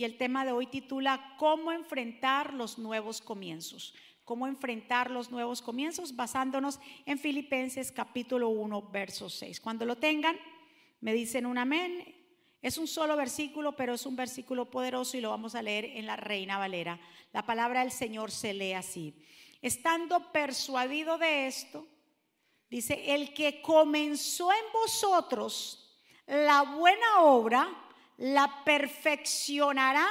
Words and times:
y 0.00 0.04
el 0.04 0.16
tema 0.16 0.44
de 0.44 0.52
hoy 0.52 0.68
titula 0.68 1.34
¿Cómo 1.38 1.72
enfrentar 1.72 2.54
los 2.54 2.78
nuevos 2.78 3.20
comienzos? 3.20 3.94
¿Cómo 4.24 4.46
enfrentar 4.46 5.10
los 5.10 5.32
nuevos 5.32 5.60
comienzos? 5.60 6.14
Basándonos 6.14 6.78
en 7.04 7.18
Filipenses 7.18 7.90
capítulo 7.90 8.48
1, 8.48 8.90
verso 8.92 9.28
6. 9.28 9.60
Cuando 9.60 9.84
lo 9.84 9.96
tengan, 9.96 10.38
me 11.00 11.12
dicen 11.12 11.46
un 11.46 11.58
amén. 11.58 12.14
Es 12.62 12.78
un 12.78 12.86
solo 12.86 13.16
versículo, 13.16 13.74
pero 13.74 13.94
es 13.94 14.06
un 14.06 14.14
versículo 14.14 14.70
poderoso 14.70 15.16
y 15.16 15.20
lo 15.20 15.30
vamos 15.30 15.56
a 15.56 15.62
leer 15.62 15.86
en 15.86 16.06
la 16.06 16.14
Reina 16.14 16.58
Valera. 16.58 17.00
La 17.32 17.44
palabra 17.44 17.80
del 17.80 17.90
Señor 17.90 18.30
se 18.30 18.54
lee 18.54 18.74
así. 18.74 19.16
Estando 19.62 20.30
persuadido 20.30 21.18
de 21.18 21.48
esto, 21.48 21.88
dice, 22.70 23.16
el 23.16 23.34
que 23.34 23.60
comenzó 23.62 24.52
en 24.52 24.72
vosotros 24.72 25.98
la 26.26 26.62
buena 26.62 27.22
obra, 27.22 27.87
la 28.18 28.62
perfeccionará 28.64 30.06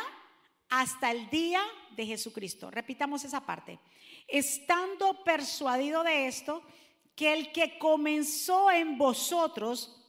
hasta 0.70 1.12
el 1.12 1.30
día 1.30 1.62
de 1.96 2.06
Jesucristo. 2.06 2.72
Repitamos 2.72 3.24
esa 3.24 3.46
parte. 3.46 3.80
Estando 4.28 5.24
persuadido 5.24 6.04
de 6.04 6.28
esto, 6.28 6.64
que 7.16 7.34
el 7.34 7.52
que 7.52 7.78
comenzó 7.80 8.72
en 8.72 8.98
vosotros 8.98 10.04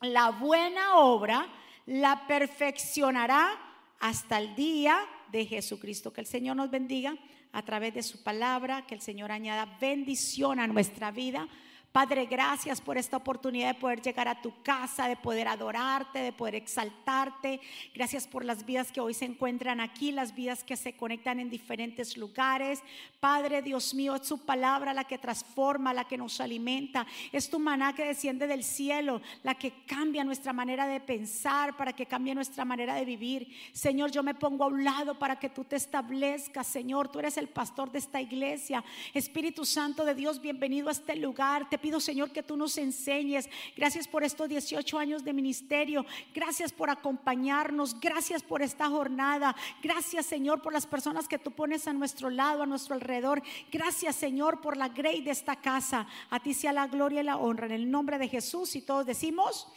la 0.00 0.30
buena 0.30 0.96
obra, 0.96 1.48
la 1.86 2.26
perfeccionará 2.26 3.58
hasta 4.00 4.38
el 4.38 4.54
día 4.54 4.98
de 5.30 5.46
Jesucristo. 5.46 6.12
Que 6.12 6.22
el 6.22 6.26
Señor 6.26 6.56
nos 6.56 6.70
bendiga 6.70 7.16
a 7.52 7.62
través 7.62 7.94
de 7.94 8.02
su 8.02 8.22
palabra, 8.22 8.86
que 8.86 8.94
el 8.94 9.00
Señor 9.00 9.30
añada 9.30 9.78
bendición 9.80 10.58
a 10.58 10.66
nuestra 10.66 11.10
vida 11.10 11.48
Padre, 11.92 12.24
gracias 12.24 12.80
por 12.80 12.96
esta 12.96 13.18
oportunidad 13.18 13.68
de 13.68 13.78
poder 13.78 14.00
llegar 14.00 14.26
a 14.26 14.40
tu 14.40 14.50
casa, 14.62 15.08
de 15.08 15.16
poder 15.16 15.46
adorarte, 15.46 16.20
de 16.20 16.32
poder 16.32 16.54
exaltarte. 16.54 17.60
Gracias 17.94 18.26
por 18.26 18.46
las 18.46 18.64
vidas 18.64 18.90
que 18.90 19.02
hoy 19.02 19.12
se 19.12 19.26
encuentran 19.26 19.78
aquí, 19.78 20.10
las 20.10 20.34
vidas 20.34 20.64
que 20.64 20.78
se 20.78 20.94
conectan 20.94 21.38
en 21.38 21.50
diferentes 21.50 22.16
lugares. 22.16 22.82
Padre, 23.20 23.60
Dios 23.60 23.92
mío, 23.92 24.16
es 24.16 24.26
su 24.26 24.38
palabra 24.38 24.94
la 24.94 25.04
que 25.04 25.18
transforma, 25.18 25.92
la 25.92 26.08
que 26.08 26.16
nos 26.16 26.40
alimenta. 26.40 27.06
Es 27.30 27.50
tu 27.50 27.58
maná 27.58 27.94
que 27.94 28.06
desciende 28.06 28.46
del 28.46 28.64
cielo, 28.64 29.20
la 29.42 29.54
que 29.54 29.84
cambia 29.86 30.24
nuestra 30.24 30.54
manera 30.54 30.86
de 30.86 30.98
pensar, 30.98 31.76
para 31.76 31.92
que 31.92 32.06
cambie 32.06 32.34
nuestra 32.34 32.64
manera 32.64 32.94
de 32.94 33.04
vivir. 33.04 33.54
Señor, 33.74 34.10
yo 34.10 34.22
me 34.22 34.34
pongo 34.34 34.64
a 34.64 34.68
un 34.68 34.82
lado 34.82 35.18
para 35.18 35.38
que 35.38 35.50
tú 35.50 35.64
te 35.64 35.76
establezcas, 35.76 36.66
Señor. 36.66 37.08
Tú 37.12 37.18
eres 37.18 37.36
el 37.36 37.48
pastor 37.48 37.92
de 37.92 37.98
esta 37.98 38.18
iglesia. 38.18 38.82
Espíritu 39.12 39.66
Santo 39.66 40.06
de 40.06 40.14
Dios, 40.14 40.40
bienvenido 40.40 40.88
a 40.88 40.92
este 40.92 41.16
lugar. 41.16 41.68
Te 41.68 41.81
pido, 41.82 42.00
Señor, 42.00 42.30
que 42.30 42.42
tú 42.42 42.56
nos 42.56 42.78
enseñes. 42.78 43.50
Gracias 43.76 44.08
por 44.08 44.24
estos 44.24 44.48
18 44.48 44.98
años 44.98 45.24
de 45.24 45.34
ministerio. 45.34 46.06
Gracias 46.32 46.72
por 46.72 46.88
acompañarnos. 46.88 48.00
Gracias 48.00 48.42
por 48.42 48.62
esta 48.62 48.88
jornada. 48.88 49.54
Gracias, 49.82 50.24
Señor, 50.24 50.62
por 50.62 50.72
las 50.72 50.86
personas 50.86 51.28
que 51.28 51.38
tú 51.38 51.50
pones 51.50 51.86
a 51.86 51.92
nuestro 51.92 52.30
lado, 52.30 52.62
a 52.62 52.66
nuestro 52.66 52.94
alrededor. 52.94 53.42
Gracias, 53.70 54.16
Señor, 54.16 54.62
por 54.62 54.78
la 54.78 54.88
grey 54.88 55.20
de 55.20 55.32
esta 55.32 55.56
casa. 55.56 56.06
A 56.30 56.40
ti 56.40 56.54
sea 56.54 56.72
la 56.72 56.86
gloria 56.86 57.20
y 57.20 57.24
la 57.24 57.36
honra. 57.36 57.66
En 57.66 57.72
el 57.72 57.90
nombre 57.90 58.16
de 58.16 58.28
Jesús 58.28 58.74
y 58.76 58.80
todos 58.80 59.04
decimos, 59.04 59.68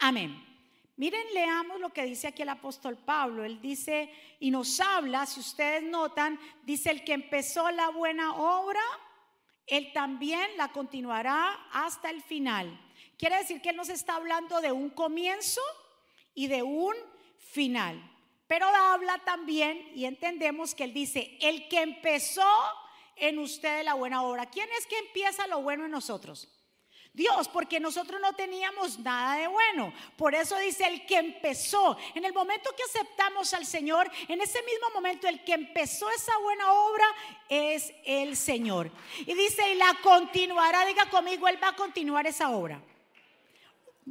amén. 0.00 0.52
Miren, 0.96 1.26
leamos 1.32 1.80
lo 1.80 1.92
que 1.92 2.04
dice 2.04 2.28
aquí 2.28 2.42
el 2.42 2.48
apóstol 2.48 2.96
Pablo. 2.96 3.44
Él 3.44 3.60
dice 3.60 4.10
y 4.40 4.50
nos 4.50 4.80
habla, 4.80 5.26
si 5.26 5.40
ustedes 5.40 5.82
notan, 5.82 6.38
dice 6.64 6.90
el 6.90 7.04
que 7.04 7.12
empezó 7.12 7.70
la 7.70 7.90
buena 7.90 8.34
obra 8.34 8.80
él 9.66 9.92
también 9.92 10.56
la 10.56 10.68
continuará 10.68 11.68
hasta 11.72 12.10
el 12.10 12.22
final. 12.22 12.78
Quiere 13.16 13.38
decir 13.38 13.60
que 13.60 13.70
Él 13.70 13.76
nos 13.76 13.88
está 13.88 14.16
hablando 14.16 14.60
de 14.60 14.72
un 14.72 14.90
comienzo 14.90 15.60
y 16.34 16.48
de 16.48 16.62
un 16.62 16.94
final. 17.38 18.10
Pero 18.46 18.66
habla 18.66 19.18
también 19.24 19.90
y 19.94 20.04
entendemos 20.04 20.74
que 20.74 20.84
Él 20.84 20.92
dice, 20.92 21.38
el 21.40 21.68
que 21.68 21.82
empezó 21.82 22.48
en 23.16 23.38
ustedes 23.38 23.84
la 23.84 23.94
buena 23.94 24.22
obra. 24.22 24.46
¿Quién 24.46 24.68
es 24.76 24.86
que 24.86 24.98
empieza 24.98 25.46
lo 25.46 25.62
bueno 25.62 25.84
en 25.84 25.92
nosotros? 25.92 26.48
Dios, 27.14 27.46
porque 27.48 27.78
nosotros 27.78 28.18
no 28.22 28.32
teníamos 28.32 28.98
nada 28.98 29.36
de 29.36 29.46
bueno. 29.46 29.92
Por 30.16 30.34
eso 30.34 30.56
dice 30.58 30.86
el 30.86 31.04
que 31.04 31.16
empezó. 31.16 31.96
En 32.14 32.24
el 32.24 32.32
momento 32.32 32.74
que 32.74 32.84
aceptamos 32.84 33.52
al 33.52 33.66
Señor, 33.66 34.10
en 34.28 34.40
ese 34.40 34.62
mismo 34.62 34.88
momento 34.94 35.28
el 35.28 35.44
que 35.44 35.52
empezó 35.52 36.08
esa 36.10 36.36
buena 36.38 36.72
obra 36.72 37.04
es 37.50 37.92
el 38.06 38.34
Señor. 38.34 38.90
Y 39.18 39.34
dice, 39.34 39.72
y 39.72 39.74
la 39.74 39.94
continuará, 40.02 40.86
diga 40.86 41.10
conmigo, 41.10 41.46
Él 41.48 41.62
va 41.62 41.68
a 41.68 41.76
continuar 41.76 42.26
esa 42.26 42.48
obra. 42.48 42.82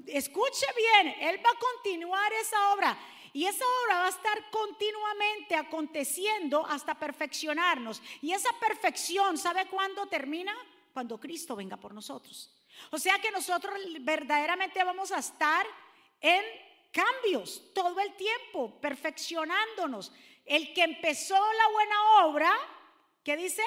Escuche 0.05 0.67
bien, 0.75 1.15
Él 1.21 1.41
va 1.43 1.49
a 1.49 1.59
continuar 1.59 2.31
esa 2.33 2.73
obra. 2.73 2.97
Y 3.33 3.45
esa 3.45 3.65
obra 3.83 3.99
va 4.01 4.05
a 4.05 4.09
estar 4.09 4.51
continuamente 4.51 5.55
aconteciendo 5.55 6.67
hasta 6.67 6.93
perfeccionarnos. 6.93 7.99
Y 8.21 8.31
esa 8.33 8.51
perfección, 8.59 9.39
¿sabe 9.39 9.65
cuándo 9.67 10.05
termina? 10.05 10.55
Cuando 10.93 11.19
Cristo 11.19 11.55
venga 11.55 11.77
por 11.77 11.95
nosotros. 11.95 12.51
O 12.89 12.97
sea 12.97 13.19
que 13.19 13.31
nosotros 13.31 13.73
verdaderamente 14.01 14.83
vamos 14.83 15.11
a 15.11 15.19
estar 15.19 15.65
en 16.19 16.43
cambios 16.91 17.73
todo 17.73 17.99
el 17.99 18.13
tiempo, 18.15 18.79
perfeccionándonos. 18.81 20.11
El 20.45 20.73
que 20.73 20.83
empezó 20.83 21.35
la 21.35 21.67
buena 21.71 22.25
obra, 22.25 22.51
¿qué 23.23 23.37
dice? 23.37 23.63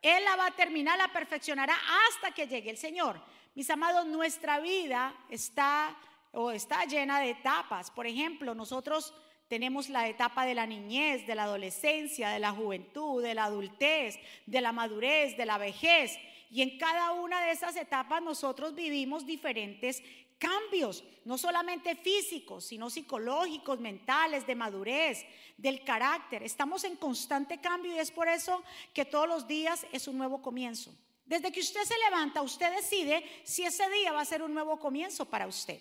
Él 0.00 0.24
la 0.24 0.36
va 0.36 0.46
a 0.46 0.56
terminar, 0.56 0.98
la 0.98 1.08
perfeccionará 1.08 1.76
hasta 2.08 2.32
que 2.32 2.46
llegue 2.46 2.70
el 2.70 2.78
Señor. 2.78 3.20
Mis 3.54 3.70
amados, 3.70 4.06
nuestra 4.06 4.58
vida 4.58 5.14
está 5.28 5.96
o 6.32 6.50
está 6.50 6.84
llena 6.86 7.20
de 7.20 7.30
etapas. 7.30 7.90
Por 7.90 8.06
ejemplo, 8.06 8.54
nosotros 8.54 9.14
tenemos 9.48 9.90
la 9.90 10.08
etapa 10.08 10.46
de 10.46 10.54
la 10.54 10.66
niñez, 10.66 11.26
de 11.26 11.34
la 11.34 11.44
adolescencia, 11.44 12.30
de 12.30 12.38
la 12.38 12.52
juventud, 12.52 13.22
de 13.22 13.34
la 13.34 13.44
adultez, 13.44 14.18
de 14.46 14.60
la 14.62 14.72
madurez, 14.72 15.36
de 15.36 15.44
la 15.44 15.58
vejez. 15.58 16.18
Y 16.52 16.60
en 16.60 16.76
cada 16.76 17.12
una 17.12 17.40
de 17.40 17.50
esas 17.50 17.74
etapas 17.76 18.22
nosotros 18.22 18.74
vivimos 18.74 19.24
diferentes 19.24 20.02
cambios, 20.36 21.02
no 21.24 21.38
solamente 21.38 21.96
físicos, 21.96 22.66
sino 22.66 22.90
psicológicos, 22.90 23.80
mentales, 23.80 24.46
de 24.46 24.54
madurez, 24.54 25.24
del 25.56 25.82
carácter. 25.82 26.42
Estamos 26.42 26.84
en 26.84 26.96
constante 26.96 27.58
cambio 27.58 27.94
y 27.94 27.98
es 27.98 28.10
por 28.10 28.28
eso 28.28 28.62
que 28.92 29.06
todos 29.06 29.26
los 29.26 29.46
días 29.46 29.86
es 29.92 30.06
un 30.06 30.18
nuevo 30.18 30.42
comienzo. 30.42 30.94
Desde 31.24 31.50
que 31.50 31.60
usted 31.60 31.84
se 31.84 31.98
levanta, 32.10 32.42
usted 32.42 32.70
decide 32.76 33.24
si 33.44 33.64
ese 33.64 33.88
día 33.88 34.12
va 34.12 34.20
a 34.20 34.26
ser 34.26 34.42
un 34.42 34.52
nuevo 34.52 34.78
comienzo 34.78 35.24
para 35.24 35.46
usted. 35.46 35.80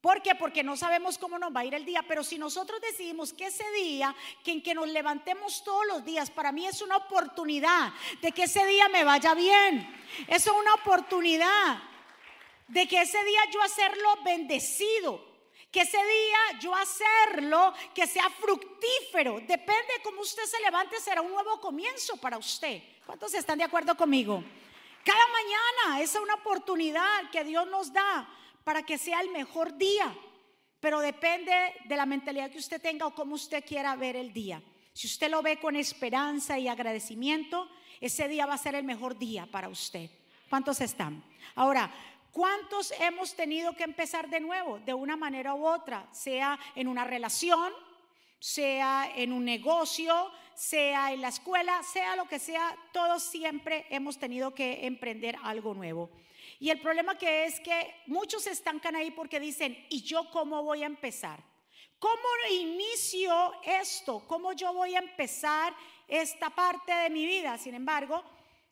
¿Por 0.00 0.22
qué? 0.22 0.34
Porque 0.34 0.62
no 0.62 0.76
sabemos 0.76 1.18
cómo 1.18 1.38
nos 1.38 1.54
va 1.54 1.60
a 1.60 1.64
ir 1.66 1.74
el 1.74 1.84
día, 1.84 2.02
pero 2.08 2.24
si 2.24 2.38
nosotros 2.38 2.80
decidimos 2.80 3.34
que 3.34 3.46
ese 3.46 3.70
día, 3.72 4.14
que 4.42 4.52
en 4.52 4.62
que 4.62 4.72
nos 4.72 4.88
levantemos 4.88 5.62
todos 5.62 5.86
los 5.86 6.04
días, 6.04 6.30
para 6.30 6.52
mí 6.52 6.66
es 6.66 6.80
una 6.80 6.96
oportunidad 6.96 7.92
de 8.22 8.32
que 8.32 8.44
ese 8.44 8.64
día 8.66 8.88
me 8.88 9.04
vaya 9.04 9.34
bien. 9.34 9.86
Es 10.26 10.46
una 10.46 10.74
oportunidad 10.74 11.82
de 12.68 12.88
que 12.88 13.02
ese 13.02 13.22
día 13.24 13.40
yo 13.52 13.60
hacerlo 13.62 14.16
bendecido, 14.24 15.22
que 15.70 15.82
ese 15.82 15.98
día 15.98 16.60
yo 16.60 16.74
hacerlo 16.74 17.74
que 17.94 18.06
sea 18.06 18.30
fructífero. 18.30 19.34
Depende 19.40 19.94
de 19.98 20.02
cómo 20.02 20.22
usted 20.22 20.44
se 20.44 20.60
levante, 20.60 20.98
será 20.98 21.20
un 21.20 21.30
nuevo 21.30 21.60
comienzo 21.60 22.16
para 22.16 22.38
usted. 22.38 22.82
¿Cuántos 23.04 23.34
están 23.34 23.58
de 23.58 23.64
acuerdo 23.64 23.94
conmigo? 23.94 24.42
Cada 25.04 25.26
mañana 25.28 26.00
es 26.00 26.14
una 26.14 26.34
oportunidad 26.34 27.30
que 27.30 27.44
Dios 27.44 27.66
nos 27.66 27.92
da 27.92 28.26
para 28.70 28.84
que 28.84 28.98
sea 28.98 29.20
el 29.20 29.30
mejor 29.30 29.76
día. 29.76 30.16
Pero 30.78 31.00
depende 31.00 31.52
de 31.86 31.96
la 31.96 32.06
mentalidad 32.06 32.52
que 32.52 32.58
usted 32.58 32.80
tenga 32.80 33.04
o 33.04 33.12
cómo 33.12 33.34
usted 33.34 33.64
quiera 33.66 33.96
ver 33.96 34.14
el 34.14 34.32
día. 34.32 34.62
Si 34.92 35.08
usted 35.08 35.28
lo 35.28 35.42
ve 35.42 35.58
con 35.58 35.74
esperanza 35.74 36.56
y 36.56 36.68
agradecimiento, 36.68 37.68
ese 38.00 38.28
día 38.28 38.46
va 38.46 38.54
a 38.54 38.58
ser 38.58 38.76
el 38.76 38.84
mejor 38.84 39.18
día 39.18 39.48
para 39.50 39.68
usted. 39.68 40.08
¿Cuántos 40.48 40.80
están? 40.80 41.24
Ahora, 41.56 41.92
¿cuántos 42.30 42.92
hemos 43.00 43.34
tenido 43.34 43.74
que 43.74 43.82
empezar 43.82 44.30
de 44.30 44.38
nuevo, 44.38 44.78
de 44.78 44.94
una 44.94 45.16
manera 45.16 45.56
u 45.56 45.66
otra? 45.66 46.08
Sea 46.12 46.56
en 46.76 46.86
una 46.86 47.02
relación, 47.02 47.72
sea 48.38 49.10
en 49.16 49.32
un 49.32 49.44
negocio, 49.44 50.30
sea 50.54 51.12
en 51.12 51.22
la 51.22 51.28
escuela, 51.30 51.82
sea 51.82 52.14
lo 52.14 52.26
que 52.26 52.38
sea, 52.38 52.76
todos 52.92 53.24
siempre 53.24 53.86
hemos 53.90 54.16
tenido 54.16 54.54
que 54.54 54.86
emprender 54.86 55.34
algo 55.42 55.74
nuevo. 55.74 56.08
Y 56.60 56.68
el 56.68 56.80
problema 56.80 57.16
que 57.16 57.46
es 57.46 57.58
que 57.60 57.94
muchos 58.06 58.42
se 58.42 58.50
estancan 58.50 58.94
ahí 58.94 59.10
porque 59.10 59.40
dicen, 59.40 59.86
¿y 59.88 60.02
yo 60.02 60.30
cómo 60.30 60.62
voy 60.62 60.82
a 60.82 60.86
empezar? 60.86 61.42
¿Cómo 61.98 62.28
inicio 62.50 63.52
esto? 63.64 64.22
¿Cómo 64.26 64.52
yo 64.52 64.74
voy 64.74 64.94
a 64.94 64.98
empezar 64.98 65.74
esta 66.06 66.50
parte 66.50 66.92
de 66.92 67.08
mi 67.08 67.24
vida? 67.24 67.56
Sin 67.56 67.74
embargo, 67.74 68.22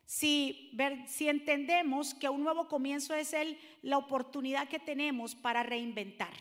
si, 0.05 0.70
si 1.06 1.31
entendemos 1.31 2.12
que 2.12 2.29
un 2.29 2.44
nuevo 2.44 2.69
comienzo 2.69 3.14
es 3.14 3.32
el, 3.32 3.58
la 3.81 3.96
oportunidad 3.96 4.69
que 4.69 4.79
tenemos 4.79 5.35
para 5.35 5.62
reinventar. 5.62 6.35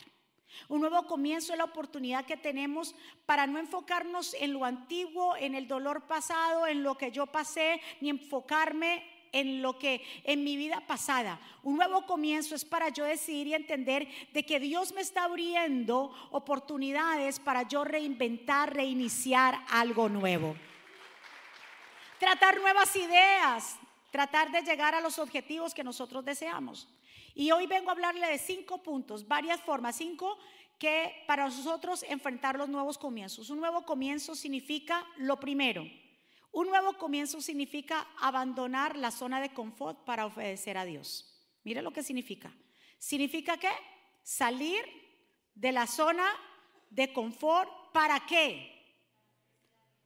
Un 0.67 0.81
nuevo 0.81 1.07
comienzo 1.07 1.53
es 1.53 1.57
la 1.57 1.65
oportunidad 1.65 2.25
que 2.25 2.35
tenemos 2.35 2.93
para 3.25 3.47
no 3.47 3.57
enfocarnos 3.57 4.33
en 4.33 4.51
lo 4.51 4.65
antiguo, 4.65 5.37
en 5.37 5.55
el 5.55 5.67
dolor 5.67 6.07
pasado, 6.07 6.67
en 6.67 6.83
lo 6.83 6.97
que 6.97 7.11
yo 7.11 7.27
pasé, 7.27 7.81
ni 8.01 8.09
enfocarme 8.09 9.16
en 9.31 9.61
lo 9.61 9.77
que 9.77 10.03
en 10.23 10.43
mi 10.43 10.57
vida 10.57 10.81
pasada. 10.87 11.39
Un 11.63 11.77
nuevo 11.77 12.05
comienzo 12.05 12.55
es 12.55 12.65
para 12.65 12.89
yo 12.89 13.05
decidir 13.05 13.47
y 13.47 13.53
entender 13.53 14.07
de 14.33 14.45
que 14.45 14.59
Dios 14.59 14.93
me 14.93 15.01
está 15.01 15.25
abriendo 15.25 16.13
oportunidades 16.31 17.39
para 17.39 17.63
yo 17.63 17.83
reinventar, 17.83 18.73
reiniciar 18.73 19.59
algo 19.69 20.09
nuevo. 20.09 20.55
Tratar 22.19 22.59
nuevas 22.59 22.95
ideas, 22.95 23.77
tratar 24.11 24.51
de 24.51 24.61
llegar 24.63 24.95
a 24.95 25.01
los 25.01 25.19
objetivos 25.19 25.73
que 25.73 25.83
nosotros 25.83 26.25
deseamos. 26.25 26.87
Y 27.35 27.51
hoy 27.51 27.67
vengo 27.67 27.89
a 27.89 27.93
hablarle 27.93 28.27
de 28.27 28.39
cinco 28.39 28.81
puntos, 28.81 29.27
varias 29.27 29.61
formas, 29.61 29.95
cinco 29.95 30.37
que 30.79 31.23
para 31.27 31.45
nosotros 31.45 32.03
enfrentar 32.07 32.57
los 32.57 32.69
nuevos 32.69 32.97
comienzos. 32.97 33.49
Un 33.49 33.59
nuevo 33.59 33.85
comienzo 33.85 34.35
significa 34.35 35.05
lo 35.17 35.39
primero. 35.39 35.85
Un 36.57 36.69
nuevo 36.69 36.93
comienzo 36.93 37.39
significa 37.39 38.07
abandonar 38.17 38.97
la 38.97 39.11
zona 39.11 39.39
de 39.39 39.53
confort 39.53 40.03
para 40.05 40.25
obedecer 40.25 40.75
a 40.75 40.85
Dios. 40.85 41.23
Mire 41.63 41.83
lo 41.83 41.93
que 41.93 42.01
significa. 42.01 42.51
Significa 42.97 43.57
que 43.57 43.69
salir 44.23 44.83
de 45.53 45.71
la 45.71 45.85
zona 45.85 46.25
de 46.89 47.13
confort, 47.13 47.69
¿para 47.93 48.25
qué? 48.25 48.73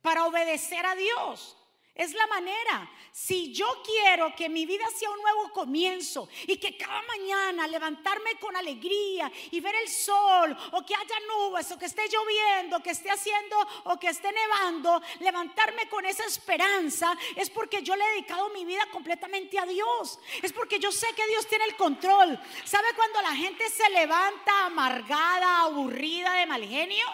Para 0.01 0.25
obedecer 0.25 0.85
a 0.85 0.93
Dios. 0.93 1.55
Es 2.01 2.15
la 2.15 2.25
manera. 2.25 2.89
Si 3.11 3.53
yo 3.53 3.83
quiero 3.85 4.35
que 4.35 4.49
mi 4.49 4.65
vida 4.65 4.85
sea 4.89 5.11
un 5.11 5.21
nuevo 5.21 5.51
comienzo 5.51 6.27
y 6.47 6.57
que 6.57 6.75
cada 6.75 6.99
mañana 7.03 7.67
levantarme 7.67 8.39
con 8.39 8.55
alegría 8.55 9.31
y 9.51 9.59
ver 9.59 9.75
el 9.75 9.87
sol 9.87 10.57
o 10.71 10.83
que 10.83 10.95
haya 10.95 11.15
nubes 11.27 11.71
o 11.71 11.77
que 11.77 11.85
esté 11.85 12.09
lloviendo, 12.09 12.81
que 12.81 12.89
esté 12.89 13.11
haciendo 13.11 13.55
o 13.83 13.99
que 13.99 14.07
esté 14.07 14.31
nevando, 14.31 14.99
levantarme 15.19 15.87
con 15.89 16.03
esa 16.03 16.25
esperanza 16.25 17.15
es 17.35 17.51
porque 17.51 17.83
yo 17.83 17.95
le 17.95 18.03
he 18.03 18.11
dedicado 18.13 18.49
mi 18.49 18.65
vida 18.65 18.87
completamente 18.91 19.59
a 19.59 19.67
Dios. 19.67 20.17
Es 20.41 20.51
porque 20.53 20.79
yo 20.79 20.91
sé 20.91 21.05
que 21.15 21.27
Dios 21.27 21.45
tiene 21.45 21.65
el 21.65 21.75
control. 21.75 22.39
¿Sabe 22.65 22.87
cuando 22.95 23.21
la 23.21 23.35
gente 23.35 23.69
se 23.69 23.87
levanta 23.91 24.65
amargada, 24.65 25.61
aburrida, 25.65 26.33
de 26.33 26.47
mal 26.47 26.63
genio? 26.65 27.05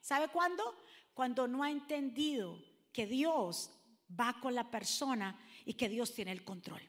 ¿Sabe 0.00 0.28
cuándo? 0.28 0.74
Cuando 1.12 1.46
no 1.46 1.62
ha 1.62 1.70
entendido 1.70 2.58
que 2.90 3.04
Dios 3.04 3.70
va 4.18 4.38
con 4.40 4.54
la 4.54 4.70
persona 4.70 5.38
y 5.64 5.74
que 5.74 5.88
Dios 5.88 6.14
tiene 6.14 6.32
el 6.32 6.44
control. 6.44 6.80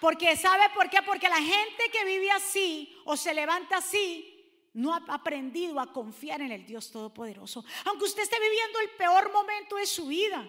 Porque 0.00 0.36
¿sabe 0.36 0.64
por 0.74 0.88
qué? 0.88 1.02
Porque 1.02 1.28
la 1.28 1.40
gente 1.40 1.90
que 1.92 2.04
vive 2.04 2.30
así 2.30 2.96
o 3.04 3.16
se 3.16 3.34
levanta 3.34 3.78
así 3.78 4.36
no 4.72 4.94
ha 4.94 5.02
aprendido 5.08 5.78
a 5.80 5.92
confiar 5.92 6.40
en 6.40 6.52
el 6.52 6.64
Dios 6.64 6.90
Todopoderoso. 6.90 7.64
Aunque 7.84 8.04
usted 8.04 8.22
esté 8.22 8.38
viviendo 8.40 8.80
el 8.80 8.90
peor 8.90 9.32
momento 9.32 9.76
de 9.76 9.86
su 9.86 10.06
vida, 10.06 10.48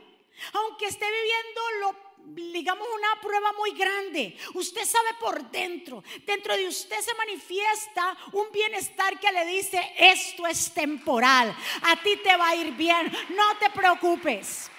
aunque 0.53 0.85
esté 0.85 1.05
viviendo 1.05 1.61
lo 1.81 2.11
digamos 2.23 2.87
una 2.95 3.19
prueba 3.19 3.51
muy 3.53 3.71
grande. 3.71 4.37
Usted 4.53 4.85
sabe 4.85 5.15
por 5.19 5.49
dentro, 5.49 6.03
dentro 6.25 6.55
de 6.55 6.67
usted 6.67 6.99
se 6.99 7.15
manifiesta 7.15 8.15
un 8.33 8.51
bienestar 8.51 9.19
que 9.19 9.31
le 9.31 9.45
dice, 9.45 9.93
esto 9.97 10.45
es 10.45 10.71
temporal, 10.73 11.55
a 11.81 12.01
ti 12.01 12.17
te 12.17 12.37
va 12.37 12.49
a 12.49 12.55
ir 12.55 12.73
bien, 12.73 13.11
no 13.35 13.57
te 13.57 13.69
preocupes. 13.71 14.69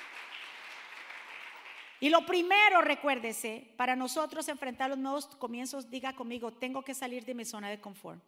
Y 2.02 2.10
lo 2.10 2.26
primero, 2.26 2.80
recuérdese, 2.80 3.72
para 3.76 3.94
nosotros 3.94 4.48
enfrentar 4.48 4.90
los 4.90 4.98
nuevos 4.98 5.26
comienzos, 5.38 5.88
diga 5.88 6.12
conmigo, 6.16 6.50
tengo 6.50 6.82
que 6.82 6.94
salir 6.94 7.24
de 7.24 7.32
mi 7.32 7.44
zona 7.44 7.70
de 7.70 7.80
confort. 7.80 8.20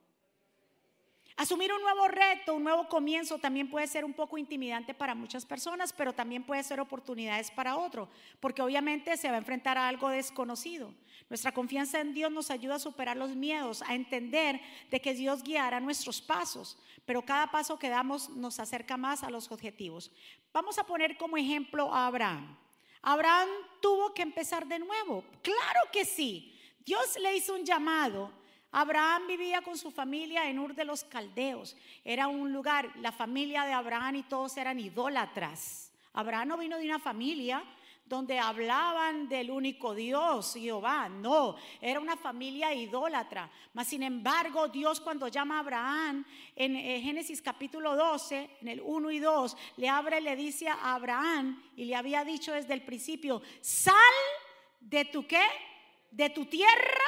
Asumir 1.35 1.73
un 1.73 1.83
nuevo 1.83 2.07
reto, 2.07 2.55
un 2.55 2.63
nuevo 2.63 2.89
comienzo 2.89 3.37
también 3.39 3.69
puede 3.69 3.89
ser 3.89 4.05
un 4.05 4.13
poco 4.13 4.39
intimidante 4.39 4.95
para 4.95 5.17
muchas 5.17 5.45
personas, 5.45 5.93
pero 5.93 6.13
también 6.13 6.45
puede 6.45 6.63
ser 6.63 6.79
oportunidades 6.79 7.51
para 7.51 7.77
otro, 7.77 8.09
porque 8.39 8.63
obviamente 8.63 9.17
se 9.17 9.29
va 9.29 9.35
a 9.35 9.39
enfrentar 9.39 9.77
a 9.77 9.89
algo 9.89 10.09
desconocido. 10.09 10.95
Nuestra 11.29 11.51
confianza 11.51 12.01
en 12.01 12.15
Dios 12.15 12.31
nos 12.31 12.53
ayuda 12.53 12.77
a 12.77 12.79
superar 12.79 13.17
los 13.17 13.35
miedos, 13.35 13.83
a 13.83 13.97
entender 13.97 14.61
de 14.89 15.01
que 15.01 15.15
Dios 15.15 15.43
guiará 15.43 15.81
nuestros 15.81 16.23
pasos, 16.23 16.79
pero 17.05 17.23
cada 17.23 17.51
paso 17.51 17.77
que 17.77 17.89
damos 17.89 18.31
nos 18.31 18.61
acerca 18.61 18.97
más 18.97 19.25
a 19.25 19.31
los 19.31 19.51
objetivos. 19.51 20.13
Vamos 20.53 20.79
a 20.79 20.87
poner 20.87 21.17
como 21.17 21.37
ejemplo 21.37 21.93
a 21.93 22.07
Abraham. 22.07 22.57
Abraham 23.07 23.49
tuvo 23.81 24.15
que 24.15 24.23
empezar 24.23 24.67
de 24.67 24.79
nuevo. 24.79 25.25
Claro 25.43 25.81
que 25.93 26.07
sí. 26.07 26.59
Dios 26.85 27.19
le 27.21 27.37
hizo 27.37 27.55
un 27.55 27.65
llamado. 27.65 28.33
Abraham 28.73 29.27
vivía 29.29 29.61
con 29.61 29.77
su 29.77 29.91
familia 29.91 30.49
en 30.49 30.59
Ur 30.59 30.75
de 30.75 30.87
los 30.87 31.05
Caldeos. 31.05 31.77
Era 32.03 32.29
un 32.29 32.51
lugar, 32.53 32.91
la 32.97 33.13
familia 33.13 33.65
de 33.65 33.73
Abraham 33.73 34.17
y 34.17 34.23
todos 34.23 34.57
eran 34.57 34.81
idólatras. 34.81 35.93
Abraham 36.15 36.49
no 36.49 36.57
vino 36.57 36.79
de 36.79 36.87
una 36.87 36.99
familia 36.99 37.63
donde 38.05 38.39
hablaban 38.39 39.29
del 39.29 39.51
único 39.51 39.95
Dios, 39.95 40.55
Jehová. 40.55 41.09
No, 41.09 41.57
era 41.81 42.01
una 42.01 42.17
familia 42.17 42.75
idólatra. 42.75 43.51
Mas 43.73 43.89
sin 43.89 44.03
embargo, 44.03 44.69
Dios 44.69 45.01
cuando 45.01 45.29
llama 45.29 45.57
a 45.57 45.61
Abraham 45.61 46.25
en 46.55 46.77
eh, 46.77 47.01
Génesis 47.01 47.41
capítulo 47.41 47.97
12, 47.97 48.59
en 48.61 48.69
el 48.69 48.81
1 48.83 49.11
y 49.11 49.19
2, 49.21 49.57
le 49.79 49.89
abre 49.89 50.19
y 50.19 50.23
le 50.23 50.37
dice 50.37 50.69
a 50.69 50.95
Abraham 50.95 51.63
y 51.77 51.87
le 51.87 51.97
había 51.97 52.25
dicho 52.25 52.53
desde 52.53 52.75
el 52.75 52.83
principio, 52.83 53.41
sal 53.61 53.95
de 54.81 55.07
tu 55.07 55.27
qué? 55.27 55.45
De 56.11 56.29
tu 56.31 56.45
tierra 56.45 57.05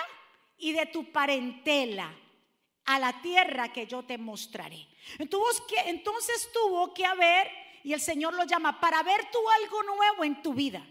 y 0.58 0.72
de 0.72 0.86
tu 0.86 1.12
parentela 1.12 2.10
a 2.86 2.98
la 2.98 3.20
tierra 3.20 3.72
que 3.72 3.86
yo 3.86 4.04
te 4.04 4.16
mostraré. 4.16 4.86
Entonces, 5.18 5.62
entonces 5.86 6.50
tuvo 6.52 6.94
que 6.94 7.04
haber 7.04 7.65
y 7.86 7.92
el 7.92 8.00
Señor 8.00 8.34
lo 8.34 8.42
llama 8.42 8.80
para 8.80 9.00
ver 9.04 9.30
tú 9.30 9.38
algo 9.62 9.80
nuevo 9.84 10.24
en 10.24 10.42
tu 10.42 10.52
vida. 10.52 10.84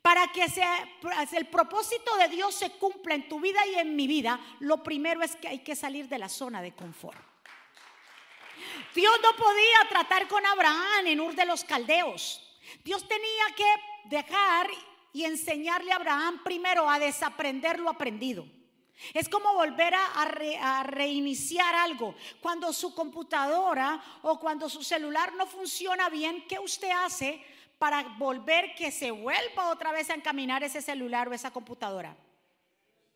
Para 0.00 0.28
que 0.28 0.48
sea, 0.48 0.88
el 1.32 1.46
propósito 1.48 2.16
de 2.18 2.28
Dios 2.28 2.54
se 2.54 2.70
cumpla 2.70 3.16
en 3.16 3.28
tu 3.28 3.40
vida 3.40 3.66
y 3.66 3.74
en 3.74 3.96
mi 3.96 4.06
vida, 4.06 4.38
lo 4.60 4.84
primero 4.84 5.24
es 5.24 5.34
que 5.34 5.48
hay 5.48 5.58
que 5.58 5.74
salir 5.74 6.08
de 6.08 6.20
la 6.20 6.28
zona 6.28 6.62
de 6.62 6.72
confort. 6.72 7.18
Dios 8.94 9.12
no 9.24 9.32
podía 9.32 9.88
tratar 9.88 10.28
con 10.28 10.46
Abraham 10.46 11.08
en 11.08 11.20
Ur 11.20 11.34
de 11.34 11.46
los 11.46 11.64
Caldeos. 11.64 12.48
Dios 12.84 13.08
tenía 13.08 13.56
que 13.56 13.74
dejar 14.04 14.70
y 15.12 15.24
enseñarle 15.24 15.90
a 15.90 15.96
Abraham 15.96 16.44
primero 16.44 16.88
a 16.88 17.00
desaprender 17.00 17.80
lo 17.80 17.90
aprendido. 17.90 18.46
Es 19.14 19.28
como 19.28 19.54
volver 19.54 19.94
a, 19.94 20.82
reiniciar 20.84 21.74
algo. 21.74 22.14
Cuando 22.40 22.72
su 22.72 22.94
computadora 22.94 24.02
o 24.22 24.38
cuando 24.38 24.68
su 24.68 24.82
celular 24.82 25.32
no 25.34 25.46
funciona 25.46 26.08
bien, 26.08 26.44
¿qué 26.48 26.58
usted 26.58 26.90
hace 26.90 27.42
para 27.78 28.02
volver 28.18 28.74
que 28.74 28.90
se 28.90 29.10
vuelva 29.10 29.70
otra 29.70 29.92
vez 29.92 30.10
a 30.10 30.14
encaminar 30.14 30.62
ese 30.62 30.82
celular 30.82 31.28
o 31.28 31.32
esa 31.32 31.50
computadora? 31.50 32.16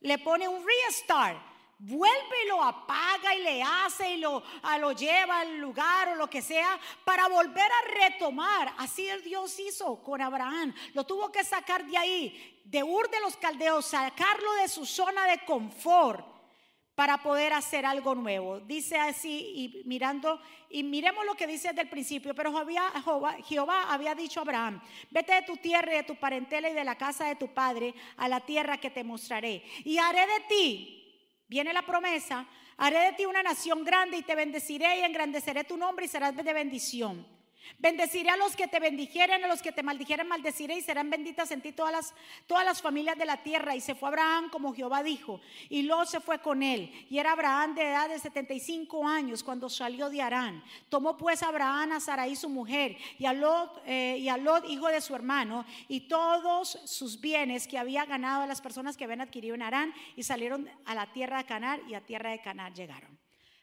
Le 0.00 0.18
pone 0.18 0.48
un 0.48 0.64
restart 0.64 1.51
vuelve 1.84 2.44
y 2.44 2.48
lo 2.48 2.62
apaga 2.62 3.34
y 3.34 3.42
le 3.42 3.62
hace 3.62 4.14
y 4.14 4.16
lo, 4.18 4.42
a, 4.62 4.78
lo 4.78 4.92
lleva 4.92 5.40
al 5.40 5.58
lugar 5.58 6.10
o 6.10 6.14
lo 6.14 6.30
que 6.30 6.40
sea 6.40 6.78
para 7.04 7.26
volver 7.28 7.70
a 7.70 8.08
retomar. 8.08 8.72
Así 8.78 9.08
el 9.08 9.22
Dios 9.22 9.58
hizo 9.58 10.02
con 10.02 10.20
Abraham. 10.20 10.72
Lo 10.94 11.04
tuvo 11.04 11.32
que 11.32 11.42
sacar 11.42 11.84
de 11.84 11.98
ahí, 11.98 12.60
de 12.64 12.84
Ur 12.84 13.10
de 13.10 13.20
los 13.20 13.36
Caldeos, 13.36 13.86
sacarlo 13.86 14.54
de 14.54 14.68
su 14.68 14.86
zona 14.86 15.26
de 15.26 15.44
confort 15.44 16.24
para 16.94 17.18
poder 17.20 17.52
hacer 17.52 17.84
algo 17.84 18.14
nuevo. 18.14 18.60
Dice 18.60 18.96
así 18.96 19.52
y 19.56 19.82
mirando, 19.84 20.40
y 20.70 20.84
miremos 20.84 21.26
lo 21.26 21.34
que 21.34 21.48
dice 21.48 21.68
desde 21.68 21.82
el 21.82 21.88
principio, 21.88 22.32
pero 22.32 22.52
Jehová, 22.52 23.36
Jehová, 23.44 23.92
había 23.92 24.14
dicho 24.14 24.38
a 24.38 24.42
Abraham, 24.42 24.80
vete 25.10 25.34
de 25.34 25.42
tu 25.42 25.56
tierra 25.56 25.92
y 25.94 25.96
de 25.96 26.02
tu 26.04 26.14
parentela 26.14 26.70
y 26.70 26.74
de 26.74 26.84
la 26.84 26.96
casa 26.96 27.24
de 27.24 27.34
tu 27.34 27.48
padre 27.48 27.92
a 28.18 28.28
la 28.28 28.38
tierra 28.38 28.78
que 28.78 28.90
te 28.90 29.02
mostraré. 29.02 29.64
Y 29.84 29.98
haré 29.98 30.26
de 30.28 30.40
ti 30.48 31.01
Viene 31.52 31.74
la 31.74 31.82
promesa, 31.82 32.46
haré 32.78 32.98
de 33.00 33.12
ti 33.12 33.26
una 33.26 33.42
nación 33.42 33.84
grande 33.84 34.16
y 34.16 34.22
te 34.22 34.34
bendeciré 34.34 35.00
y 35.00 35.02
engrandeceré 35.02 35.64
tu 35.64 35.76
nombre 35.76 36.06
y 36.06 36.08
serás 36.08 36.34
de 36.34 36.50
bendición. 36.50 37.26
Bendeciré 37.78 38.30
a 38.30 38.36
los 38.36 38.54
que 38.54 38.68
te 38.68 38.80
bendijeren, 38.80 39.44
a 39.44 39.48
los 39.48 39.62
que 39.62 39.72
te 39.72 39.82
maldijeren, 39.82 40.28
maldeciré 40.28 40.76
y 40.76 40.82
serán 40.82 41.10
benditas 41.10 41.50
en 41.50 41.60
ti 41.60 41.72
todas 41.72 41.92
las, 41.92 42.14
todas 42.46 42.64
las 42.64 42.80
familias 42.80 43.18
de 43.18 43.24
la 43.24 43.42
tierra. 43.42 43.74
Y 43.74 43.80
se 43.80 43.94
fue 43.94 44.08
Abraham 44.08 44.50
como 44.50 44.74
Jehová 44.74 45.02
dijo, 45.02 45.40
y 45.68 45.82
Lot 45.82 46.08
se 46.08 46.20
fue 46.20 46.38
con 46.40 46.62
él. 46.62 46.92
Y 47.10 47.18
era 47.18 47.32
Abraham 47.32 47.74
de 47.74 47.82
edad 47.82 48.08
de 48.08 48.18
75 48.18 49.06
años 49.06 49.42
cuando 49.42 49.68
salió 49.68 50.10
de 50.10 50.22
Arán. 50.22 50.62
Tomó 50.88 51.16
pues 51.16 51.42
Abraham 51.42 51.92
a 51.92 52.00
Sarai 52.00 52.36
su 52.36 52.48
mujer 52.48 52.96
y 53.18 53.26
a, 53.26 53.32
Lot, 53.32 53.82
eh, 53.86 54.16
y 54.18 54.28
a 54.28 54.36
Lot, 54.36 54.68
hijo 54.68 54.88
de 54.88 55.00
su 55.00 55.14
hermano, 55.14 55.64
y 55.88 56.08
todos 56.08 56.78
sus 56.84 57.20
bienes 57.20 57.66
que 57.66 57.78
había 57.78 58.04
ganado 58.04 58.42
a 58.42 58.46
las 58.46 58.60
personas 58.60 58.96
que 58.96 59.04
habían 59.04 59.20
adquirido 59.20 59.54
en 59.54 59.62
Arán, 59.62 59.94
y 60.16 60.22
salieron 60.22 60.68
a 60.84 60.94
la 60.94 61.12
tierra 61.12 61.38
de 61.38 61.44
Canar, 61.44 61.80
y 61.88 61.94
a 61.94 62.00
tierra 62.00 62.30
de 62.30 62.40
Canar 62.40 62.72
llegaron. 62.72 63.21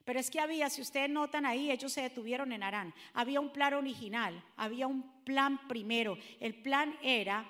Pero 0.10 0.22
es 0.22 0.32
que 0.32 0.40
había, 0.40 0.72
si 0.72 0.82
ustedes 0.82 1.08
notan 1.08 1.46
ahí, 1.46 1.70
ellos 1.70 1.94
se 1.94 2.02
detuvieron 2.02 2.52
en 2.52 2.64
Arán. 2.64 2.96
Había 3.14 3.40
un 3.40 3.54
plan 3.54 3.76
original, 3.76 4.44
había 4.58 4.88
un 4.88 5.04
plan 5.24 5.68
primero. 5.68 6.18
El 6.40 6.56
plan 6.56 6.98
era, 7.04 7.48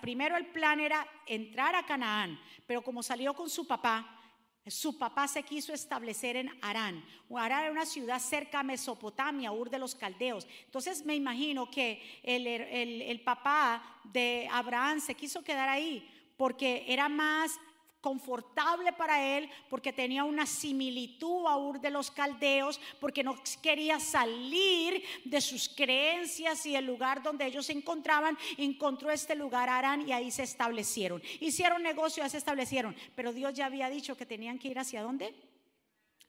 primero 0.00 0.38
el 0.38 0.46
plan 0.46 0.80
era 0.80 1.06
entrar 1.26 1.74
a 1.74 1.84
Canaán, 1.84 2.40
pero 2.66 2.80
como 2.80 3.02
salió 3.02 3.34
con 3.34 3.50
su 3.50 3.66
papá, 3.66 4.18
su 4.66 4.96
papá 4.96 5.28
se 5.28 5.42
quiso 5.42 5.74
establecer 5.74 6.36
en 6.36 6.48
Arán. 6.62 7.04
Arán 7.36 7.64
era 7.64 7.70
una 7.70 7.84
ciudad 7.84 8.18
cerca 8.18 8.60
a 8.60 8.62
Mesopotamia, 8.62 9.52
Ur 9.52 9.68
de 9.68 9.78
los 9.78 9.94
Caldeos. 9.94 10.48
Entonces 10.64 11.04
me 11.04 11.14
imagino 11.14 11.70
que 11.70 12.22
el, 12.22 12.46
el 12.46 13.20
papá 13.20 14.00
de 14.04 14.48
Abraham 14.50 15.00
se 15.00 15.14
quiso 15.14 15.44
quedar 15.44 15.68
ahí 15.68 16.32
porque 16.38 16.86
era 16.88 17.10
más 17.10 17.60
confortable 18.00 18.92
para 18.92 19.36
él, 19.36 19.48
porque 19.68 19.92
tenía 19.92 20.24
una 20.24 20.46
similitud 20.46 21.46
a 21.46 21.56
Ur 21.56 21.80
de 21.80 21.90
los 21.90 22.10
Caldeos, 22.10 22.80
porque 22.98 23.22
no 23.22 23.36
quería 23.62 24.00
salir 24.00 25.02
de 25.24 25.40
sus 25.40 25.68
creencias 25.68 26.64
y 26.66 26.74
el 26.74 26.86
lugar 26.86 27.22
donde 27.22 27.46
ellos 27.46 27.66
se 27.66 27.72
encontraban, 27.72 28.38
encontró 28.56 29.10
este 29.10 29.34
lugar 29.34 29.68
Arán 29.68 30.08
y 30.08 30.12
ahí 30.12 30.30
se 30.30 30.42
establecieron. 30.42 31.22
Hicieron 31.40 31.82
negocio, 31.82 32.26
se 32.28 32.38
establecieron, 32.38 32.96
pero 33.14 33.32
Dios 33.32 33.54
ya 33.54 33.66
había 33.66 33.90
dicho 33.90 34.16
que 34.16 34.26
tenían 34.26 34.58
que 34.58 34.68
ir 34.68 34.78
hacia 34.78 35.02
dónde? 35.02 35.34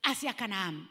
Hacia 0.03 0.33
Canaán. 0.35 0.89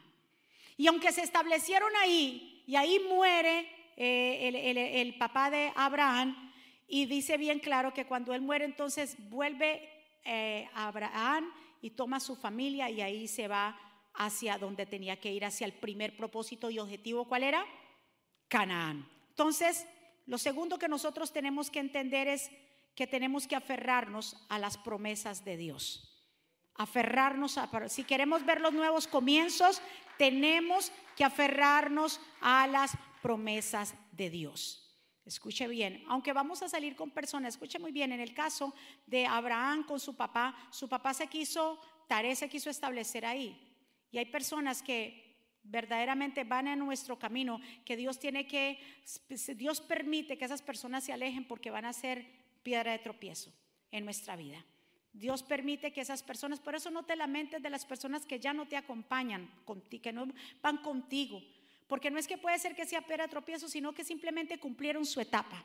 Y 0.77 0.87
aunque 0.87 1.13
se 1.13 1.23
establecieron 1.23 1.91
ahí, 1.97 2.65
y 2.67 2.77
ahí 2.77 3.01
muere 3.01 3.69
eh, 3.97 4.49
el, 4.49 4.79
el 4.79 5.19
papá 5.19 5.51
de 5.51 5.73
Abraham, 5.77 6.51
y 6.89 7.07
dice 7.07 7.37
bien 7.37 7.61
claro 7.61 7.93
que 7.93 8.07
cuando 8.07 8.35
él 8.35 8.41
muere, 8.41 8.65
entonces 8.65 9.17
vuelve 9.31 10.00
eh, 10.25 10.69
Abraham 10.75 11.53
y 11.81 11.91
toma 11.91 12.21
su 12.21 12.37
familia 12.37 12.91
y 12.91 13.00
ahí 13.00 13.29
se 13.29 13.49
va 13.49 13.79
hacia 14.15 14.59
donde 14.59 14.87
tenía 14.87 15.19
que 15.19 15.33
ir, 15.33 15.45
hacia 15.45 15.65
el 15.65 15.73
primer 15.73 16.17
propósito 16.17 16.71
y 16.71 16.79
objetivo. 16.79 17.27
¿Cuál 17.27 17.45
era? 17.45 17.65
Canaán. 18.49 19.09
Entonces, 19.29 19.87
lo 20.27 20.39
segundo 20.39 20.79
que 20.79 20.89
nosotros 20.89 21.33
tenemos 21.33 21.71
que 21.71 21.79
entender 21.79 22.29
es 22.29 22.50
que 22.95 23.07
tenemos 23.07 23.47
que 23.47 23.57
aferrarnos 23.57 24.37
a 24.49 24.59
las 24.59 24.77
promesas 24.77 25.45
de 25.45 25.57
Dios. 25.57 26.07
Aferrarnos 26.75 27.59
a, 27.59 27.89
si 27.89 28.05
queremos 28.05 28.45
ver 28.45 28.61
los 28.61 28.73
nuevos 28.73 29.07
comienzos, 29.07 29.81
tenemos 30.19 30.93
que 31.17 31.25
aferrarnos 31.25 32.21
a 32.41 32.67
las 32.67 32.93
promesas 33.23 33.95
de 34.12 34.31
Dios. 34.31 34.89
Escuche 35.25 35.69
bien, 35.69 36.03
aunque 36.09 36.33
vamos 36.33 36.62
a 36.62 36.69
salir 36.69 36.97
con 36.97 37.11
personas, 37.11 37.55
escuche 37.55 37.79
muy 37.79 37.93
bien, 37.93 38.11
en 38.12 38.21
el 38.21 38.35
caso 38.35 38.75
de 39.07 39.27
Abraham 39.27 39.85
con 39.85 40.00
su 40.00 40.17
papá, 40.17 40.57
su 40.71 40.89
papá 40.89 41.15
se 41.15 41.27
quiso, 41.27 41.79
Tare 42.09 42.35
se 42.35 42.49
quiso 42.49 42.71
establecer 42.71 43.25
ahí. 43.25 43.57
Y 44.11 44.19
hay 44.19 44.27
personas 44.27 44.83
que 44.83 45.31
verdaderamente 45.62 46.43
van 46.43 46.67
en 46.67 46.79
nuestro 46.79 47.19
camino, 47.19 47.61
que 47.85 47.97
Dios 47.97 48.19
tiene 48.19 48.47
que, 48.47 48.81
Dios 49.55 49.81
permite 49.81 50.37
que 50.37 50.45
esas 50.45 50.62
personas 50.62 51.05
se 51.05 51.12
alejen 51.12 51.47
porque 51.47 51.71
van 51.71 51.85
a 51.85 51.93
ser 51.93 52.27
piedra 52.62 52.93
de 52.93 52.99
tropiezo 52.99 53.53
en 53.93 54.05
nuestra 54.05 54.35
vida. 54.35 54.65
Dios 55.12 55.43
permite 55.43 55.93
que 55.93 56.00
esas 56.00 56.23
personas, 56.23 56.61
por 56.61 56.75
eso 56.75 56.91
no 56.91 57.05
te 57.05 57.17
lamentes 57.17 57.62
de 57.62 57.71
las 57.71 57.85
personas 57.85 58.27
que 58.27 58.41
ya 58.41 58.53
no 58.53 58.67
te 58.67 58.77
acompañan, 58.77 59.50
que 60.03 60.12
no 60.12 60.27
van 60.62 60.79
contigo 60.79 61.43
porque 61.90 62.09
no 62.09 62.20
es 62.20 62.28
que 62.28 62.38
puede 62.38 62.56
ser 62.61 62.76
que 62.76 62.87
sea 62.87 63.02
pera 63.02 63.26
tropiezo, 63.26 63.68
sino 63.68 63.92
que 63.92 64.04
simplemente 64.04 64.61
cumplieron 64.61 65.04
su 65.04 65.20
etapa. 65.20 65.64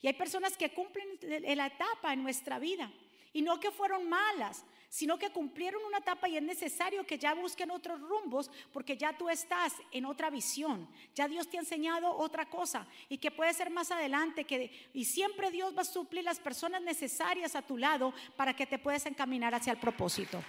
Y 0.00 0.06
hay 0.06 0.12
personas 0.12 0.56
que 0.56 0.72
cumplen 0.72 1.18
la 1.56 1.66
etapa 1.66 2.12
en 2.12 2.22
nuestra 2.22 2.60
vida. 2.60 2.90
Y 3.32 3.42
no 3.42 3.58
que 3.58 3.72
fueron 3.72 4.08
malas, 4.08 4.64
sino 4.88 5.18
que 5.18 5.30
cumplieron 5.30 5.84
una 5.84 5.98
etapa 5.98 6.28
y 6.28 6.36
es 6.36 6.42
necesario 6.42 7.04
que 7.04 7.18
ya 7.18 7.34
busquen 7.34 7.70
otros 7.70 8.00
rumbos 8.00 8.48
porque 8.72 8.96
ya 8.96 9.16
tú 9.16 9.28
estás 9.28 9.74
en 9.90 10.04
otra 10.04 10.30
visión. 10.30 10.88
Ya 11.16 11.26
Dios 11.26 11.48
te 11.48 11.56
ha 11.56 11.60
enseñado 11.60 12.16
otra 12.16 12.48
cosa 12.48 12.86
y 13.08 13.18
que 13.18 13.32
puede 13.32 13.52
ser 13.52 13.70
más 13.70 13.90
adelante 13.90 14.44
que 14.44 14.88
y 14.94 15.04
siempre 15.04 15.50
Dios 15.50 15.76
va 15.76 15.82
a 15.82 15.84
suplir 15.84 16.24
las 16.24 16.38
personas 16.38 16.82
necesarias 16.82 17.56
a 17.56 17.62
tu 17.62 17.76
lado 17.76 18.14
para 18.36 18.54
que 18.54 18.66
te 18.66 18.78
puedas 18.78 19.04
encaminar 19.06 19.52
hacia 19.54 19.72
el 19.72 19.78
propósito. 19.80 20.42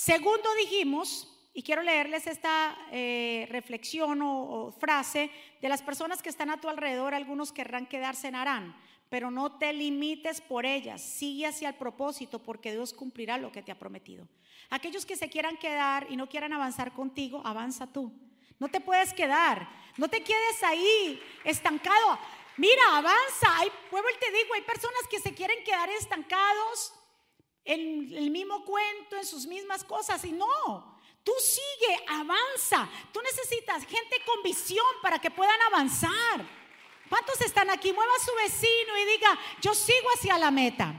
Segundo 0.00 0.48
dijimos, 0.54 1.28
y 1.52 1.62
quiero 1.62 1.82
leerles 1.82 2.26
esta 2.26 2.74
eh, 2.90 3.46
reflexión 3.50 4.22
o, 4.22 4.72
frase 4.80 5.30
de 5.60 5.68
las 5.68 5.82
personas 5.82 6.22
que 6.22 6.30
están 6.30 6.48
a 6.48 6.58
tu 6.58 6.70
alrededor, 6.70 7.12
algunos 7.12 7.52
querrán 7.52 7.84
quedarse 7.84 8.28
en 8.28 8.34
Arán, 8.34 8.74
pero 9.10 9.30
no 9.30 9.58
te 9.58 9.74
limites 9.74 10.40
por 10.40 10.64
ellas, 10.64 11.02
sigue 11.02 11.46
hacia 11.46 11.68
el 11.68 11.74
propósito 11.74 12.38
porque 12.38 12.72
Dios 12.72 12.94
cumplirá 12.94 13.36
lo 13.36 13.52
que 13.52 13.60
te 13.60 13.72
ha 13.72 13.78
prometido. 13.78 14.26
Aquellos 14.70 15.04
que 15.04 15.16
se 15.16 15.28
quieran 15.28 15.58
quedar 15.58 16.06
y 16.08 16.16
no 16.16 16.30
quieran 16.30 16.54
avanzar 16.54 16.94
contigo, 16.94 17.42
avanza 17.44 17.86
tú. 17.86 18.10
No 18.58 18.68
te 18.68 18.80
puedes 18.80 19.12
quedar, 19.12 19.68
no 19.98 20.08
te 20.08 20.24
quedes 20.24 20.62
ahí 20.62 21.22
estancado. 21.44 22.18
Mira, 22.56 22.96
avanza. 22.96 23.58
Hay, 23.58 23.68
y 23.68 24.18
te 24.18 24.32
digo, 24.32 24.54
hay 24.54 24.62
personas 24.62 25.02
que 25.10 25.20
se 25.20 25.34
quieren 25.34 25.62
quedar 25.62 25.90
estancados 25.90 26.94
en 27.64 28.12
el 28.14 28.30
mismo 28.30 28.64
cuento, 28.64 29.16
en 29.16 29.26
sus 29.26 29.46
mismas 29.46 29.84
cosas. 29.84 30.24
Y 30.24 30.32
no, 30.32 31.00
tú 31.22 31.32
sigue, 31.38 32.04
avanza. 32.08 32.88
Tú 33.12 33.20
necesitas 33.22 33.84
gente 33.84 34.16
con 34.26 34.42
visión 34.42 34.86
para 35.02 35.18
que 35.18 35.30
puedan 35.30 35.60
avanzar. 35.62 36.44
¿Cuántos 37.08 37.40
están 37.40 37.70
aquí? 37.70 37.92
Mueva 37.92 38.12
a 38.14 38.24
su 38.24 38.34
vecino 38.36 38.96
y 38.98 39.04
diga, 39.12 39.38
yo 39.60 39.74
sigo 39.74 40.08
hacia 40.14 40.38
la 40.38 40.50
meta. 40.50 40.94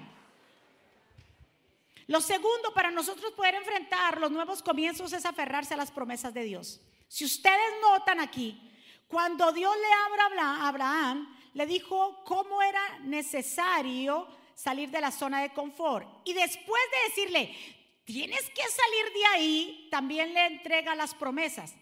Lo 2.08 2.20
segundo 2.20 2.74
para 2.74 2.92
nosotros 2.92 3.32
poder 3.32 3.56
enfrentar 3.56 4.20
los 4.20 4.32
nuevos 4.32 4.62
comienzos 4.62 5.14
es 5.14 5.26
aferrarse 5.26 5.74
a 5.74 5.78
las 5.78 5.92
promesas 5.92 6.34
de 6.34 6.44
Dios. 6.44 6.82
Si 7.08 7.24
ustedes 7.24 7.74
notan 7.82 8.20
aquí, 8.20 8.70
cuando 9.08 9.52
Dios 9.54 9.74
le 9.78 10.24
habla 10.26 10.44
a 10.44 10.68
Abraham, 10.68 11.38
le 11.54 11.66
dijo 11.66 12.24
cómo 12.26 12.62
era 12.62 13.00
necesario 13.00 14.28
salir 14.62 14.92
de 14.92 15.02
la 15.02 15.12
zona 15.12 15.42
de 15.42 15.50
confort. 15.50 16.08
Y 16.24 16.34
después 16.34 16.82
de 16.92 17.10
decirle, 17.10 17.56
tienes 18.04 18.42
que 18.50 18.62
salir 18.62 19.14
de 19.14 19.26
ahí, 19.34 19.88
también 19.90 20.34
le 20.34 20.46
entrega 20.46 20.94
las 20.94 21.16
promesas. 21.16 21.74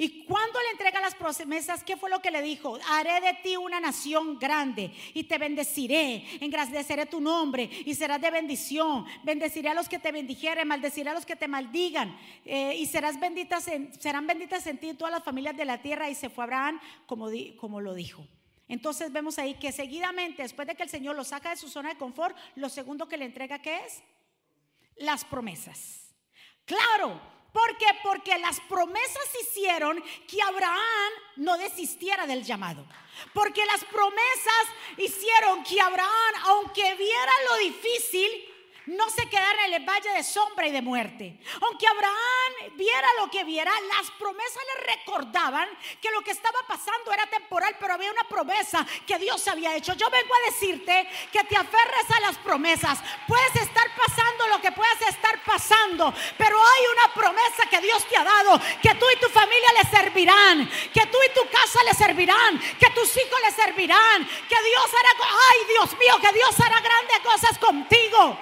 Y 0.00 0.24
cuando 0.24 0.60
le 0.60 0.70
entrega 0.70 1.00
las 1.00 1.16
promesas, 1.16 1.82
¿qué 1.82 1.96
fue 1.96 2.08
lo 2.08 2.20
que 2.20 2.30
le 2.30 2.40
dijo? 2.40 2.78
Haré 2.88 3.20
de 3.20 3.34
ti 3.42 3.56
una 3.56 3.80
nación 3.80 4.38
grande 4.38 4.92
y 5.12 5.24
te 5.24 5.38
bendeciré, 5.38 6.24
engrandeceré 6.40 7.06
tu 7.06 7.20
nombre 7.20 7.68
y 7.84 7.94
serás 7.96 8.20
de 8.20 8.30
bendición. 8.30 9.04
Bendeciré 9.24 9.70
a 9.70 9.74
los 9.74 9.88
que 9.88 9.98
te 9.98 10.12
bendijeren, 10.12 10.68
maldeciré 10.68 11.10
a 11.10 11.14
los 11.14 11.26
que 11.26 11.34
te 11.34 11.48
maldigan 11.48 12.16
eh, 12.44 12.76
y 12.76 12.86
serás 12.86 13.18
benditas 13.18 13.68
serán 13.98 14.26
benditas 14.28 14.64
en 14.68 14.78
ti 14.78 14.94
todas 14.94 15.12
las 15.12 15.24
familias 15.24 15.56
de 15.56 15.64
la 15.64 15.82
tierra. 15.82 16.08
Y 16.08 16.14
se 16.14 16.30
fue 16.30 16.44
Abraham 16.44 16.80
como, 17.06 17.28
como 17.56 17.80
lo 17.80 17.94
dijo. 17.94 18.24
Entonces 18.68 19.10
vemos 19.10 19.38
ahí 19.38 19.54
que 19.54 19.72
seguidamente, 19.72 20.42
después 20.42 20.68
de 20.68 20.74
que 20.74 20.82
el 20.82 20.90
Señor 20.90 21.16
lo 21.16 21.24
saca 21.24 21.50
de 21.50 21.56
su 21.56 21.68
zona 21.68 21.88
de 21.88 21.98
confort, 21.98 22.36
lo 22.56 22.68
segundo 22.68 23.08
que 23.08 23.16
le 23.16 23.24
entrega, 23.24 23.60
¿qué 23.60 23.76
es? 23.86 24.02
Las 24.96 25.24
promesas. 25.24 26.14
Claro, 26.66 27.18
¿por 27.52 27.78
qué? 27.78 27.86
Porque 28.02 28.36
las 28.38 28.60
promesas 28.60 29.28
hicieron 29.42 30.02
que 30.26 30.42
Abraham 30.42 31.12
no 31.36 31.56
desistiera 31.56 32.26
del 32.26 32.44
llamado. 32.44 32.86
Porque 33.32 33.64
las 33.64 33.84
promesas 33.84 34.64
hicieron 34.98 35.64
que 35.64 35.80
Abraham, 35.80 36.34
aunque 36.44 36.94
viera 36.94 37.32
lo 37.50 37.56
difícil, 37.56 38.47
no 38.88 39.10
se 39.10 39.28
quedara 39.28 39.66
en 39.66 39.74
el 39.74 39.84
valle 39.84 40.10
de 40.10 40.22
sombra 40.22 40.66
y 40.66 40.72
de 40.72 40.80
muerte. 40.80 41.38
Aunque 41.60 41.86
Abraham 41.86 42.76
viera 42.76 43.06
lo 43.18 43.30
que 43.30 43.44
viera, 43.44 43.70
las 43.96 44.10
promesas 44.12 44.62
le 44.74 44.96
recordaban 44.96 45.68
que 46.00 46.10
lo 46.10 46.22
que 46.22 46.30
estaba 46.30 46.58
pasando 46.66 47.12
era 47.12 47.26
temporal, 47.26 47.76
pero 47.78 47.94
había 47.94 48.10
una 48.10 48.24
promesa 48.24 48.86
que 49.06 49.18
Dios 49.18 49.46
había 49.46 49.76
hecho. 49.76 49.92
Yo 49.94 50.08
vengo 50.08 50.34
a 50.34 50.50
decirte 50.50 51.08
que 51.30 51.44
te 51.44 51.56
aferres 51.56 52.10
a 52.16 52.20
las 52.20 52.38
promesas. 52.38 52.98
Puedes 53.26 53.56
estar 53.56 53.84
pasando 53.94 54.46
lo 54.48 54.60
que 54.60 54.72
puedas 54.72 55.02
estar 55.02 55.42
pasando, 55.44 56.14
pero 56.38 56.58
hay 56.58 56.82
una 56.96 57.14
promesa 57.14 57.66
que 57.68 57.80
Dios 57.80 58.06
te 58.06 58.16
ha 58.16 58.24
dado, 58.24 58.58
que 58.82 58.94
tú 58.94 59.06
y 59.14 59.20
tu 59.20 59.28
familia 59.28 59.68
le 59.82 59.90
servirán, 59.90 60.70
que 60.94 61.06
tú 61.06 61.18
y 61.26 61.34
tu 61.34 61.46
casa 61.50 61.82
le 61.84 61.92
servirán, 61.92 62.58
que 62.58 62.90
tus 62.90 63.16
hijos 63.16 63.40
le 63.44 63.52
servirán, 63.52 64.26
que 64.26 64.62
Dios 64.62 64.86
hará, 64.98 65.28
ay 65.50 65.66
Dios 65.68 65.98
mío, 65.98 66.18
que 66.22 66.32
Dios 66.32 66.58
hará 66.60 66.80
grandes 66.80 67.20
cosas 67.20 67.58
contigo 67.58 68.38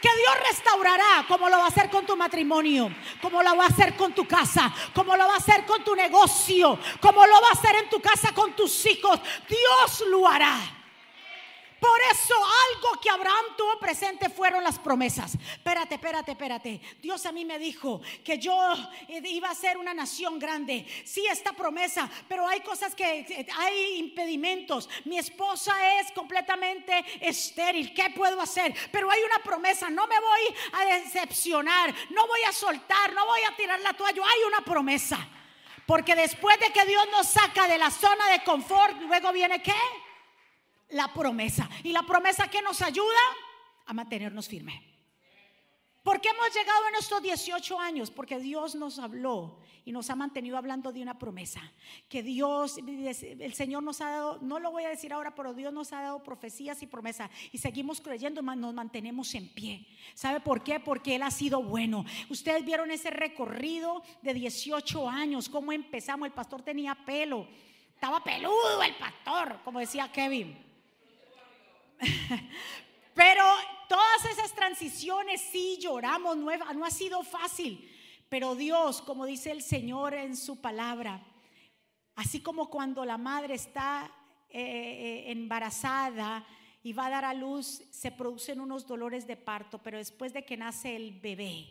que 0.00 0.08
Dios 0.08 0.34
restaurará, 0.48 1.24
como 1.26 1.48
lo 1.48 1.58
va 1.58 1.64
a 1.64 1.68
hacer 1.68 1.90
con 1.90 2.06
tu 2.06 2.16
matrimonio, 2.16 2.90
como 3.20 3.42
lo 3.42 3.56
va 3.56 3.64
a 3.64 3.68
hacer 3.68 3.96
con 3.96 4.12
tu 4.12 4.26
casa, 4.26 4.72
como 4.94 5.16
lo 5.16 5.26
va 5.26 5.34
a 5.34 5.38
hacer 5.38 5.64
con 5.66 5.82
tu 5.84 5.94
negocio, 5.94 6.78
como 7.00 7.26
lo 7.26 7.40
va 7.40 7.48
a 7.48 7.58
hacer 7.58 7.76
en 7.76 7.88
tu 7.88 8.00
casa 8.00 8.32
con 8.32 8.54
tus 8.54 8.86
hijos. 8.86 9.20
Dios 9.48 10.04
lo 10.10 10.28
hará. 10.28 10.77
Por 11.80 12.00
eso 12.12 12.34
algo 12.34 13.00
que 13.00 13.08
Abraham 13.08 13.44
tuvo 13.56 13.78
presente 13.78 14.28
fueron 14.28 14.64
las 14.64 14.78
promesas. 14.78 15.34
Espérate, 15.34 15.94
espérate, 15.94 16.32
espérate. 16.32 16.80
Dios 17.00 17.24
a 17.26 17.32
mí 17.32 17.44
me 17.44 17.58
dijo 17.58 18.00
que 18.24 18.38
yo 18.38 18.74
iba 19.08 19.50
a 19.50 19.54
ser 19.54 19.76
una 19.76 19.94
nación 19.94 20.38
grande. 20.38 20.86
Sí, 21.04 21.26
esta 21.26 21.52
promesa, 21.52 22.10
pero 22.28 22.48
hay 22.48 22.60
cosas 22.60 22.94
que 22.94 23.46
hay 23.56 23.96
impedimentos. 23.98 24.88
Mi 25.04 25.18
esposa 25.18 25.72
es 26.00 26.10
completamente 26.12 27.04
estéril. 27.20 27.94
¿Qué 27.94 28.10
puedo 28.10 28.40
hacer? 28.40 28.74
Pero 28.90 29.10
hay 29.10 29.20
una 29.22 29.38
promesa. 29.38 29.88
No 29.88 30.06
me 30.06 30.18
voy 30.18 30.56
a 30.72 30.84
decepcionar. 30.98 31.94
No 32.10 32.26
voy 32.26 32.42
a 32.42 32.52
soltar. 32.52 33.12
No 33.12 33.24
voy 33.26 33.40
a 33.42 33.56
tirar 33.56 33.80
la 33.80 33.92
toalla. 33.92 34.22
Hay 34.24 34.44
una 34.48 34.62
promesa. 34.62 35.28
Porque 35.86 36.14
después 36.14 36.58
de 36.60 36.70
que 36.72 36.84
Dios 36.84 37.06
nos 37.12 37.28
saca 37.28 37.66
de 37.66 37.78
la 37.78 37.90
zona 37.90 38.28
de 38.30 38.42
confort, 38.42 39.00
luego 39.02 39.32
viene 39.32 39.62
qué? 39.62 39.72
La 40.90 41.12
promesa. 41.12 41.68
¿Y 41.82 41.92
la 41.92 42.02
promesa 42.02 42.48
que 42.48 42.62
nos 42.62 42.82
ayuda? 42.82 43.18
A 43.86 43.92
mantenernos 43.92 44.48
firmes. 44.48 44.88
¿Por 46.08 46.22
qué 46.22 46.30
hemos 46.30 46.54
llegado 46.54 46.86
a 46.86 46.90
nuestros 46.90 47.22
18 47.22 47.78
años? 47.78 48.10
Porque 48.10 48.38
Dios 48.38 48.74
nos 48.74 48.98
habló 48.98 49.58
y 49.84 49.92
nos 49.92 50.08
ha 50.08 50.16
mantenido 50.16 50.56
hablando 50.56 50.90
de 50.90 51.02
una 51.02 51.18
promesa. 51.18 51.60
Que 52.08 52.22
Dios, 52.22 52.78
el 52.78 53.52
Señor 53.52 53.82
nos 53.82 54.00
ha 54.00 54.10
dado, 54.10 54.38
no 54.40 54.58
lo 54.58 54.70
voy 54.70 54.84
a 54.84 54.88
decir 54.88 55.12
ahora, 55.12 55.34
pero 55.34 55.52
Dios 55.52 55.70
nos 55.70 55.92
ha 55.92 56.00
dado 56.00 56.22
profecías 56.22 56.82
y 56.82 56.86
promesas. 56.86 57.30
Y 57.52 57.58
seguimos 57.58 58.00
creyendo, 58.00 58.40
nos 58.40 58.72
mantenemos 58.72 59.34
en 59.34 59.52
pie. 59.52 59.86
¿Sabe 60.14 60.40
por 60.40 60.64
qué? 60.64 60.80
Porque 60.80 61.16
Él 61.16 61.24
ha 61.24 61.30
sido 61.30 61.62
bueno. 61.62 62.06
Ustedes 62.30 62.64
vieron 62.64 62.90
ese 62.90 63.10
recorrido 63.10 64.02
de 64.22 64.32
18 64.32 65.08
años, 65.10 65.50
cómo 65.50 65.72
empezamos. 65.72 66.26
El 66.26 66.32
pastor 66.32 66.62
tenía 66.62 66.94
pelo. 66.94 67.46
Estaba 67.92 68.24
peludo 68.24 68.82
el 68.82 68.94
pastor, 68.94 69.60
como 69.62 69.80
decía 69.80 70.10
Kevin. 70.10 70.67
Pero 73.14 73.44
todas 73.88 74.24
esas 74.26 74.54
transiciones 74.54 75.40
sí 75.40 75.78
lloramos, 75.80 76.36
no, 76.36 76.50
ha 76.84 76.90
sido 76.90 77.22
fácil. 77.24 77.90
Pero 78.28 78.54
Dios, 78.54 79.02
como 79.02 79.26
dice 79.26 79.50
el 79.50 79.62
Señor 79.62 80.14
en 80.14 80.36
su 80.36 80.60
palabra, 80.60 81.20
así 82.14 82.40
como 82.40 82.70
cuando 82.70 83.04
la 83.04 83.18
madre 83.18 83.54
está 83.54 84.10
eh, 84.50 84.60
eh, 84.60 85.32
embarazada 85.32 86.46
y 86.82 86.92
va 86.92 87.06
a 87.06 87.10
dar 87.10 87.24
a 87.24 87.34
luz, 87.34 87.82
se 87.90 88.12
producen 88.12 88.60
unos 88.60 88.86
dolores 88.86 89.26
de 89.26 89.36
parto, 89.36 89.78
pero 89.82 89.98
después 89.98 90.32
de 90.32 90.44
que 90.44 90.56
nace 90.56 90.94
el 90.94 91.18
bebé, 91.18 91.66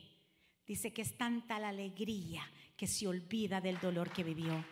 dice 0.65 0.91
que 0.91 1.03
es 1.03 1.17
tanta 1.17 1.59
la 1.59 1.69
alegría 1.69 2.41
que 2.75 2.87
se 2.87 3.07
olvida 3.07 3.61
del 3.61 3.79
dolor 3.79 4.11
que 4.11 4.23
vivió. 4.23 4.65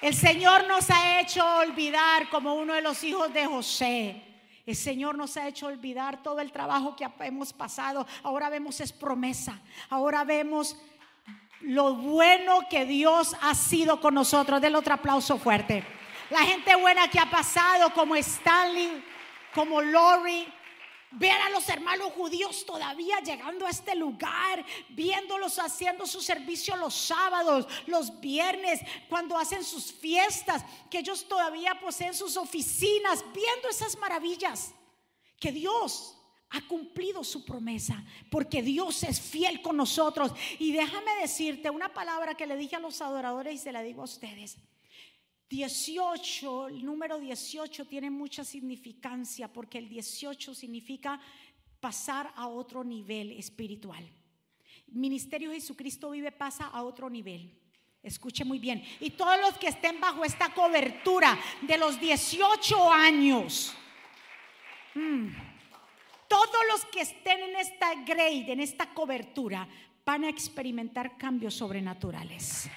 El 0.00 0.14
Señor 0.14 0.66
nos 0.66 0.90
ha 0.90 1.20
hecho 1.20 1.46
olvidar 1.58 2.28
como 2.30 2.54
uno 2.54 2.74
de 2.74 2.82
los 2.82 3.04
hijos 3.04 3.32
de 3.32 3.46
José 3.46 4.31
el 4.64 4.76
Señor 4.76 5.16
nos 5.16 5.36
ha 5.36 5.48
hecho 5.48 5.66
olvidar 5.66 6.22
todo 6.22 6.40
el 6.40 6.52
trabajo 6.52 6.94
que 6.94 7.08
hemos 7.20 7.52
pasado. 7.52 8.06
Ahora 8.22 8.48
vemos 8.48 8.80
es 8.80 8.92
promesa. 8.92 9.60
Ahora 9.90 10.22
vemos 10.24 10.76
lo 11.60 11.94
bueno 11.94 12.60
que 12.70 12.84
Dios 12.84 13.36
ha 13.42 13.54
sido 13.54 14.00
con 14.00 14.14
nosotros. 14.14 14.60
Del 14.60 14.76
otro 14.76 14.94
aplauso 14.94 15.36
fuerte. 15.36 15.84
La 16.30 16.40
gente 16.40 16.74
buena 16.76 17.08
que 17.08 17.18
ha 17.18 17.28
pasado, 17.28 17.92
como 17.92 18.14
Stanley, 18.16 19.04
como 19.54 19.82
Lori, 19.82 20.46
Ver 21.12 21.40
a 21.40 21.50
los 21.50 21.68
hermanos 21.68 22.12
judíos 22.12 22.64
todavía 22.64 23.20
llegando 23.20 23.66
a 23.66 23.70
este 23.70 23.94
lugar, 23.94 24.64
viéndolos 24.90 25.58
haciendo 25.58 26.06
su 26.06 26.20
servicio 26.20 26.76
los 26.76 26.94
sábados, 26.94 27.66
los 27.86 28.20
viernes, 28.20 28.80
cuando 29.08 29.36
hacen 29.36 29.64
sus 29.64 29.92
fiestas, 29.92 30.64
que 30.90 30.98
ellos 30.98 31.26
todavía 31.28 31.78
poseen 31.80 32.14
sus 32.14 32.36
oficinas, 32.36 33.24
viendo 33.34 33.68
esas 33.68 33.96
maravillas. 33.98 34.74
Que 35.38 35.52
Dios 35.52 36.16
ha 36.50 36.60
cumplido 36.68 37.24
su 37.24 37.44
promesa, 37.44 38.04
porque 38.30 38.62
Dios 38.62 39.02
es 39.02 39.20
fiel 39.20 39.62
con 39.62 39.76
nosotros. 39.76 40.32
Y 40.58 40.72
déjame 40.72 41.14
decirte 41.20 41.70
una 41.70 41.92
palabra 41.92 42.34
que 42.34 42.46
le 42.46 42.56
dije 42.56 42.76
a 42.76 42.80
los 42.80 43.00
adoradores 43.00 43.54
y 43.54 43.58
se 43.58 43.72
la 43.72 43.82
digo 43.82 44.02
a 44.02 44.04
ustedes. 44.04 44.58
18, 45.52 46.68
el 46.68 46.82
número 46.82 47.18
18 47.18 47.84
tiene 47.84 48.08
mucha 48.08 48.42
significancia 48.42 49.52
porque 49.52 49.76
el 49.76 49.86
18 49.86 50.54
significa 50.54 51.20
pasar 51.78 52.32
a 52.36 52.46
otro 52.46 52.82
nivel 52.82 53.32
espiritual. 53.32 54.02
Ministerio 54.86 55.52
Jesucristo 55.52 56.08
vive 56.08 56.32
pasa 56.32 56.68
a 56.68 56.82
otro 56.82 57.10
nivel. 57.10 57.52
Escuche 58.02 58.46
muy 58.46 58.58
bien. 58.58 58.82
Y 58.98 59.10
todos 59.10 59.38
los 59.42 59.58
que 59.58 59.68
estén 59.68 60.00
bajo 60.00 60.24
esta 60.24 60.54
cobertura 60.54 61.38
de 61.60 61.76
los 61.76 62.00
18 62.00 62.90
años, 62.90 63.74
mm, 64.94 65.28
todos 66.28 66.62
los 66.70 66.86
que 66.86 67.02
estén 67.02 67.40
en 67.40 67.56
esta 67.56 67.94
grade, 68.06 68.52
en 68.52 68.60
esta 68.60 68.94
cobertura, 68.94 69.68
van 70.02 70.24
a 70.24 70.30
experimentar 70.30 71.18
cambios 71.18 71.52
sobrenaturales. 71.52 72.70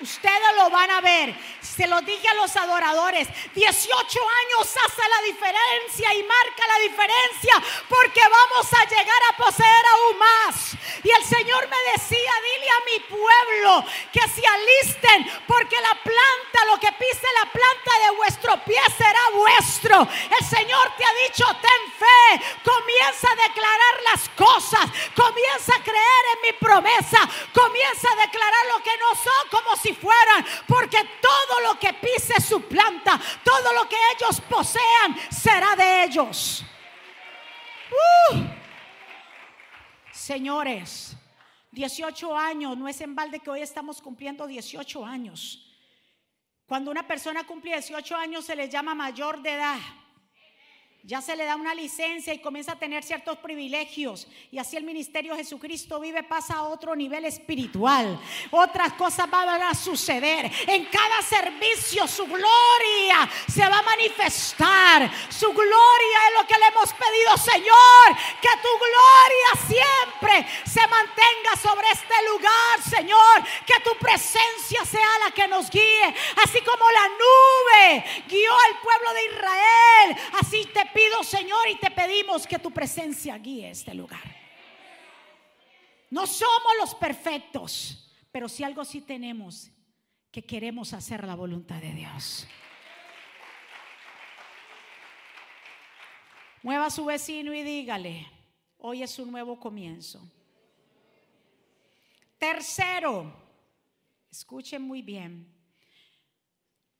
Ustedes 0.00 0.54
lo 0.56 0.70
van 0.70 0.90
a 0.92 1.00
ver. 1.00 1.34
Se 1.60 1.86
lo 1.88 2.00
dije 2.02 2.28
a 2.28 2.34
los 2.34 2.54
adoradores. 2.56 3.26
18 3.54 3.92
años 3.98 4.76
hace 4.86 5.02
la 5.08 5.22
diferencia 5.22 6.14
y 6.14 6.22
marca 6.22 6.66
la 6.68 6.78
diferencia 6.78 7.62
porque 7.88 8.20
vamos 8.20 8.72
a 8.72 8.84
llegar 8.84 9.22
a 9.32 9.36
poseer 9.36 9.86
aún 9.86 10.18
más. 10.18 10.76
Y 11.02 11.10
el 11.10 11.24
Señor 11.24 11.68
me 11.68 11.92
decía, 11.92 12.32
dile 12.42 12.68
a 12.70 12.84
mi 12.90 12.98
pueblo 13.18 13.84
que 14.12 14.20
se 14.28 14.46
alisten 14.46 15.42
porque 15.46 15.80
la 15.80 15.94
planta, 16.02 16.64
lo 16.66 16.78
que 16.78 16.92
pise 16.92 17.26
la 17.34 17.50
planta 17.50 17.98
de 18.04 18.16
vuestro 18.16 18.64
pie 18.64 18.80
será 18.96 19.20
vuestro. 19.34 20.08
El 20.38 20.46
Señor 20.46 20.92
te 20.96 21.04
ha 21.04 21.28
dicho, 21.28 21.44
ten 21.60 21.92
fe, 21.98 22.44
comienza 22.62 23.28
a 23.32 23.48
declarar 23.48 24.02
las 24.12 24.28
cosas, 24.30 24.86
comienza 25.14 25.74
a 25.74 25.82
creer 25.82 26.24
en 26.34 26.40
mi 26.42 26.52
promesa, 26.52 27.18
comienza 27.52 28.08
a 28.12 28.26
declarar 28.26 28.66
lo 28.76 28.82
que 28.82 28.96
no 28.98 29.14
son 29.14 29.48
como 29.50 29.76
si 29.76 29.87
fueran, 29.92 30.44
porque 30.66 30.98
todo 31.20 31.60
lo 31.60 31.78
que 31.78 31.92
pise 31.94 32.40
su 32.40 32.62
planta, 32.62 33.20
todo 33.44 33.72
lo 33.72 33.88
que 33.88 33.96
ellos 34.16 34.40
posean, 34.42 35.16
será 35.30 35.74
de 35.76 36.04
ellos. 36.04 36.64
Uh. 38.30 38.44
Señores, 40.12 41.16
18 41.72 42.36
años, 42.36 42.76
no 42.76 42.88
es 42.88 43.00
en 43.00 43.14
balde 43.14 43.40
que 43.40 43.50
hoy 43.50 43.62
estamos 43.62 44.00
cumpliendo 44.02 44.46
18 44.46 45.04
años. 45.04 45.64
Cuando 46.66 46.90
una 46.90 47.06
persona 47.06 47.46
cumple 47.46 47.72
18 47.72 48.16
años 48.16 48.44
se 48.44 48.54
le 48.54 48.68
llama 48.68 48.94
mayor 48.94 49.40
de 49.40 49.54
edad 49.54 49.78
ya 51.08 51.22
se 51.22 51.34
le 51.34 51.46
da 51.46 51.56
una 51.56 51.74
licencia 51.74 52.34
y 52.34 52.38
comienza 52.38 52.72
a 52.72 52.78
tener 52.78 53.02
ciertos 53.02 53.38
privilegios. 53.38 54.28
Y 54.52 54.58
así 54.58 54.76
el 54.76 54.84
ministerio 54.84 55.34
Jesucristo 55.34 55.98
vive 56.00 56.22
pasa 56.22 56.56
a 56.56 56.62
otro 56.64 56.94
nivel 56.94 57.24
espiritual. 57.24 58.20
Otras 58.50 58.92
cosas 58.92 59.30
van 59.30 59.62
a 59.62 59.74
suceder. 59.74 60.52
En 60.66 60.84
cada 60.84 61.22
servicio 61.22 62.06
su 62.06 62.26
gloria 62.26 63.26
se 63.50 63.66
va 63.66 63.78
a 63.78 63.82
manifestar. 63.84 65.10
Su 65.30 65.50
gloria 65.50 66.18
es 66.28 66.42
lo 66.42 66.46
que 66.46 66.58
le 66.58 66.66
hemos 66.66 66.92
pedido, 66.92 67.38
Señor. 67.38 68.18
Que 68.42 68.50
tu 68.60 68.68
gloria 68.76 69.66
siempre 69.66 70.46
se 70.66 70.86
mantenga 70.88 71.56
sobre 71.62 71.88
este 71.90 72.14
lugar, 72.30 72.82
Señor. 72.86 73.44
Que 73.64 73.80
tu 73.82 73.96
presencia 73.96 74.84
sea 74.84 75.18
la 75.24 75.30
que 75.30 75.48
nos 75.48 75.70
guíe. 75.70 76.14
Así 76.44 76.60
como 76.60 76.84
la 76.90 77.08
nube 77.08 78.04
guió 78.28 78.52
al 78.52 78.78
pueblo 78.82 79.14
de 79.14 79.24
Israel. 79.24 80.16
Así 80.38 80.66
te 80.66 80.84
pido, 80.84 80.97
Señor, 81.28 81.68
y 81.68 81.76
te 81.76 81.90
pedimos 81.90 82.46
que 82.46 82.58
tu 82.58 82.70
presencia 82.70 83.36
guíe 83.36 83.70
este 83.70 83.92
lugar. 83.92 84.34
No 86.08 86.26
somos 86.26 86.72
los 86.80 86.94
perfectos, 86.94 88.10
pero 88.32 88.48
si 88.48 88.64
algo 88.64 88.82
sí 88.84 89.02
tenemos, 89.02 89.70
que 90.30 90.42
queremos 90.42 90.94
hacer 90.94 91.26
la 91.26 91.34
voluntad 91.34 91.82
de 91.82 91.92
Dios. 91.92 92.48
Mueva 96.62 96.86
a 96.86 96.90
su 96.90 97.04
vecino 97.04 97.52
y 97.52 97.62
dígale, 97.62 98.26
hoy 98.78 99.02
es 99.02 99.18
un 99.18 99.30
nuevo 99.30 99.60
comienzo. 99.60 100.26
Tercero, 102.38 103.30
escuchen 104.30 104.80
muy 104.80 105.02
bien, 105.02 105.46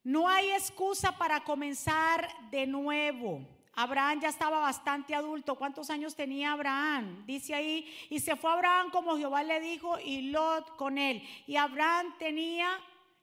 no 0.03 0.27
hay 0.27 0.51
excusa 0.51 1.17
para 1.17 1.43
comenzar 1.43 2.29
de 2.51 2.67
nuevo. 2.67 3.58
Abraham 3.81 4.19
ya 4.19 4.27
estaba 4.27 4.59
bastante 4.59 5.15
adulto. 5.15 5.55
¿Cuántos 5.55 5.89
años 5.89 6.13
tenía 6.13 6.51
Abraham? 6.51 7.25
Dice 7.25 7.55
ahí, 7.55 7.89
y 8.09 8.19
se 8.19 8.35
fue 8.35 8.51
Abraham 8.51 8.91
como 8.91 9.17
Jehová 9.17 9.41
le 9.41 9.61
dijo 9.61 9.97
y 9.97 10.31
Lot 10.31 10.75
con 10.75 10.97
él. 10.97 11.23
Y 11.47 11.55
Abraham 11.55 12.13
tenía 12.19 12.77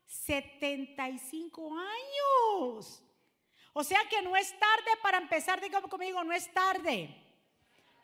75 0.06 1.76
años. 1.76 3.02
O 3.74 3.84
sea 3.84 4.00
que 4.08 4.22
no 4.22 4.34
es 4.34 4.58
tarde 4.58 4.90
para 5.02 5.18
empezar, 5.18 5.60
digamos 5.60 5.90
conmigo, 5.90 6.24
no 6.24 6.32
es 6.32 6.50
tarde. 6.54 7.25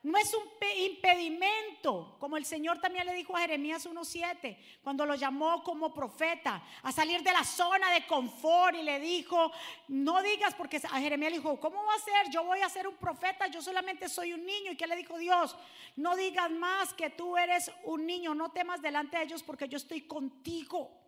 No 0.02 0.18
es 0.18 0.34
un 0.34 0.42
impedimento, 0.78 2.16
como 2.18 2.36
el 2.36 2.44
Señor 2.44 2.80
también 2.80 3.06
le 3.06 3.14
dijo 3.14 3.36
a 3.36 3.40
Jeremías 3.40 3.86
1.7, 3.86 4.56
cuando 4.82 5.06
lo 5.06 5.14
llamó 5.14 5.62
como 5.62 5.94
profeta, 5.94 6.60
a 6.82 6.90
salir 6.90 7.22
de 7.22 7.30
la 7.30 7.44
zona 7.44 7.92
de 7.92 8.04
confort 8.06 8.74
y 8.76 8.82
le 8.82 8.98
dijo, 8.98 9.52
no 9.86 10.20
digas, 10.22 10.54
porque 10.54 10.78
a 10.78 10.98
Jeremías 10.98 11.30
le 11.30 11.38
dijo, 11.38 11.60
¿cómo 11.60 11.84
va 11.84 11.94
a 11.94 11.98
ser? 12.00 12.32
Yo 12.32 12.42
voy 12.44 12.60
a 12.62 12.68
ser 12.68 12.88
un 12.88 12.96
profeta, 12.96 13.46
yo 13.46 13.62
solamente 13.62 14.08
soy 14.08 14.32
un 14.32 14.44
niño. 14.44 14.72
¿Y 14.72 14.76
qué 14.76 14.88
le 14.88 14.96
dijo 14.96 15.16
Dios? 15.18 15.56
No 15.94 16.16
digas 16.16 16.50
más 16.50 16.92
que 16.94 17.10
tú 17.10 17.36
eres 17.36 17.70
un 17.84 18.04
niño, 18.04 18.34
no 18.34 18.50
temas 18.50 18.82
delante 18.82 19.18
de 19.18 19.24
ellos 19.24 19.42
porque 19.44 19.68
yo 19.68 19.76
estoy 19.76 20.00
contigo. 20.02 21.00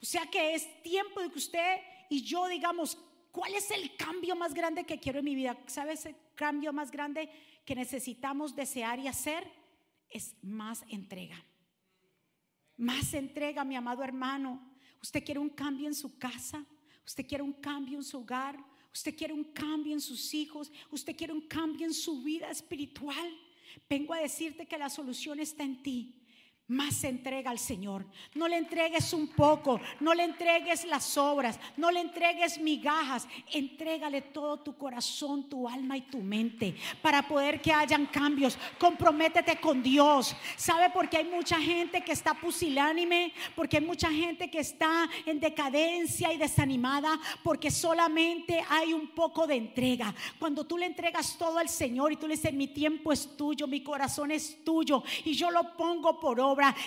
O 0.00 0.04
sea 0.04 0.26
que 0.26 0.54
es 0.54 0.82
tiempo 0.82 1.20
de 1.20 1.30
que 1.30 1.38
usted 1.38 1.80
y 2.08 2.22
yo 2.22 2.46
digamos, 2.46 2.96
¿cuál 3.32 3.54
es 3.54 3.70
el 3.72 3.96
cambio 3.96 4.36
más 4.36 4.54
grande 4.54 4.84
que 4.84 5.00
quiero 5.00 5.18
en 5.18 5.24
mi 5.24 5.34
vida? 5.34 5.56
¿Sabes 5.66 6.06
el 6.06 6.14
cambio 6.36 6.72
más 6.72 6.90
grande? 6.90 7.28
Que 7.64 7.74
necesitamos 7.74 8.54
desear 8.54 8.98
y 8.98 9.08
hacer 9.08 9.46
es 10.08 10.36
más 10.42 10.84
entrega. 10.88 11.44
Más 12.76 13.14
entrega, 13.14 13.64
mi 13.64 13.76
amado 13.76 14.02
hermano. 14.02 14.60
Usted 15.02 15.24
quiere 15.24 15.40
un 15.40 15.50
cambio 15.50 15.86
en 15.88 15.94
su 15.94 16.18
casa, 16.18 16.64
usted 17.04 17.26
quiere 17.26 17.42
un 17.42 17.52
cambio 17.52 17.98
en 17.98 18.04
su 18.04 18.18
hogar, 18.18 18.56
usted 18.92 19.16
quiere 19.16 19.32
un 19.32 19.44
cambio 19.44 19.92
en 19.92 20.00
sus 20.00 20.32
hijos, 20.34 20.70
usted 20.90 21.16
quiere 21.16 21.32
un 21.32 21.48
cambio 21.48 21.86
en 21.86 21.94
su 21.94 22.22
vida 22.22 22.50
espiritual. 22.50 23.36
Vengo 23.88 24.14
a 24.14 24.20
decirte 24.20 24.66
que 24.66 24.78
la 24.78 24.90
solución 24.90 25.40
está 25.40 25.64
en 25.64 25.82
ti 25.82 26.21
más 26.68 27.04
entrega 27.04 27.50
al 27.50 27.58
Señor. 27.58 28.06
No 28.34 28.48
le 28.48 28.56
entregues 28.56 29.12
un 29.12 29.28
poco, 29.28 29.80
no 30.00 30.14
le 30.14 30.24
entregues 30.24 30.84
las 30.84 31.18
obras, 31.18 31.58
no 31.76 31.90
le 31.90 32.00
entregues 32.00 32.58
migajas. 32.58 33.28
Entrégale 33.52 34.22
todo 34.22 34.58
tu 34.60 34.76
corazón, 34.76 35.48
tu 35.48 35.68
alma 35.68 35.96
y 35.96 36.02
tu 36.02 36.18
mente 36.18 36.74
para 37.02 37.26
poder 37.26 37.60
que 37.60 37.72
hayan 37.72 38.06
cambios. 38.06 38.56
Comprométete 38.78 39.60
con 39.60 39.82
Dios. 39.82 40.34
¿Sabe 40.56 40.90
por 40.90 41.08
qué 41.08 41.18
hay 41.18 41.24
mucha 41.24 41.60
gente 41.60 42.02
que 42.02 42.12
está 42.12 42.34
pusilánime? 42.34 43.32
Porque 43.54 43.78
hay 43.78 43.84
mucha 43.84 44.10
gente 44.10 44.50
que 44.50 44.60
está 44.60 45.08
en 45.26 45.40
decadencia 45.40 46.32
y 46.32 46.38
desanimada 46.38 47.18
porque 47.42 47.70
solamente 47.70 48.64
hay 48.68 48.92
un 48.92 49.08
poco 49.08 49.46
de 49.46 49.56
entrega. 49.56 50.14
Cuando 50.38 50.64
tú 50.64 50.78
le 50.78 50.86
entregas 50.86 51.36
todo 51.36 51.58
al 51.58 51.68
Señor 51.68 52.12
y 52.12 52.16
tú 52.16 52.26
le 52.26 52.36
dices, 52.36 52.52
mi 52.52 52.68
tiempo 52.68 53.12
es 53.12 53.36
tuyo, 53.36 53.66
mi 53.66 53.82
corazón 53.82 54.30
es 54.30 54.64
tuyo 54.64 55.02
y 55.24 55.34
yo 55.34 55.50
lo 55.50 55.76
pongo 55.76 56.18
por 56.18 56.40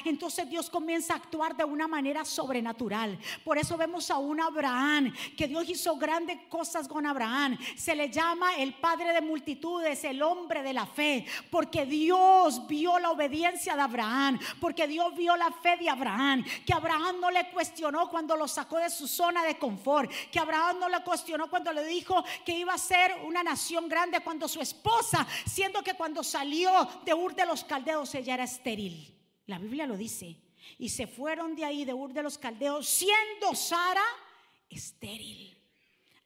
entonces 0.04 0.49
Dios 0.49 0.69
comienza 0.69 1.13
a 1.13 1.17
actuar 1.17 1.56
de 1.56 1.63
una 1.63 1.88
manera 1.88 2.25
sobrenatural. 2.25 3.17
Por 3.43 3.58
eso 3.58 3.78
vemos 3.78 4.10
a 4.12 4.17
un 4.17 4.39
Abraham, 4.41 5.13
que 5.38 5.47
Dios 5.47 5.67
hizo 5.69 5.95
grandes 5.97 6.38
cosas 6.49 6.88
con 6.88 7.06
Abraham. 7.06 7.58
Se 7.75 7.95
le 7.95 8.10
llama 8.10 8.56
el 8.56 8.73
padre 8.73 9.13
de 9.13 9.21
multitudes, 9.21 10.04
el 10.04 10.21
hombre 10.21 10.62
de 10.63 10.73
la 10.73 10.86
fe, 10.86 11.25
porque 11.49 11.86
Dios 11.86 12.67
vio 12.67 12.99
la 12.99 13.12
obediencia 13.12 13.75
de 13.75 13.82
Abraham, 13.82 14.39
porque 14.60 14.88
Dios 14.88 15.15
vio 15.15 15.36
la 15.36 15.51
fe 15.51 15.78
de 15.78 15.89
Abraham, 15.89 16.43
que 16.65 16.73
Abraham 16.73 17.19
no 17.19 17.32
le 17.32 17.49
cuestionó 17.51 18.10
cuando 18.10 18.36
lo 18.36 18.47
sacó 18.47 18.78
de 18.78 18.89
su 18.89 19.08
zona 19.08 19.43
de 19.43 19.58
confort, 19.58 20.12
que 20.32 20.39
Abraham 20.39 20.80
no 20.80 20.89
le 20.89 21.04
cuestionó 21.04 21.49
cuando 21.49 21.71
le 21.73 21.86
dijo 21.86 22.23
que 22.45 22.58
iba 22.58 22.73
a 22.73 22.78
ser 22.78 23.13
una 23.25 23.43
nación 23.43 23.88
grande 23.88 24.19
cuando 24.21 24.47
su 24.47 24.62
esposa, 24.62 25.25
siendo 25.45 25.84
que 25.84 25.93
cuando 25.93 26.23
salió 26.23 26.71
de 27.04 27.13
Ur 27.13 27.36
de 27.36 27.45
los 27.45 27.63
Caldeos 27.63 28.13
ella 28.15 28.36
era 28.36 28.43
estéril. 28.43 29.14
La 29.47 29.60
Biblia 29.60 29.86
lo 29.86 29.97
dice. 29.97 30.38
Y 30.79 30.89
se 30.89 31.08
fueron 31.08 31.55
de 31.55 31.65
ahí, 31.65 31.86
de 31.86 31.93
Ur 31.93 32.13
de 32.13 32.23
los 32.23 32.38
Caldeos, 32.38 32.88
siendo 32.88 33.53
Sara 33.53 34.03
estéril. 34.69 35.55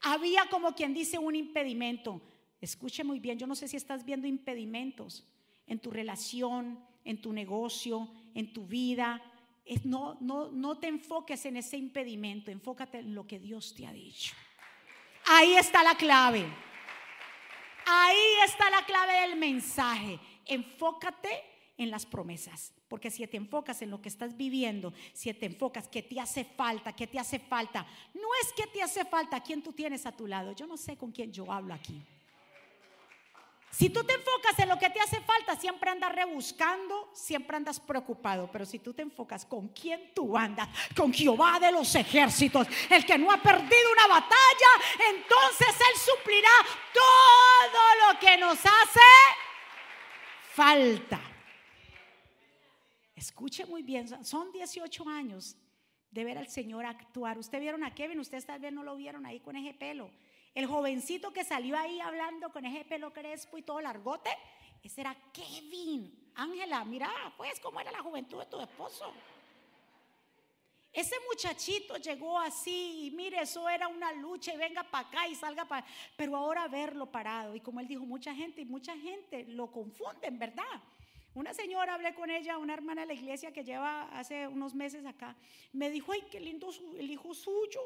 Había 0.01 0.45
como 0.49 0.73
quien 0.73 0.93
dice 0.93 1.17
un 1.17 1.35
impedimento. 1.35 2.21
Escuche 2.61 3.03
muy 3.03 3.19
bien, 3.19 3.37
yo 3.37 3.47
no 3.47 3.55
sé 3.55 3.67
si 3.67 3.77
estás 3.77 4.05
viendo 4.05 4.27
impedimentos 4.27 5.25
en 5.67 5.79
tu 5.79 5.91
relación, 5.91 6.83
en 7.03 7.21
tu 7.21 7.33
negocio, 7.33 8.09
en 8.33 8.53
tu 8.53 8.65
vida. 8.65 9.21
No, 9.83 10.17
no, 10.19 10.49
no 10.49 10.77
te 10.79 10.87
enfoques 10.87 11.45
en 11.45 11.57
ese 11.57 11.77
impedimento, 11.77 12.49
enfócate 12.49 12.99
en 12.99 13.13
lo 13.13 13.27
que 13.27 13.39
Dios 13.39 13.75
te 13.75 13.85
ha 13.85 13.93
dicho. 13.93 14.33
Ahí 15.25 15.55
está 15.55 15.83
la 15.83 15.95
clave. 15.95 16.45
Ahí 17.85 18.45
está 18.45 18.69
la 18.69 18.85
clave 18.85 19.21
del 19.21 19.37
mensaje. 19.37 20.19
Enfócate 20.45 21.29
en 21.77 21.91
las 21.91 22.05
promesas. 22.05 22.73
Porque 22.89 23.11
si 23.11 23.25
te 23.27 23.37
enfocas 23.37 23.81
en 23.83 23.91
lo 23.91 24.01
que 24.01 24.09
estás 24.09 24.35
viviendo, 24.35 24.91
si 25.13 25.31
te 25.33 25.45
enfocas 25.45 25.87
que 25.87 26.01
te 26.01 26.19
hace 26.19 26.43
falta, 26.43 26.93
que 26.93 27.05
te 27.05 27.19
hace 27.19 27.37
falta, 27.37 27.85
no 28.15 28.27
es 28.41 28.51
que 28.51 28.65
te 28.65 28.81
hace 28.81 29.05
falta 29.05 29.41
quién 29.41 29.61
tú 29.61 29.71
tienes 29.71 30.07
a 30.07 30.11
tu 30.11 30.25
lado. 30.25 30.53
Yo 30.53 30.65
no 30.65 30.75
sé 30.75 30.97
con 30.97 31.11
quién 31.11 31.31
yo 31.31 31.51
hablo 31.51 31.73
aquí. 31.75 32.01
Si 33.71 33.91
tú 33.91 34.03
te 34.03 34.13
enfocas 34.13 34.57
en 34.57 34.67
lo 34.67 34.79
que 34.79 34.89
te 34.89 34.99
hace 34.99 35.21
falta, 35.21 35.55
siempre 35.55 35.91
andas 35.91 36.11
rebuscando, 36.11 37.11
siempre 37.13 37.55
andas 37.55 37.79
preocupado. 37.79 38.49
Pero 38.51 38.65
si 38.65 38.79
tú 38.79 38.93
te 38.93 39.03
enfocas 39.03 39.45
con 39.45 39.67
quién 39.67 40.11
tú 40.15 40.35
andas, 40.35 40.67
con 40.95 41.13
Jehová 41.13 41.59
de 41.59 41.71
los 41.71 41.93
ejércitos, 41.93 42.67
el 42.89 43.05
que 43.05 43.19
no 43.19 43.31
ha 43.31 43.37
perdido 43.37 43.91
una 43.91 44.07
batalla, 44.07 44.71
entonces 45.11 45.67
Él 45.67 45.99
suplirá 45.99 46.49
todo 46.91 48.13
lo 48.13 48.19
que 48.19 48.37
nos 48.37 48.57
hace 48.57 48.99
falta. 50.53 51.21
Escuche 53.19 53.65
muy 53.65 53.83
bien, 53.83 54.07
son 54.23 54.49
18 54.53 55.09
años 55.09 55.57
de 56.09 56.23
ver 56.23 56.37
al 56.37 56.47
Señor 56.47 56.85
actuar. 56.85 57.37
Ustedes 57.37 57.61
vieron 57.61 57.83
a 57.83 57.93
Kevin, 57.93 58.17
ustedes 58.21 58.45
tal 58.45 58.61
vez 58.61 58.71
no 58.71 58.81
lo 58.81 58.95
vieron 58.95 59.25
ahí 59.25 59.41
con 59.41 59.57
ese 59.57 59.73
pelo. 59.73 60.09
El 60.55 60.67
jovencito 60.67 61.33
que 61.33 61.43
salió 61.43 61.77
ahí 61.77 61.99
hablando 61.99 62.49
con 62.49 62.65
ese 62.65 62.85
pelo 62.85 63.11
crespo 63.11 63.57
y 63.57 63.61
todo 63.61 63.81
largote, 63.81 64.29
ese 64.81 65.01
era 65.01 65.13
Kevin. 65.33 66.31
Ángela, 66.33 66.85
mira, 66.85 67.11
pues 67.35 67.59
cómo 67.59 67.81
era 67.81 67.91
la 67.91 68.01
juventud 68.01 68.39
de 68.39 68.45
tu 68.45 68.61
esposo. 68.61 69.11
Ese 70.93 71.15
muchachito 71.27 71.97
llegó 71.97 72.39
así 72.39 73.07
y 73.07 73.11
mire, 73.11 73.41
eso 73.41 73.67
era 73.67 73.89
una 73.89 74.13
lucha 74.13 74.53
y 74.53 74.57
venga 74.57 74.83
para 74.83 75.09
acá 75.09 75.27
y 75.27 75.35
salga 75.35 75.65
para... 75.65 75.85
Pero 76.15 76.37
ahora 76.37 76.69
verlo 76.69 77.05
parado 77.05 77.53
y 77.53 77.59
como 77.59 77.81
él 77.81 77.87
dijo, 77.89 78.05
mucha 78.05 78.33
gente 78.33 78.61
y 78.61 78.65
mucha 78.65 78.97
gente 78.97 79.43
lo 79.43 79.69
confunden, 79.69 80.39
¿verdad? 80.39 80.81
Una 81.35 81.53
señora, 81.53 81.93
hablé 81.93 82.13
con 82.15 82.29
ella, 82.29 82.57
una 82.57 82.73
hermana 82.73 83.01
de 83.01 83.07
la 83.07 83.13
iglesia 83.13 83.53
que 83.53 83.63
lleva 83.63 84.09
hace 84.17 84.47
unos 84.47 84.73
meses 84.73 85.05
acá, 85.05 85.35
me 85.73 85.89
dijo, 85.89 86.11
ay, 86.11 86.23
qué 86.29 86.39
lindo 86.39 86.69
el 86.97 87.09
hijo 87.09 87.33
suyo. 87.33 87.81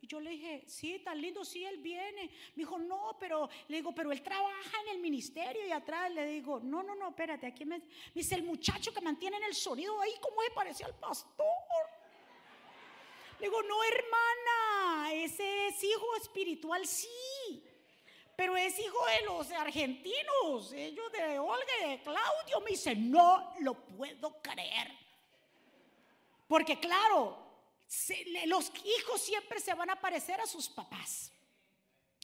Y 0.00 0.06
yo 0.06 0.18
le 0.18 0.30
dije, 0.30 0.64
sí, 0.66 0.98
tan 1.00 1.20
lindo, 1.20 1.44
sí, 1.44 1.62
él 1.62 1.76
viene. 1.78 2.30
Me 2.54 2.62
dijo, 2.62 2.78
no, 2.78 3.18
pero 3.20 3.50
le 3.68 3.76
digo, 3.76 3.94
pero 3.94 4.10
él 4.12 4.22
trabaja 4.22 4.80
en 4.86 4.96
el 4.96 4.98
ministerio 4.98 5.66
y 5.66 5.72
atrás 5.72 6.10
le 6.10 6.24
digo, 6.24 6.58
no, 6.58 6.82
no, 6.82 6.94
no, 6.94 7.10
espérate, 7.10 7.46
aquí 7.46 7.66
me, 7.66 7.82
dice 8.14 8.34
el 8.34 8.44
muchacho 8.44 8.94
que 8.94 9.02
mantiene 9.02 9.36
en 9.36 9.44
el 9.44 9.54
sonido 9.54 10.00
ahí, 10.00 10.12
¿cómo 10.22 10.40
se 10.42 10.50
parece 10.52 10.84
al 10.84 10.94
pastor? 10.94 11.46
Le 13.38 13.46
digo, 13.46 13.62
no, 13.62 13.76
hermana, 13.84 15.12
ese 15.12 15.68
es 15.68 15.84
hijo 15.84 16.16
espiritual, 16.16 16.86
sí 16.86 17.62
pero 18.40 18.56
es 18.56 18.78
hijo 18.78 18.96
de 19.04 19.26
los 19.26 19.50
argentinos, 19.50 20.72
ellos 20.72 21.12
de 21.12 21.38
Olga 21.38 21.72
y 21.84 21.90
de 21.90 22.02
Claudio. 22.02 22.60
Me 22.64 22.70
dice, 22.70 22.96
no 22.96 23.52
lo 23.60 23.74
puedo 23.74 24.40
creer. 24.40 24.90
Porque 26.48 26.80
claro, 26.80 27.36
los 28.46 28.72
hijos 28.82 29.20
siempre 29.20 29.60
se 29.60 29.74
van 29.74 29.90
a 29.90 30.00
parecer 30.00 30.40
a 30.40 30.46
sus 30.46 30.70
papás. 30.70 31.30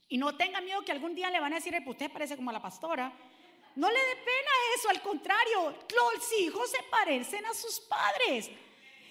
Y 0.09 0.17
no 0.17 0.35
tenga 0.39 0.63
miedo 0.63 0.81
que 0.81 0.93
algún 0.93 1.15
día 1.15 1.29
le 1.29 1.39
van 1.39 1.53
a 1.53 1.57
decir, 1.57 1.75
pues 1.85 1.89
usted 1.89 2.11
parece 2.11 2.35
como 2.35 2.49
a 2.49 2.55
la 2.55 2.63
pastora. 2.63 3.13
No 3.75 3.91
le 3.91 4.01
dé 4.01 4.17
pena 4.17 4.51
eso, 4.75 4.89
al 4.89 5.03
contrario, 5.03 5.69
los 5.71 6.33
hijos 6.41 6.71
se 6.71 6.83
parecen 6.85 7.45
a 7.45 7.53
sus 7.53 7.79
padres. 7.81 8.49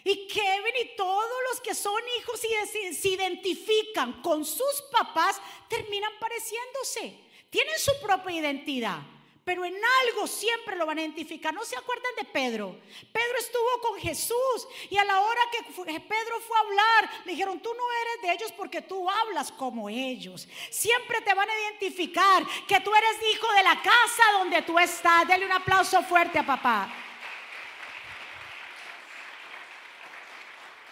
Y 0.05 0.27
Kevin 0.27 0.75
y 0.81 0.95
todos 0.95 1.41
los 1.49 1.59
que 1.59 1.75
son 1.75 2.01
hijos 2.19 2.39
y 2.45 2.93
se 2.93 3.09
identifican 3.09 4.21
con 4.21 4.45
sus 4.45 4.81
papás 4.89 5.41
terminan 5.67 6.13
pareciéndose. 6.19 7.19
Tienen 7.49 7.77
su 7.77 7.91
propia 8.01 8.37
identidad 8.39 8.99
pero 9.45 9.63
en 9.63 9.75
algo 9.75 10.25
siempre 10.25 10.75
lo 10.75 10.87
van 10.87 10.97
a 10.97 11.01
identificar. 11.01 11.53
¿No 11.53 11.63
se 11.63 11.77
acuerdan 11.77 12.11
de 12.17 12.25
Pedro? 12.25 12.79
Pedro 13.13 13.37
estuvo 13.37 13.81
con 13.83 13.99
Jesús 13.99 14.67
y 14.89 14.97
a 14.97 15.05
la 15.05 15.21
hora 15.21 15.41
que 15.51 15.63
Pedro 15.99 16.39
fue 16.39 16.57
a 16.57 16.61
hablar, 16.61 17.09
le 17.25 17.33
dijeron, 17.33 17.59
tú 17.59 17.71
no 17.71 17.83
eres 18.01 18.21
de 18.23 18.31
ellos 18.33 18.51
porque 18.57 18.81
tú 18.81 19.07
hablas 19.07 19.51
como 19.51 19.87
ellos. 19.87 20.47
Siempre 20.71 21.21
te 21.21 21.35
van 21.35 21.47
a 21.47 21.59
identificar 21.59 22.43
que 22.67 22.79
tú 22.79 22.93
eres 22.95 23.17
hijo 23.31 23.53
de 23.53 23.63
la 23.63 23.79
casa 23.83 24.23
donde 24.39 24.63
tú 24.63 24.79
estás. 24.79 25.27
Dele 25.27 25.45
un 25.45 25.51
aplauso 25.51 26.01
fuerte 26.01 26.39
a 26.39 26.45
papá. 26.45 26.91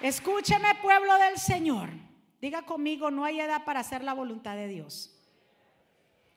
Escúcheme 0.04 0.76
pueblo 0.82 1.18
del 1.18 1.38
Señor. 1.38 1.90
Diga 2.42 2.64
conmigo, 2.64 3.10
no 3.10 3.24
hay 3.24 3.40
edad 3.40 3.64
para 3.64 3.80
hacer 3.80 4.04
la 4.04 4.14
voluntad 4.14 4.54
de 4.58 4.68
Dios. 4.68 5.18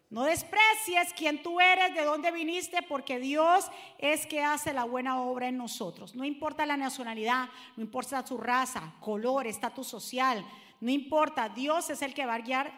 No 0.08 0.22
desprecies 0.22 1.12
quién 1.16 1.42
tú 1.42 1.60
eres, 1.60 1.92
de 1.92 2.04
dónde 2.04 2.30
viniste, 2.30 2.82
porque 2.82 3.18
Dios 3.18 3.68
es 3.98 4.24
que 4.28 4.40
hace 4.40 4.72
la 4.72 4.84
buena 4.84 5.20
obra 5.20 5.48
en 5.48 5.56
nosotros. 5.56 6.14
No 6.14 6.24
importa 6.24 6.64
la 6.64 6.76
nacionalidad, 6.76 7.48
no 7.76 7.82
importa 7.82 8.24
su 8.24 8.38
raza, 8.38 8.94
color, 9.00 9.48
estatus 9.48 9.88
social, 9.88 10.46
no 10.80 10.92
importa. 10.92 11.48
Dios 11.48 11.90
es 11.90 12.02
el 12.02 12.14
que 12.14 12.24
va 12.24 12.34
a 12.34 12.42
guiar 12.42 12.72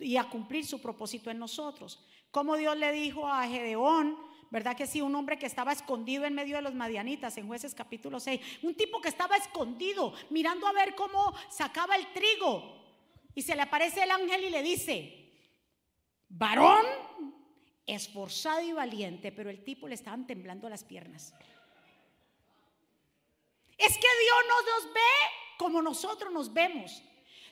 y 0.00 0.16
a 0.16 0.24
cumplir 0.24 0.66
su 0.66 0.82
propósito 0.82 1.30
en 1.30 1.38
nosotros. 1.38 2.04
Como 2.32 2.56
Dios 2.56 2.76
le 2.76 2.90
dijo 2.90 3.28
a 3.28 3.46
Gedeón, 3.46 4.18
¿Verdad 4.54 4.76
que 4.76 4.86
sí? 4.86 5.02
Un 5.02 5.16
hombre 5.16 5.36
que 5.36 5.46
estaba 5.46 5.72
escondido 5.72 6.24
en 6.24 6.32
medio 6.32 6.54
de 6.54 6.62
los 6.62 6.76
madianitas 6.76 7.36
en 7.38 7.48
jueces 7.48 7.74
capítulo 7.74 8.20
6. 8.20 8.40
Un 8.62 8.76
tipo 8.76 9.00
que 9.00 9.08
estaba 9.08 9.36
escondido 9.36 10.14
mirando 10.30 10.68
a 10.68 10.72
ver 10.72 10.94
cómo 10.94 11.34
sacaba 11.50 11.96
el 11.96 12.12
trigo. 12.12 12.62
Y 13.34 13.42
se 13.42 13.56
le 13.56 13.62
aparece 13.62 14.04
el 14.04 14.12
ángel 14.12 14.44
y 14.44 14.50
le 14.50 14.62
dice, 14.62 15.32
varón, 16.28 16.86
esforzado 17.84 18.60
y 18.60 18.72
valiente, 18.72 19.32
pero 19.32 19.50
el 19.50 19.64
tipo 19.64 19.88
le 19.88 19.96
estaban 19.96 20.24
temblando 20.24 20.68
las 20.68 20.84
piernas. 20.84 21.34
Es 23.76 23.98
que 23.98 24.08
Dios 24.22 24.38
no 24.48 24.72
nos 24.72 24.94
ve 24.94 25.00
como 25.58 25.82
nosotros 25.82 26.32
nos 26.32 26.52
vemos. 26.52 27.02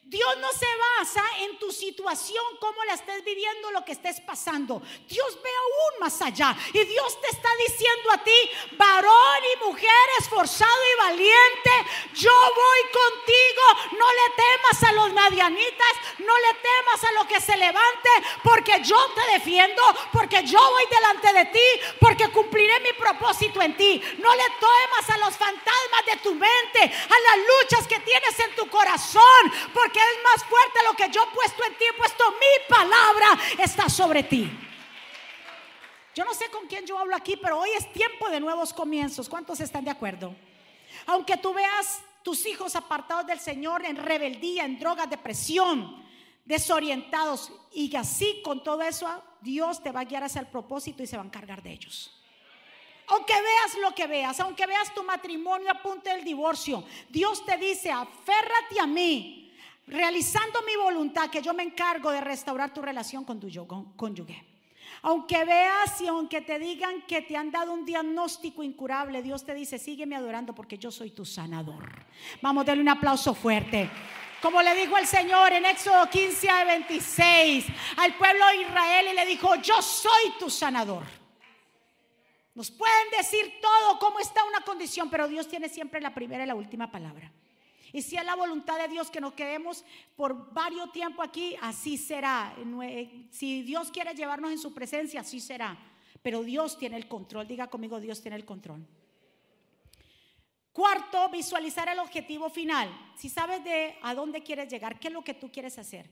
Dios 0.04 0.36
no 0.38 0.50
se 0.50 0.66
basa 0.98 1.22
en 1.38 1.58
tu 1.60 1.70
situación, 1.70 2.44
cómo 2.60 2.82
la 2.84 2.94
estés 2.94 3.24
viviendo, 3.24 3.70
lo 3.70 3.84
que 3.84 3.92
estés 3.92 4.20
pasando. 4.20 4.82
Dios 5.08 5.38
ve 5.42 5.48
aún 5.48 6.00
más 6.00 6.20
allá. 6.20 6.56
Y 6.74 6.84
Dios 6.84 7.20
te 7.20 7.28
está 7.28 7.48
diciendo 7.66 8.10
a 8.10 8.18
ti, 8.18 8.50
varón 8.72 9.40
y 9.54 9.64
mujer 9.64 10.06
esforzado 10.18 10.80
y 10.92 10.98
valiente, 10.98 11.70
yo 12.14 12.32
voy 12.32 12.80
contigo. 12.92 13.96
No 13.98 14.06
le 14.10 14.34
temas 14.34 14.82
a 14.82 14.92
los 14.92 15.12
madianitas, 15.12 15.94
no 16.18 16.36
le 16.36 16.54
temas 16.54 17.04
a 17.04 17.12
lo 17.12 17.28
que 17.28 17.40
se 17.40 17.56
levante, 17.56 18.10
porque 18.42 18.82
yo 18.82 18.98
te 19.14 19.32
defiendo, 19.34 19.82
porque 20.12 20.42
yo 20.44 20.58
voy 20.58 20.84
delante 20.90 21.32
de 21.32 21.44
ti, 21.46 21.80
porque 22.00 22.28
cumpliré 22.28 22.80
mi 22.80 22.92
propósito 22.94 23.62
en 23.62 23.76
ti. 23.76 24.02
No 24.18 24.34
le 24.34 24.44
temas 24.58 25.10
a 25.10 25.18
los 25.18 25.36
fantasmas 25.36 26.06
de 26.06 26.16
tu 26.16 26.34
mente, 26.34 26.80
a 26.82 27.20
las 27.20 27.46
luchas 27.62 27.86
que 27.86 28.00
tienes 28.00 28.38
en 28.40 28.54
tu 28.56 28.68
corazón, 28.68 29.52
porque 29.72 29.91
es 29.98 30.22
más 30.24 30.44
fuerte 30.44 30.78
lo 30.84 30.96
que 30.96 31.10
yo 31.10 31.22
he 31.22 31.34
puesto 31.34 31.64
en 31.64 31.76
ti, 31.76 31.84
he 31.88 31.96
puesto 31.96 32.24
mi 32.32 32.68
palabra, 32.68 33.38
está 33.58 33.88
sobre 33.88 34.22
ti. 34.22 34.50
Yo 36.14 36.24
no 36.24 36.34
sé 36.34 36.50
con 36.50 36.66
quién 36.66 36.86
yo 36.86 36.98
hablo 36.98 37.16
aquí, 37.16 37.36
pero 37.36 37.58
hoy 37.58 37.70
es 37.76 37.90
tiempo 37.92 38.28
de 38.28 38.40
nuevos 38.40 38.72
comienzos. 38.72 39.28
¿Cuántos 39.28 39.60
están 39.60 39.84
de 39.84 39.90
acuerdo? 39.90 40.34
Aunque 41.06 41.38
tú 41.38 41.54
veas 41.54 42.02
tus 42.22 42.44
hijos 42.46 42.76
apartados 42.76 43.26
del 43.26 43.40
Señor 43.40 43.84
en 43.84 43.96
rebeldía, 43.96 44.64
en 44.64 44.78
drogas, 44.78 45.08
depresión, 45.08 46.04
desorientados, 46.44 47.50
y 47.72 47.94
así 47.96 48.42
con 48.44 48.62
todo 48.62 48.82
eso, 48.82 49.08
Dios 49.40 49.82
te 49.82 49.90
va 49.90 50.00
a 50.00 50.04
guiar 50.04 50.24
hacia 50.24 50.40
el 50.40 50.48
propósito 50.48 51.02
y 51.02 51.06
se 51.06 51.16
va 51.16 51.22
a 51.22 51.26
encargar 51.26 51.62
de 51.62 51.72
ellos. 51.72 52.12
Aunque 53.08 53.34
veas 53.34 53.78
lo 53.80 53.94
que 53.94 54.06
veas, 54.06 54.38
aunque 54.40 54.66
veas 54.66 54.94
tu 54.94 55.02
matrimonio 55.02 55.70
a 55.70 55.82
punto 55.82 56.08
del 56.10 56.24
divorcio, 56.24 56.84
Dios 57.08 57.44
te 57.44 57.56
dice, 57.56 57.90
aférrate 57.90 58.80
a 58.80 58.86
mí, 58.86 59.41
realizando 59.86 60.60
mi 60.62 60.76
voluntad, 60.76 61.30
que 61.30 61.42
yo 61.42 61.54
me 61.54 61.62
encargo 61.62 62.10
de 62.10 62.20
restaurar 62.20 62.72
tu 62.72 62.82
relación 62.82 63.24
con 63.24 63.40
tu 63.40 63.48
cónyuge. 63.96 64.52
Aunque 65.02 65.44
veas 65.44 66.00
y 66.00 66.06
aunque 66.06 66.42
te 66.42 66.58
digan 66.58 67.02
que 67.02 67.22
te 67.22 67.36
han 67.36 67.50
dado 67.50 67.72
un 67.72 67.84
diagnóstico 67.84 68.62
incurable, 68.62 69.22
Dios 69.22 69.44
te 69.44 69.54
dice, 69.54 69.78
sígueme 69.78 70.14
adorando 70.14 70.54
porque 70.54 70.78
yo 70.78 70.90
soy 70.90 71.10
tu 71.10 71.24
sanador. 71.24 72.06
Vamos, 72.40 72.64
darle 72.64 72.82
un 72.82 72.88
aplauso 72.88 73.34
fuerte. 73.34 73.90
Como 74.40 74.62
le 74.62 74.74
dijo 74.74 74.96
el 74.98 75.06
Señor 75.06 75.52
en 75.52 75.66
Éxodo 75.66 76.08
15 76.08 76.48
a 76.48 76.64
26 76.64 77.66
al 77.96 78.14
pueblo 78.14 78.46
de 78.48 78.62
Israel 78.62 79.06
y 79.12 79.16
le 79.16 79.26
dijo, 79.26 79.54
yo 79.56 79.80
soy 79.82 80.34
tu 80.38 80.50
sanador. 80.50 81.04
Nos 82.54 82.70
pueden 82.70 83.10
decir 83.16 83.60
todo 83.60 83.98
cómo 83.98 84.18
está 84.20 84.44
una 84.44 84.60
condición, 84.60 85.08
pero 85.10 85.26
Dios 85.26 85.48
tiene 85.48 85.68
siempre 85.68 86.00
la 86.00 86.12
primera 86.12 86.44
y 86.44 86.46
la 86.46 86.54
última 86.54 86.90
palabra. 86.90 87.32
Y 87.92 88.00
si 88.00 88.16
es 88.16 88.24
la 88.24 88.34
voluntad 88.34 88.78
de 88.78 88.88
Dios 88.88 89.10
que 89.10 89.20
nos 89.20 89.34
quedemos 89.34 89.84
por 90.16 90.52
varios 90.52 90.90
tiempo 90.92 91.22
aquí, 91.22 91.56
así 91.60 91.98
será. 91.98 92.54
Si 93.30 93.62
Dios 93.62 93.90
quiere 93.90 94.14
llevarnos 94.14 94.50
en 94.50 94.58
su 94.58 94.72
presencia, 94.72 95.20
así 95.20 95.40
será. 95.40 95.78
Pero 96.22 96.42
Dios 96.42 96.78
tiene 96.78 96.96
el 96.96 97.06
control. 97.06 97.46
Diga 97.46 97.68
conmigo, 97.68 98.00
Dios 98.00 98.22
tiene 98.22 98.36
el 98.36 98.44
control. 98.46 98.86
Cuarto, 100.72 101.28
visualizar 101.28 101.88
el 101.90 101.98
objetivo 101.98 102.48
final. 102.48 102.88
Si 103.14 103.28
sabes 103.28 103.62
de 103.62 103.98
a 104.00 104.14
dónde 104.14 104.42
quieres 104.42 104.70
llegar, 104.70 104.98
qué 104.98 105.08
es 105.08 105.14
lo 105.14 105.22
que 105.22 105.34
tú 105.34 105.52
quieres 105.52 105.78
hacer. 105.78 106.08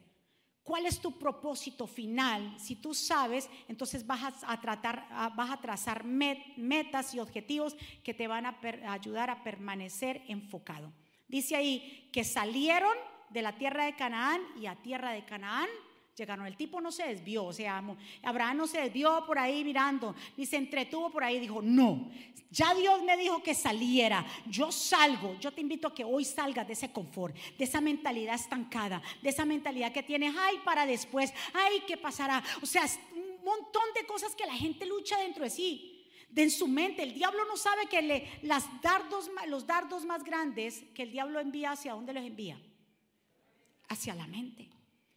¿Cuál 0.62 0.84
es 0.84 1.00
tu 1.00 1.18
propósito 1.18 1.86
final? 1.86 2.60
Si 2.60 2.76
tú 2.76 2.92
sabes, 2.92 3.48
entonces 3.66 4.06
vas 4.06 4.44
a, 4.46 4.60
tratar, 4.60 5.08
vas 5.34 5.50
a 5.50 5.60
trazar 5.60 6.04
metas 6.04 7.14
y 7.14 7.20
objetivos 7.20 7.74
que 8.04 8.12
te 8.12 8.28
van 8.28 8.44
a 8.44 8.58
ayudar 8.92 9.30
a 9.30 9.42
permanecer 9.42 10.22
enfocado. 10.28 10.92
Dice 11.30 11.54
ahí 11.54 12.08
que 12.12 12.24
salieron 12.24 12.92
de 13.30 13.42
la 13.42 13.56
tierra 13.56 13.84
de 13.84 13.94
Canaán 13.94 14.42
y 14.60 14.66
a 14.66 14.74
tierra 14.74 15.12
de 15.12 15.24
Canaán 15.24 15.68
llegaron. 16.16 16.44
El 16.46 16.56
tipo 16.56 16.80
no 16.80 16.90
se 16.90 17.06
desvió, 17.06 17.44
o 17.44 17.52
sea, 17.52 17.82
Abraham 18.24 18.56
no 18.56 18.66
se 18.66 18.80
desvió 18.80 19.24
por 19.24 19.38
ahí 19.38 19.64
mirando, 19.64 20.14
ni 20.36 20.44
se 20.44 20.56
entretuvo 20.56 21.10
por 21.10 21.22
ahí. 21.22 21.38
Dijo, 21.38 21.62
no, 21.62 22.10
ya 22.50 22.74
Dios 22.74 23.02
me 23.04 23.16
dijo 23.16 23.42
que 23.42 23.54
saliera. 23.54 24.26
Yo 24.46 24.72
salgo. 24.72 25.38
Yo 25.38 25.52
te 25.52 25.60
invito 25.60 25.86
a 25.88 25.94
que 25.94 26.04
hoy 26.04 26.24
salgas 26.24 26.66
de 26.66 26.72
ese 26.72 26.90
confort, 26.90 27.36
de 27.56 27.64
esa 27.64 27.80
mentalidad 27.80 28.34
estancada, 28.34 29.00
de 29.22 29.30
esa 29.30 29.44
mentalidad 29.44 29.92
que 29.92 30.02
tienes, 30.02 30.34
ay, 30.36 30.58
para 30.64 30.84
después, 30.84 31.32
ay, 31.54 31.84
¿qué 31.86 31.96
pasará? 31.96 32.42
O 32.60 32.66
sea, 32.66 32.84
un 33.14 33.44
montón 33.44 33.84
de 33.94 34.04
cosas 34.04 34.34
que 34.34 34.46
la 34.46 34.54
gente 34.54 34.84
lucha 34.84 35.16
dentro 35.18 35.44
de 35.44 35.50
sí 35.50 35.89
de 36.30 36.42
en 36.42 36.50
su 36.50 36.68
mente. 36.68 37.02
El 37.02 37.14
diablo 37.14 37.44
no 37.46 37.56
sabe 37.56 37.86
que 37.86 38.02
le, 38.02 38.28
las 38.42 38.64
dardos, 38.82 39.30
los 39.48 39.66
dardos 39.66 40.04
más 40.04 40.24
grandes 40.24 40.82
que 40.94 41.02
el 41.02 41.12
diablo 41.12 41.40
envía, 41.40 41.72
¿hacia 41.72 41.92
dónde 41.92 42.12
los 42.12 42.24
envía? 42.24 42.60
Hacia 43.88 44.14
la 44.14 44.26
mente. 44.26 44.70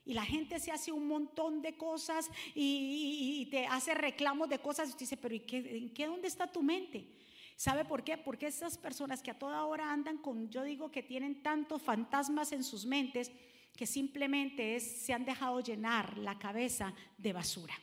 Y 0.06 0.14
la 0.14 0.26
gente 0.26 0.60
se 0.60 0.72
hace 0.72 0.92
un 0.92 1.08
montón 1.08 1.62
de 1.62 1.78
cosas 1.78 2.30
y, 2.54 3.48
te 3.50 3.66
hace 3.68 3.94
reclamos 3.94 4.50
de 4.50 4.60
cosas. 4.60 4.94
Y 4.94 4.98
dice, 4.98 5.16
pero 5.16 5.34
¿y 5.34 5.42
qué, 5.42 5.78
¿en 5.78 5.94
qué 5.94 6.08
dónde 6.08 6.28
está 6.28 6.52
tu 6.52 6.62
mente? 6.62 7.08
¿Sabe 7.56 7.86
por 7.86 8.04
qué? 8.04 8.18
Porque 8.18 8.48
esas 8.48 8.78
personas 8.78 9.22
que 9.22 9.32
a 9.32 9.40
toda 9.40 9.64
hora 9.66 9.94
andan 9.94 10.18
con, 10.18 10.50
yo 10.50 10.64
digo 10.64 10.92
que 10.92 11.04
tienen 11.04 11.42
tantos 11.42 11.82
fantasmas 11.82 12.52
en 12.52 12.64
sus 12.64 12.86
mentes 12.86 13.32
que 13.78 13.86
simplemente 13.86 14.76
es, 14.76 15.06
se 15.06 15.14
han 15.14 15.26
dejado 15.26 15.60
llenar 15.62 16.18
la 16.18 16.38
cabeza 16.38 16.94
de 17.18 17.34
basura. 17.34 17.74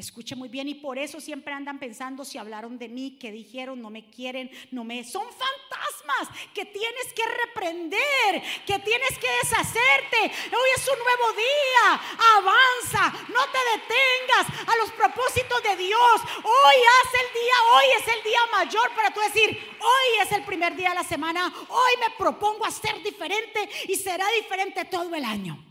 Escuche 0.00 0.34
muy 0.34 0.48
bien 0.48 0.66
y 0.66 0.74
por 0.74 0.98
eso 0.98 1.20
siempre 1.20 1.52
andan 1.52 1.78
pensando 1.78 2.24
si 2.24 2.38
hablaron 2.38 2.78
de 2.78 2.88
mí, 2.88 3.18
que 3.20 3.30
dijeron, 3.30 3.82
no 3.82 3.90
me 3.90 4.08
quieren, 4.08 4.50
no 4.70 4.82
me... 4.82 5.04
Son 5.04 5.26
fantasmas 5.26 6.38
que 6.54 6.64
tienes 6.64 7.12
que 7.14 7.22
reprender, 7.26 8.42
que 8.64 8.78
tienes 8.78 9.18
que 9.18 9.28
deshacerte. 9.42 10.16
Hoy 10.56 10.68
es 10.74 10.88
un 10.88 10.98
nuevo 11.04 11.32
día, 11.36 12.00
avanza, 12.34 13.12
no 13.28 13.40
te 13.52 13.58
detengas 13.76 14.68
a 14.68 14.76
los 14.78 14.90
propósitos 14.92 15.62
de 15.64 15.76
Dios. 15.76 16.20
Hoy 16.44 16.76
hace 17.02 17.18
el 17.18 17.32
día, 17.34 17.54
hoy 17.74 17.84
es 17.98 18.08
el 18.08 18.22
día 18.24 18.40
mayor 18.52 18.94
para 18.94 19.12
tú 19.12 19.20
decir, 19.20 19.50
hoy 19.80 20.22
es 20.22 20.32
el 20.32 20.44
primer 20.44 20.74
día 20.76 20.88
de 20.88 20.94
la 20.94 21.04
semana, 21.04 21.52
hoy 21.68 21.92
me 22.00 22.16
propongo 22.16 22.64
a 22.64 22.70
ser 22.70 23.02
diferente 23.02 23.68
y 23.86 23.96
será 23.96 24.26
diferente 24.30 24.86
todo 24.86 25.14
el 25.14 25.26
año. 25.26 25.62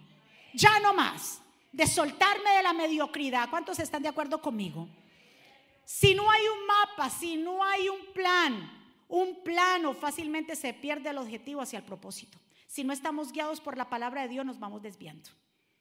Ya 0.54 0.80
no 0.82 0.94
más 0.94 1.42
de 1.72 1.88
soltarme 1.88 2.50
de 2.52 2.64
la 2.64 2.74
mediocridad. 2.74 3.50
¿Cuántos 3.50 3.80
están 3.80 4.02
de 4.02 4.10
acuerdo 4.10 4.42
conmigo? 4.42 4.88
Si 5.86 6.14
no 6.14 6.30
hay 6.30 6.42
un 6.48 6.66
mapa, 6.68 7.10
si 7.10 7.38
no 7.38 7.64
hay 7.64 7.90
un 7.90 8.14
plan, 8.14 8.72
un 9.08 9.44
plano, 9.44 9.94
fácilmente 9.94 10.56
se 10.56 10.74
pierde 10.74 11.10
el 11.10 11.18
objetivo 11.18 11.62
hacia 11.62 11.80
el 11.80 11.86
propósito. 11.86 12.38
Si 12.68 12.84
no 12.84 12.94
estamos 12.94 13.32
guiados 13.32 13.60
por 13.60 13.78
la 13.78 13.90
palabra 13.90 14.22
de 14.22 14.30
Dios, 14.30 14.46
nos 14.46 14.60
vamos 14.60 14.84
desviando. 14.84 15.30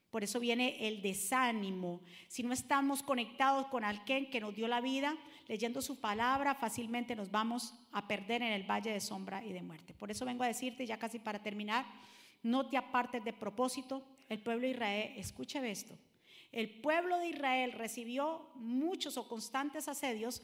Por 0.09 0.23
eso 0.23 0.39
viene 0.39 0.87
el 0.87 1.03
desánimo. 1.03 2.01
Si 2.27 2.41
no 2.41 2.51
estamos 2.51 3.03
conectados 3.03 3.67
con 3.67 3.83
alguien 3.83 4.31
que 4.31 4.41
nos 4.41 4.55
dio 4.55 4.67
la 4.67 4.81
vida, 4.81 5.15
leyendo 5.47 5.83
su 5.83 5.99
palabra, 5.99 6.55
fácilmente 6.55 7.15
nos 7.15 7.29
vamos 7.29 7.75
a 7.91 8.07
perder 8.07 8.41
en 8.41 8.53
el 8.53 8.63
valle 8.63 8.91
de 8.91 8.99
sombra 8.99 9.43
y 9.45 9.53
de 9.53 9.61
muerte. 9.61 9.93
Por 9.93 10.09
eso 10.09 10.25
vengo 10.25 10.43
a 10.43 10.47
decirte, 10.47 10.87
ya 10.87 10.97
casi 10.97 11.19
para 11.19 11.43
terminar, 11.43 11.85
no 12.43 12.69
te 12.69 12.77
apartes 12.77 13.23
de 13.23 13.33
propósito. 13.33 14.03
El 14.27 14.41
pueblo 14.41 14.61
de 14.63 14.71
Israel, 14.71 15.13
escuche 15.17 15.71
esto, 15.71 15.97
el 16.51 16.81
pueblo 16.81 17.17
de 17.19 17.29
Israel 17.29 17.73
recibió 17.73 18.49
muchos 18.55 19.17
o 19.17 19.27
constantes 19.27 19.87
asedios 19.87 20.41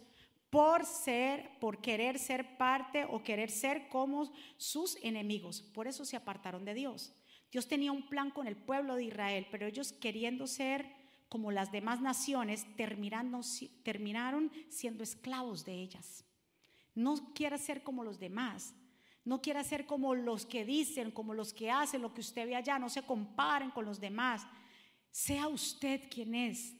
por 0.49 0.85
ser, 0.85 1.49
por 1.59 1.81
querer 1.81 2.19
ser 2.19 2.57
parte 2.57 3.05
o 3.05 3.23
querer 3.23 3.49
ser 3.49 3.89
como 3.89 4.31
sus 4.57 4.97
enemigos. 5.03 5.61
Por 5.61 5.87
eso 5.87 6.05
se 6.05 6.15
apartaron 6.15 6.63
de 6.63 6.75
Dios. 6.75 7.13
Dios 7.51 7.67
tenía 7.67 7.91
un 7.91 8.07
plan 8.07 8.29
con 8.31 8.47
el 8.47 8.55
pueblo 8.55 8.95
de 8.95 9.05
Israel, 9.05 9.47
pero 9.49 9.65
ellos 9.65 9.91
queriendo 9.93 10.47
ser 10.47 10.85
como 11.29 11.51
las 11.51 11.71
demás 11.71 12.01
naciones, 12.01 12.65
terminaron, 12.75 14.51
siendo 14.69 15.03
esclavos 15.03 15.65
de 15.65 15.73
ellas. 15.73 16.23
No 16.93 17.33
quiera 17.33 17.57
ser 17.57 17.83
como 17.83 18.03
los 18.03 18.19
demás, 18.19 18.73
no 19.25 19.41
quiera 19.41 19.63
ser 19.63 19.87
como 19.87 20.13
los 20.13 20.45
que 20.45 20.63
dicen, 20.63 21.09
como 21.09 21.33
los 21.33 21.51
que 21.51 21.71
hacen, 21.71 22.03
lo 22.03 22.13
que 22.13 22.21
usted 22.21 22.45
ve 22.45 22.55
allá. 22.55 22.77
No 22.77 22.89
se 22.89 23.01
comparen 23.01 23.71
con 23.71 23.83
los 23.83 23.99
demás. 23.99 24.45
Sea 25.09 25.47
usted 25.47 26.07
quien 26.09 26.35
es. 26.35 26.75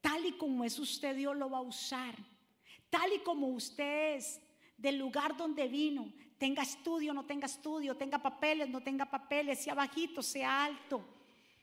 Tal 0.00 0.24
y 0.24 0.32
como 0.32 0.64
es 0.64 0.78
usted, 0.78 1.14
Dios 1.14 1.36
lo 1.36 1.50
va 1.50 1.58
a 1.58 1.62
usar. 1.62 2.14
Tal 2.88 3.12
y 3.12 3.18
como 3.18 3.48
usted 3.48 4.16
es, 4.16 4.40
del 4.78 4.96
lugar 4.96 5.36
donde 5.36 5.68
vino. 5.68 6.10
Tenga 6.38 6.62
estudio, 6.62 7.12
no 7.12 7.26
tenga 7.26 7.46
estudio, 7.46 7.94
tenga 7.96 8.18
papeles, 8.18 8.68
no 8.68 8.82
tenga 8.82 9.04
papeles, 9.04 9.62
sea 9.62 9.74
bajito, 9.74 10.22
sea 10.22 10.64
alto, 10.64 11.04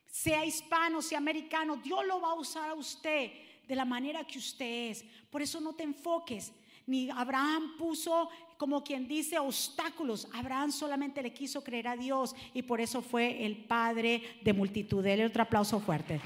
sea 0.06 0.46
hispano, 0.46 1.02
sea 1.02 1.18
americano. 1.18 1.78
Dios 1.78 2.06
lo 2.06 2.22
va 2.22 2.32
a 2.32 2.36
usar 2.36 2.70
a 2.70 2.76
usted 2.76 3.32
de 3.68 3.76
la 3.76 3.86
manera 3.86 4.26
que 4.26 4.38
usted 4.38 4.92
es. 4.92 5.04
Por 5.32 5.42
eso 5.42 5.60
no 5.60 5.74
te 5.74 5.84
enfoques. 5.84 6.52
Ni 6.92 7.10
Abraham 7.10 7.78
puso 7.78 8.30
como 8.58 8.84
quien 8.84 9.08
dice, 9.08 9.40
obstáculos. 9.40 10.28
Abraham 10.34 10.74
solamente 10.74 11.24
le 11.24 11.34
quiso 11.34 11.64
creer 11.64 11.88
a 11.88 11.96
Dios 11.96 12.36
y 12.54 12.64
por 12.64 12.82
eso 12.82 13.02
fue 13.02 13.46
el 13.46 13.64
padre 13.64 14.40
de 14.42 14.52
multitud. 14.52 15.02
Dele 15.02 15.26
otro 15.26 15.44
aplauso 15.44 15.80
fuerte. 15.80 16.20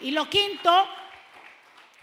Y 0.00 0.10
lo 0.10 0.28
quinto, 0.28 0.70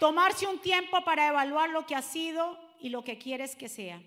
tomarse 0.00 0.48
un 0.48 0.58
tiempo 0.58 1.04
para 1.04 1.28
evaluar 1.28 1.70
lo 1.70 1.86
que 1.86 1.94
ha 1.94 2.02
sido 2.02 2.58
y 2.80 2.88
lo 2.88 3.04
que 3.04 3.18
quieres 3.18 3.54
que 3.54 3.68
sea. 3.68 4.02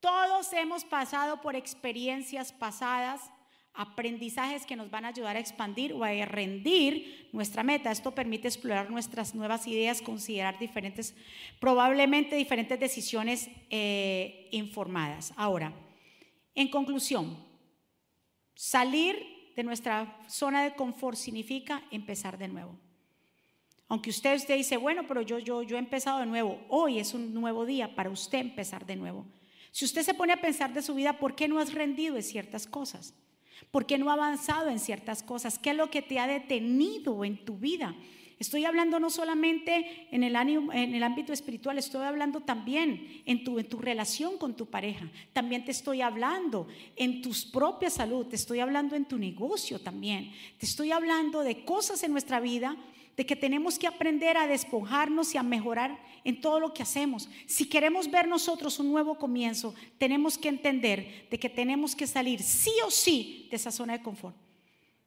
Todos 0.00 0.52
hemos 0.52 0.82
pasado 0.84 1.40
por 1.40 1.54
experiencias 1.54 2.50
pasadas, 2.50 3.30
aprendizajes 3.74 4.66
que 4.66 4.76
nos 4.76 4.90
van 4.90 5.04
a 5.04 5.08
ayudar 5.08 5.36
a 5.36 5.40
expandir 5.40 5.92
o 5.92 6.04
a 6.04 6.12
rendir 6.24 7.28
nuestra 7.32 7.62
meta. 7.62 7.90
Esto 7.90 8.10
permite 8.12 8.48
explorar 8.48 8.90
nuestras 8.90 9.34
nuevas 9.34 9.66
ideas, 9.66 10.02
considerar 10.02 10.58
diferentes, 10.58 11.14
probablemente 11.60 12.36
diferentes 12.36 12.78
decisiones 12.78 13.48
eh, 13.70 14.48
informadas. 14.52 15.32
Ahora, 15.36 15.72
en 16.54 16.68
conclusión, 16.68 17.38
salir 18.54 19.16
de 19.56 19.62
nuestra 19.62 20.18
zona 20.28 20.64
de 20.64 20.74
confort 20.74 21.16
significa 21.16 21.82
empezar 21.90 22.38
de 22.38 22.48
nuevo. 22.48 22.78
Aunque 23.88 24.10
usted, 24.10 24.36
usted 24.36 24.56
dice, 24.56 24.76
bueno, 24.76 25.04
pero 25.08 25.20
yo, 25.20 25.38
yo, 25.38 25.62
he 25.62 25.78
empezado 25.78 26.20
de 26.20 26.26
nuevo. 26.26 26.60
Hoy 26.68 27.00
es 27.00 27.12
un 27.12 27.34
nuevo 27.34 27.66
día 27.66 27.94
para 27.96 28.08
usted 28.08 28.38
empezar 28.38 28.86
de 28.86 28.94
nuevo. 28.94 29.26
Si 29.72 29.84
usted 29.84 30.02
se 30.02 30.14
pone 30.14 30.32
a 30.32 30.40
pensar 30.40 30.72
de 30.72 30.82
su 30.82 30.94
vida, 30.94 31.18
¿por 31.18 31.34
qué 31.34 31.48
no 31.48 31.58
has 31.58 31.74
rendido 31.74 32.16
en 32.16 32.22
ciertas 32.22 32.66
cosas? 32.66 33.14
¿Por 33.70 33.86
qué 33.86 33.98
no 33.98 34.10
ha 34.10 34.14
avanzado 34.14 34.68
en 34.68 34.78
ciertas 34.78 35.22
cosas? 35.22 35.58
¿Qué 35.58 35.70
es 35.70 35.76
lo 35.76 35.90
que 35.90 36.02
te 36.02 36.18
ha 36.18 36.26
detenido 36.26 37.24
en 37.24 37.44
tu 37.44 37.56
vida? 37.56 37.94
Estoy 38.40 38.64
hablando 38.64 38.98
no 38.98 39.10
solamente 39.10 40.08
en 40.10 40.22
el, 40.22 40.34
ámbito 40.34 41.34
espiritual, 41.34 41.76
estoy 41.76 42.06
hablando 42.06 42.40
también 42.40 43.22
en 43.26 43.44
tu, 43.44 43.58
en 43.58 43.68
tu 43.68 43.78
relación 43.78 44.38
con 44.38 44.56
tu 44.56 44.64
pareja. 44.64 45.10
También 45.34 45.62
te 45.66 45.72
estoy 45.72 46.00
hablando 46.00 46.66
en 46.96 47.20
tu 47.20 47.32
propia 47.52 47.90
salud, 47.90 48.24
te 48.26 48.36
estoy 48.36 48.60
hablando 48.60 48.96
en 48.96 49.04
tu 49.04 49.18
negocio 49.18 49.78
también. 49.78 50.32
Te 50.58 50.64
estoy 50.64 50.90
hablando 50.90 51.42
de 51.42 51.66
cosas 51.66 52.02
en 52.02 52.12
nuestra 52.12 52.40
vida 52.40 52.78
de 53.20 53.26
que 53.26 53.36
tenemos 53.36 53.78
que 53.78 53.86
aprender 53.86 54.38
a 54.38 54.46
despojarnos 54.46 55.34
y 55.34 55.36
a 55.36 55.42
mejorar 55.42 55.98
en 56.24 56.40
todo 56.40 56.58
lo 56.58 56.72
que 56.72 56.82
hacemos. 56.82 57.28
Si 57.44 57.68
queremos 57.68 58.10
ver 58.10 58.26
nosotros 58.26 58.78
un 58.78 58.90
nuevo 58.90 59.18
comienzo, 59.18 59.74
tenemos 59.98 60.38
que 60.38 60.48
entender 60.48 61.28
de 61.30 61.38
que 61.38 61.50
tenemos 61.50 61.94
que 61.94 62.06
salir 62.06 62.42
sí 62.42 62.72
o 62.82 62.90
sí 62.90 63.46
de 63.50 63.56
esa 63.56 63.70
zona 63.70 63.92
de 63.92 64.02
confort. 64.02 64.34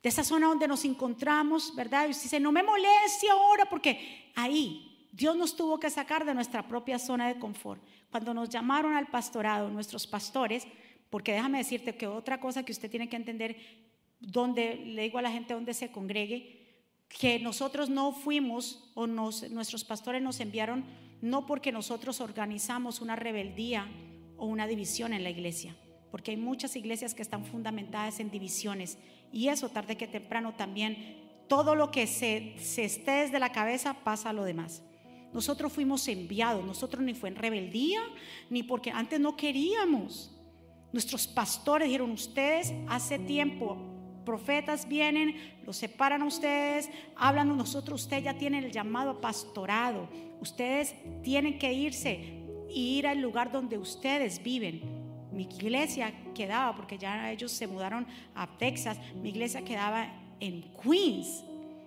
De 0.03 0.09
esa 0.09 0.23
zona 0.23 0.45
donde 0.45 0.67
nos 0.67 0.85
encontramos, 0.85 1.75
¿verdad? 1.75 2.05
Y 2.05 2.11
usted 2.11 2.25
dice, 2.25 2.39
no 2.39 2.51
me 2.51 2.61
moleste 2.61 3.31
ahora 3.31 3.65
porque 3.67 4.29
ahí 4.35 5.07
Dios 5.11 5.35
nos 5.35 5.55
tuvo 5.55 5.79
que 5.79 5.89
sacar 5.89 6.23
de 6.23 6.35
nuestra 6.35 6.67
propia 6.67 6.99
zona 6.99 7.27
de 7.27 7.39
confort. 7.39 7.81
Cuando 8.11 8.31
nos 8.35 8.47
llamaron 8.47 8.93
al 8.93 9.07
pastorado, 9.07 9.69
nuestros 9.69 10.05
pastores, 10.05 10.67
porque 11.09 11.33
déjame 11.33 11.57
decirte 11.57 11.95
que 11.95 12.05
otra 12.05 12.39
cosa 12.39 12.61
que 12.61 12.73
usted 12.73 12.91
tiene 12.91 13.09
que 13.09 13.15
entender, 13.15 13.57
donde 14.19 14.75
le 14.75 15.01
digo 15.01 15.17
a 15.17 15.23
la 15.23 15.31
gente 15.31 15.55
donde 15.55 15.73
se 15.73 15.91
congregue, 15.91 16.62
que 17.19 17.39
nosotros 17.39 17.89
no 17.89 18.11
fuimos 18.11 18.91
o 18.95 19.07
nuestros 19.07 19.83
pastores 19.83 20.21
nos 20.21 20.39
enviaron 20.39 20.83
no 21.21 21.45
porque 21.45 21.71
nosotros 21.71 22.19
organizamos 22.19 22.99
una 22.99 23.15
rebeldía 23.15 23.87
o 24.37 24.45
una 24.45 24.67
división 24.67 25.13
en 25.13 25.23
la 25.23 25.29
iglesia, 25.29 25.75
porque 26.11 26.31
hay 26.31 26.37
muchas 26.37 26.75
iglesias 26.75 27.13
que 27.13 27.21
están 27.21 27.45
fundamentadas 27.45 28.19
en 28.19 28.29
divisiones 28.29 28.97
y 29.31 29.47
eso 29.47 29.69
tarde 29.69 29.95
que 29.95 30.07
temprano 30.07 30.53
también, 30.55 31.21
todo 31.47 31.75
lo 31.75 31.91
que 31.91 32.07
se, 32.07 32.55
se 32.57 32.85
esté 32.85 33.11
desde 33.11 33.39
la 33.39 33.51
cabeza 33.51 33.93
pasa 34.03 34.31
a 34.31 34.33
lo 34.33 34.43
demás. 34.43 34.83
Nosotros 35.33 35.71
fuimos 35.71 36.07
enviados, 36.07 36.65
nosotros 36.65 37.03
ni 37.03 37.13
fue 37.13 37.29
en 37.29 37.35
rebeldía, 37.35 38.01
ni 38.49 38.63
porque 38.63 38.91
antes 38.91 39.19
no 39.19 39.35
queríamos. 39.35 40.31
Nuestros 40.91 41.27
pastores 41.27 41.87
dijeron, 41.87 42.11
ustedes 42.11 42.73
hace 42.87 43.17
tiempo 43.17 43.92
profetas 44.23 44.87
vienen, 44.87 45.35
los 45.65 45.77
separan 45.77 46.21
a 46.21 46.25
ustedes, 46.25 46.89
hablan 47.15 47.55
nosotros, 47.57 48.03
ustedes 48.03 48.23
ya 48.23 48.37
tienen 48.37 48.63
el 48.63 48.71
llamado 48.71 49.21
pastorado, 49.21 50.07
ustedes 50.41 50.95
tienen 51.21 51.59
que 51.59 51.73
irse 51.73 52.43
e 52.69 52.79
ir 52.79 53.07
al 53.07 53.19
lugar 53.19 53.51
donde 53.51 53.77
ustedes 53.77 54.41
viven. 54.41 54.81
Mi 55.31 55.43
iglesia 55.43 56.13
quedaba, 56.33 56.75
porque 56.75 56.97
ya 56.97 57.31
ellos 57.31 57.51
se 57.51 57.67
mudaron 57.67 58.05
a 58.35 58.57
Texas, 58.57 58.97
mi 59.21 59.29
iglesia 59.29 59.63
quedaba 59.63 60.11
en 60.39 60.63
Queens 60.81 61.43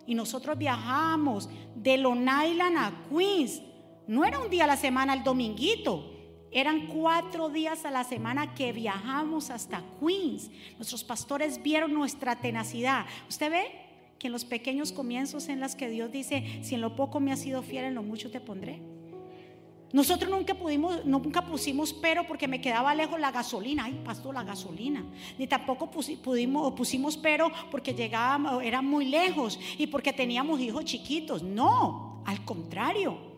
y 0.07 0.14
nosotros 0.14 0.57
viajamos 0.57 1.49
de 1.75 1.99
Long 1.99 2.20
Island 2.20 2.77
a 2.77 2.92
Queens. 3.11 3.62
No 4.07 4.25
era 4.25 4.38
un 4.38 4.49
día 4.49 4.64
a 4.64 4.68
la 4.68 4.77
semana 4.77 5.14
el 5.14 5.25
dominguito, 5.25 6.15
eran 6.51 6.87
cuatro 6.87 7.49
días 7.49 7.85
a 7.85 7.91
la 7.91 8.05
semana 8.05 8.55
que 8.55 8.73
viajamos 8.73 9.51
hasta 9.51 9.83
Queens. 10.01 10.51
Nuestros 10.77 11.05
pastores 11.05 11.63
vieron 11.63 11.93
nuestra 11.93 12.37
tenacidad. 12.37 13.07
¿Usted 13.29 13.51
ve? 13.51 13.65
Que 14.19 14.29
en 14.29 14.33
los 14.33 14.45
pequeños 14.45 14.93
comienzos 14.93 15.49
en 15.49 15.61
las 15.61 15.77
que 15.77 15.89
Dios 15.89 16.11
dice, 16.11 16.61
si 16.63 16.75
en 16.75 16.81
lo 16.81 16.97
poco 16.97 17.21
me 17.21 17.33
has 17.33 17.41
sido 17.41 17.63
fiel, 17.63 17.85
en 17.85 17.95
lo 17.95 18.03
mucho 18.03 18.31
te 18.31 18.41
pondré. 18.41 18.81
Nosotros 19.93 20.31
nunca 20.31 20.55
pudimos, 20.55 21.05
nunca 21.05 21.47
pusimos 21.47 21.93
pero 21.93 22.27
porque 22.27 22.49
me 22.49 22.61
quedaba 22.61 22.95
lejos 22.95 23.21
la 23.21 23.31
gasolina. 23.31 23.85
Ay, 23.85 24.01
pastor, 24.05 24.35
la 24.35 24.43
gasolina. 24.43 25.05
Ni 25.39 25.47
tampoco 25.47 25.91
pudimos, 25.91 26.73
pusimos 26.75 27.17
pero 27.17 27.51
porque 27.71 27.95
llegábamos, 27.95 28.63
era 28.63 28.83
muy 28.83 29.07
lejos 29.07 29.59
y 29.79 29.87
porque 29.87 30.13
teníamos 30.13 30.61
hijos 30.61 30.85
chiquitos. 30.85 31.43
No, 31.43 32.23
al 32.25 32.45
contrario. 32.45 33.36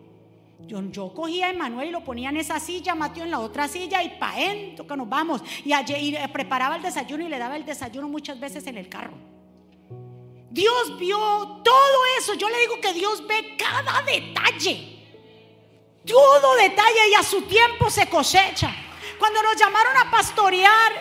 Yo, 0.69 1.13
cogía 1.15 1.47
a 1.47 1.49
Emanuel 1.49 1.87
y 1.87 1.91
lo 1.91 2.03
ponía 2.03 2.29
en 2.29 2.37
esa 2.37 2.59
silla, 2.59 2.93
Mateo 2.93 3.23
en 3.23 3.31
la 3.31 3.39
otra 3.39 3.67
silla 3.67 4.03
y 4.03 4.19
pa' 4.19 4.39
ento 4.39 4.85
que 4.85 4.95
nos 4.95 5.09
vamos. 5.09 5.41
Y, 5.65 5.73
allí, 5.73 6.15
eh, 6.15 6.29
preparaba 6.31 6.75
el 6.75 6.83
desayuno 6.83 7.25
y 7.25 7.27
le 7.27 7.39
daba 7.39 7.57
el 7.57 7.65
desayuno 7.65 8.07
muchas 8.07 8.39
veces 8.39 8.67
en 8.67 8.77
el 8.77 8.87
carro. 8.87 9.17
Dios 10.51 10.99
vio 10.99 11.17
todo 11.63 11.99
eso. 12.19 12.35
Yo 12.35 12.49
le 12.49 12.59
digo 12.59 12.79
que 12.79 12.93
Dios 12.93 13.25
ve 13.25 13.57
cada 13.57 14.03
detalle. 14.03 15.07
Todo 16.05 16.55
detalle 16.55 17.09
y 17.11 17.15
a 17.15 17.23
su 17.23 17.41
tiempo 17.43 17.89
se 17.89 18.07
cosecha. 18.07 18.71
Cuando 19.17 19.41
nos 19.41 19.55
llamaron 19.55 19.97
a 19.97 20.11
pastorear, 20.11 20.91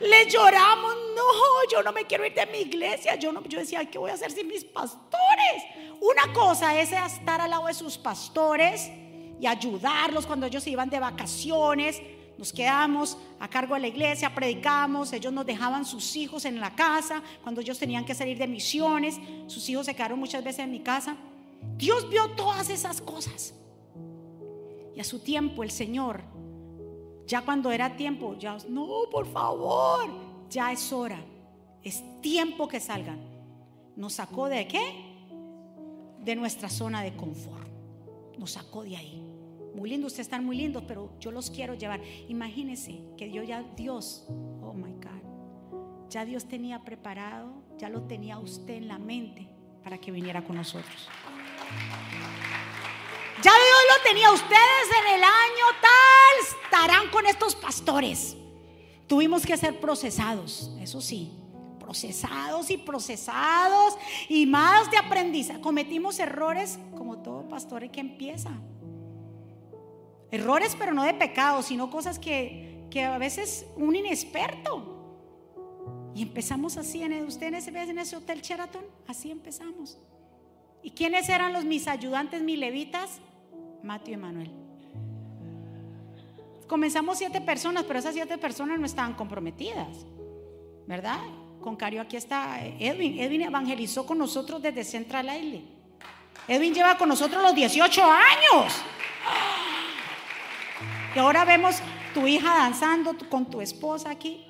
le 0.00 0.30
lloramos. 0.30 0.94
No, 1.16 1.68
yo 1.70 1.82
no 1.82 1.92
me 1.92 2.06
quiero 2.06 2.24
ir 2.24 2.34
de 2.34 2.46
mi 2.46 2.58
iglesia. 2.58 3.16
Yo, 3.16 3.32
no, 3.32 3.42
yo 3.42 3.58
decía, 3.58 3.84
¿qué 3.90 3.98
voy 3.98 4.12
a 4.12 4.14
hacer 4.14 4.30
sin 4.30 4.46
mis 4.46 4.64
pastores? 4.64 5.62
Una 6.00 6.32
cosa 6.32 6.78
es 6.80 6.92
estar 6.92 7.40
al 7.40 7.50
lado 7.50 7.66
de 7.66 7.74
sus 7.74 7.98
pastores 7.98 8.90
y 9.40 9.46
ayudarlos 9.46 10.26
cuando 10.26 10.46
ellos 10.46 10.62
se 10.62 10.70
iban 10.70 10.88
de 10.88 11.00
vacaciones. 11.00 12.00
Nos 12.38 12.52
quedamos 12.52 13.18
a 13.38 13.48
cargo 13.48 13.74
de 13.74 13.80
la 13.80 13.88
iglesia, 13.88 14.34
predicamos, 14.34 15.12
ellos 15.12 15.32
nos 15.32 15.46
dejaban 15.46 15.84
sus 15.84 16.16
hijos 16.16 16.44
en 16.44 16.60
la 16.60 16.74
casa 16.74 17.22
cuando 17.42 17.60
ellos 17.60 17.78
tenían 17.78 18.04
que 18.04 18.14
salir 18.14 18.38
de 18.38 18.46
misiones, 18.46 19.20
sus 19.46 19.68
hijos 19.68 19.86
se 19.86 19.94
quedaron 19.94 20.18
muchas 20.18 20.42
veces 20.42 20.60
en 20.60 20.70
mi 20.70 20.80
casa. 20.80 21.16
Dios 21.76 22.08
vio 22.08 22.30
todas 22.30 22.70
esas 22.70 23.00
cosas. 23.00 23.54
Y 24.94 25.00
a 25.00 25.04
su 25.04 25.20
tiempo 25.20 25.62
el 25.62 25.70
Señor, 25.70 26.22
ya 27.26 27.42
cuando 27.42 27.70
era 27.70 27.96
tiempo, 27.96 28.36
ya, 28.38 28.56
no, 28.68 29.04
por 29.10 29.26
favor, 29.26 30.08
ya 30.50 30.72
es 30.72 30.92
hora, 30.92 31.20
es 31.82 32.02
tiempo 32.20 32.68
que 32.68 32.80
salgan. 32.80 33.20
¿Nos 33.96 34.14
sacó 34.14 34.48
de 34.48 34.66
qué? 34.66 35.11
De 36.22 36.36
nuestra 36.36 36.68
zona 36.68 37.02
de 37.02 37.14
confort. 37.14 37.68
Nos 38.38 38.52
sacó 38.52 38.82
de 38.84 38.96
ahí. 38.96 39.22
Muy 39.74 39.90
lindo, 39.90 40.06
ustedes 40.06 40.26
están 40.26 40.44
muy 40.44 40.56
lindos, 40.56 40.84
pero 40.86 41.12
yo 41.18 41.30
los 41.30 41.50
quiero 41.50 41.74
llevar. 41.74 42.00
Imagínense 42.28 43.00
que 43.16 43.26
Dios 43.26 43.46
ya, 43.46 43.62
Dios, 43.76 44.24
oh 44.28 44.74
my 44.74 44.92
God, 44.92 46.08
ya 46.10 46.24
Dios 46.24 46.46
tenía 46.46 46.84
preparado, 46.84 47.54
ya 47.78 47.88
lo 47.88 48.02
tenía 48.02 48.38
usted 48.38 48.74
en 48.74 48.88
la 48.88 48.98
mente 48.98 49.48
para 49.82 49.98
que 49.98 50.10
viniera 50.10 50.44
con 50.44 50.56
nosotros. 50.56 51.08
Ya 53.42 53.50
Dios 53.50 53.80
lo 53.96 54.10
tenía 54.10 54.30
ustedes 54.30 54.88
en 55.00 55.16
el 55.16 55.24
año 55.24 55.64
tal, 55.80 56.56
estarán 56.64 57.10
con 57.10 57.26
estos 57.26 57.56
pastores. 57.56 58.36
Tuvimos 59.08 59.44
que 59.44 59.56
ser 59.56 59.80
procesados, 59.80 60.70
eso 60.80 61.00
sí, 61.00 61.32
procesados 61.92 62.70
y 62.70 62.78
procesados 62.78 63.98
y 64.26 64.46
más 64.46 64.90
de 64.90 64.96
aprendizaje. 64.96 65.60
Cometimos 65.60 66.18
errores 66.18 66.78
como 66.96 67.18
todo 67.18 67.46
pastor 67.50 67.88
que 67.90 68.00
empieza. 68.00 68.50
Errores, 70.30 70.74
pero 70.78 70.94
no 70.94 71.02
de 71.02 71.12
pecado, 71.12 71.62
sino 71.62 71.90
cosas 71.90 72.18
que, 72.18 72.86
que 72.90 73.04
a 73.04 73.18
veces 73.18 73.66
un 73.76 73.94
inexperto. 73.94 74.88
Y 76.14 76.22
empezamos 76.22 76.78
así 76.78 77.02
en 77.02 77.26
usted 77.26 77.48
en 77.48 77.56
ese, 77.56 77.70
en 77.70 77.98
ese 77.98 78.16
hotel 78.16 78.40
Sheraton, 78.40 78.84
así 79.06 79.30
empezamos. 79.30 79.98
¿Y 80.82 80.92
quiénes 80.92 81.28
eran 81.28 81.52
los 81.52 81.66
mis 81.66 81.88
ayudantes, 81.88 82.42
mis 82.42 82.58
levitas? 82.58 83.20
Mateo 83.82 84.14
y 84.14 84.16
Manuel. 84.16 84.50
Comenzamos 86.66 87.18
siete 87.18 87.42
personas, 87.42 87.84
pero 87.84 87.98
esas 87.98 88.14
siete 88.14 88.38
personas 88.38 88.80
no 88.80 88.86
estaban 88.86 89.12
comprometidas, 89.12 90.06
¿verdad? 90.86 91.20
Con 91.62 91.76
Cario, 91.76 92.02
aquí 92.02 92.16
está 92.16 92.60
Edwin. 92.78 93.18
Edwin 93.18 93.42
evangelizó 93.42 94.04
con 94.04 94.18
nosotros 94.18 94.60
desde 94.60 94.84
Central 94.84 95.26
Island. 95.34 95.64
Edwin 96.48 96.74
lleva 96.74 96.98
con 96.98 97.08
nosotros 97.08 97.42
los 97.42 97.54
18 97.54 98.02
años. 98.04 98.74
Y 101.14 101.18
ahora 101.18 101.44
vemos 101.44 101.76
tu 102.12 102.26
hija 102.26 102.54
danzando 102.54 103.16
con 103.30 103.48
tu 103.48 103.60
esposa 103.60 104.10
aquí. 104.10 104.44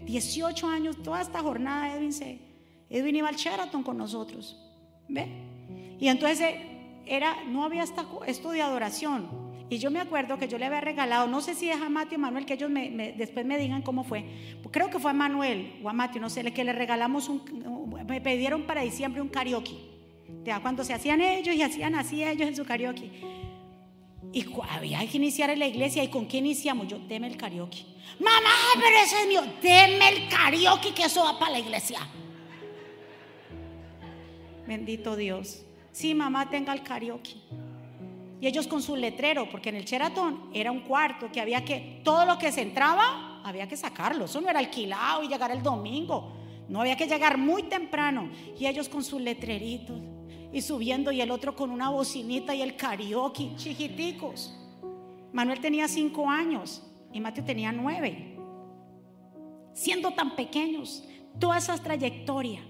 18 0.00 0.66
años, 0.66 1.02
toda 1.02 1.20
esta 1.20 1.40
jornada 1.40 1.94
Edwin 1.94 2.12
se 2.12 2.38
Edwin 2.90 3.16
iba 3.16 3.28
al 3.28 3.36
Sheraton 3.36 3.82
con 3.82 3.96
nosotros. 3.96 4.56
¿Ve? 5.08 5.28
Y 5.98 6.08
entonces 6.08 6.54
era 7.06 7.44
no 7.44 7.64
había 7.64 7.84
esto 8.26 8.50
de 8.50 8.62
adoración. 8.62 9.43
Y 9.74 9.78
yo 9.78 9.90
me 9.90 9.98
acuerdo 9.98 10.38
que 10.38 10.46
yo 10.46 10.56
le 10.56 10.66
había 10.66 10.80
regalado, 10.80 11.26
no 11.26 11.40
sé 11.40 11.56
si 11.56 11.68
es 11.68 11.80
a 11.80 11.88
Mateo 11.88 12.16
o 12.16 12.20
Manuel, 12.20 12.46
que 12.46 12.54
ellos 12.54 12.70
me, 12.70 13.12
después 13.16 13.44
me 13.44 13.58
digan 13.58 13.82
cómo 13.82 14.04
fue. 14.04 14.24
Creo 14.70 14.88
que 14.88 15.00
fue 15.00 15.10
a 15.10 15.14
Manuel 15.14 15.80
o 15.82 15.88
a 15.88 15.92
Mateo, 15.92 16.22
no 16.22 16.30
sé, 16.30 16.44
que 16.52 16.62
le 16.62 16.72
regalamos 16.72 17.28
me 18.06 18.20
pidieron 18.20 18.62
para 18.62 18.82
diciembre 18.82 19.20
un 19.20 19.28
karaoke. 19.28 19.74
Cuando 20.62 20.84
se 20.84 20.94
hacían 20.94 21.20
ellos 21.20 21.56
y 21.56 21.62
hacían 21.62 21.96
así 21.96 22.22
ellos 22.22 22.46
en 22.46 22.54
su 22.54 22.64
karaoke. 22.64 23.10
Y 24.32 24.46
había 24.70 25.04
que 25.08 25.16
iniciar 25.16 25.50
en 25.50 25.58
la 25.58 25.66
iglesia. 25.66 26.04
¿Y 26.04 26.08
con 26.08 26.28
qué 26.28 26.36
iniciamos? 26.36 26.86
Yo, 26.86 27.00
deme 27.08 27.26
el 27.26 27.36
karaoke. 27.36 27.84
Mamá, 28.20 28.54
pero 28.74 28.96
ese 29.04 29.22
es 29.22 29.26
mío. 29.26 29.42
Deme 29.60 30.08
el 30.08 30.28
karaoke 30.28 30.94
que 30.94 31.02
eso 31.02 31.24
va 31.24 31.36
para 31.36 31.50
la 31.50 31.58
iglesia. 31.58 31.98
Bendito 34.68 35.16
Dios. 35.16 35.64
Sí, 35.90 36.14
mamá, 36.14 36.48
tenga 36.48 36.72
el 36.72 36.84
karaoke. 36.84 37.34
Y 38.44 38.46
ellos 38.46 38.66
con 38.66 38.82
su 38.82 38.94
letrero, 38.94 39.48
porque 39.48 39.70
en 39.70 39.76
el 39.76 39.86
Cheratón 39.86 40.50
era 40.52 40.70
un 40.70 40.80
cuarto 40.80 41.32
que 41.32 41.40
había 41.40 41.64
que, 41.64 42.02
todo 42.04 42.26
lo 42.26 42.38
que 42.38 42.52
se 42.52 42.60
entraba, 42.60 43.40
había 43.42 43.66
que 43.66 43.74
sacarlo. 43.74 44.26
Eso 44.26 44.38
no 44.42 44.50
era 44.50 44.58
alquilado 44.58 45.22
y 45.22 45.28
llegar 45.28 45.50
el 45.50 45.62
domingo. 45.62 46.30
No 46.68 46.82
había 46.82 46.94
que 46.94 47.06
llegar 47.06 47.38
muy 47.38 47.62
temprano. 47.62 48.28
Y 48.58 48.66
ellos 48.66 48.90
con 48.90 49.02
sus 49.02 49.18
letreritos 49.22 49.98
y 50.52 50.60
subiendo 50.60 51.10
y 51.10 51.22
el 51.22 51.30
otro 51.30 51.56
con 51.56 51.70
una 51.70 51.88
bocinita 51.88 52.54
y 52.54 52.60
el 52.60 52.76
karaoke, 52.76 53.52
chiquiticos. 53.56 54.54
Manuel 55.32 55.60
tenía 55.60 55.88
cinco 55.88 56.28
años 56.28 56.82
y 57.14 57.20
Mateo 57.20 57.46
tenía 57.46 57.72
nueve. 57.72 58.36
Siendo 59.72 60.10
tan 60.10 60.36
pequeños, 60.36 61.02
toda 61.40 61.56
esa 61.56 61.82
trayectoria. 61.82 62.62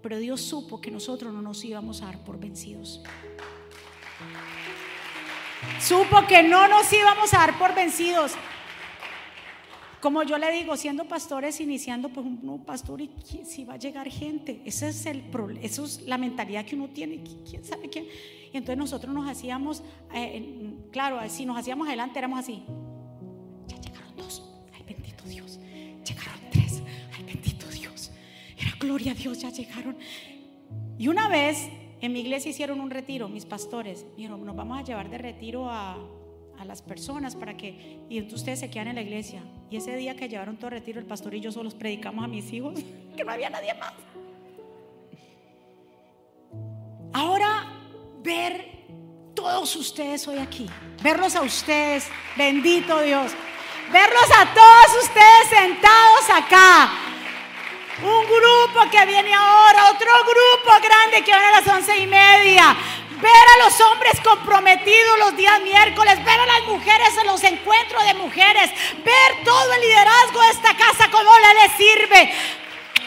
Pero 0.00 0.16
Dios 0.16 0.40
supo 0.40 0.80
que 0.80 0.90
nosotros 0.90 1.30
no 1.30 1.42
nos 1.42 1.62
íbamos 1.62 2.00
a 2.00 2.06
dar 2.06 2.24
por 2.24 2.40
vencidos. 2.40 3.02
Supo 5.80 6.26
que 6.26 6.42
no 6.42 6.66
nos 6.68 6.92
íbamos 6.92 7.34
a 7.34 7.38
dar 7.38 7.58
por 7.58 7.74
vencidos. 7.74 8.32
Como 10.00 10.22
yo 10.22 10.36
le 10.36 10.50
digo, 10.50 10.76
siendo 10.76 11.06
pastores, 11.06 11.60
iniciando, 11.60 12.10
pues 12.10 12.26
un 12.26 12.62
pastor 12.66 13.00
y 13.00 13.10
si 13.46 13.64
va 13.64 13.74
a 13.74 13.78
llegar 13.78 14.06
gente. 14.10 14.60
Ese 14.66 14.88
es 14.88 15.06
el 15.06 15.24
eso 15.62 15.84
es 15.86 16.02
la 16.02 16.18
mentalidad 16.18 16.66
que 16.66 16.76
uno 16.76 16.88
tiene. 16.88 17.22
¿Quién 17.48 17.64
sabe 17.64 17.88
quién? 17.88 18.04
Y 18.52 18.56
entonces 18.58 18.76
nosotros 18.76 19.14
nos 19.14 19.28
hacíamos, 19.28 19.82
eh, 20.12 20.76
claro, 20.92 21.18
si 21.30 21.46
nos 21.46 21.58
hacíamos 21.58 21.88
adelante 21.88 22.18
éramos 22.18 22.40
así. 22.40 22.62
Ya 23.66 23.80
llegaron 23.80 24.14
dos, 24.14 24.42
ay 24.74 24.82
bendito 24.86 25.24
Dios. 25.24 25.58
Llegaron 26.06 26.40
tres, 26.50 26.82
ay 27.16 27.24
bendito 27.24 27.66
Dios. 27.68 28.10
Era 28.58 28.72
gloria 28.78 29.12
a 29.12 29.14
Dios, 29.14 29.38
ya 29.38 29.48
llegaron. 29.48 29.96
Y 30.98 31.08
una 31.08 31.28
vez 31.28 31.68
en 32.00 32.12
mi 32.12 32.20
iglesia 32.20 32.50
hicieron 32.50 32.80
un 32.80 32.90
retiro, 32.90 33.28
mis 33.28 33.46
pastores. 33.46 34.04
Dijeron, 34.16 34.44
nos 34.44 34.56
vamos 34.56 34.78
a 34.78 34.82
llevar 34.82 35.08
de 35.08 35.18
retiro 35.18 35.68
a, 35.70 35.96
las 36.64 36.80
personas 36.80 37.36
para 37.36 37.56
que, 37.56 37.98
y 38.08 38.22
ustedes 38.22 38.60
se 38.60 38.70
quedan 38.70 38.88
en 38.88 38.94
la 38.94 39.02
iglesia. 39.02 39.42
Y 39.70 39.76
ese 39.76 39.94
día 39.96 40.16
que 40.16 40.28
llevaron 40.28 40.56
todo 40.56 40.70
retiro, 40.70 40.98
el 40.98 41.04
pastor 41.04 41.34
y 41.34 41.40
yo 41.40 41.52
solos 41.52 41.74
predicamos 41.74 42.24
a 42.24 42.28
mis 42.28 42.50
hijos, 42.52 42.80
que 43.16 43.24
no 43.24 43.32
había 43.32 43.50
nadie 43.50 43.74
más. 43.74 43.92
Ahora, 47.12 47.70
ver 48.22 48.66
todos 49.34 49.76
ustedes 49.76 50.26
hoy 50.26 50.38
aquí, 50.38 50.66
verlos 51.02 51.36
a 51.36 51.42
ustedes, 51.42 52.08
bendito 52.36 53.00
Dios, 53.02 53.32
verlos 53.92 54.30
a 54.38 54.54
todos 54.54 55.04
ustedes 55.04 55.48
sentados 55.50 56.30
acá 56.30 57.03
un 58.02 58.26
grupo 58.26 58.90
que 58.90 59.06
viene 59.06 59.32
ahora, 59.34 59.90
otro 59.90 60.10
grupo 60.24 60.80
grande 60.82 61.22
que 61.22 61.30
viene 61.30 61.46
a 61.46 61.60
las 61.60 61.66
once 61.66 61.96
y 61.96 62.06
media. 62.06 62.76
Ver 63.20 63.32
a 63.32 63.64
los 63.64 63.80
hombres 63.80 64.20
comprometidos 64.20 65.18
los 65.20 65.36
días 65.36 65.60
miércoles, 65.62 66.22
ver 66.24 66.40
a 66.40 66.46
las 66.46 66.64
mujeres 66.66 67.16
en 67.16 67.26
los 67.28 67.42
encuentros 67.44 68.04
de 68.04 68.14
mujeres, 68.14 68.70
ver 69.04 69.44
todo 69.44 69.72
el 69.72 69.80
liderazgo 69.80 70.40
de 70.40 70.50
esta 70.50 70.74
casa, 70.76 71.10
cómo 71.10 71.30
le 71.38 71.76
sirve. 71.76 72.34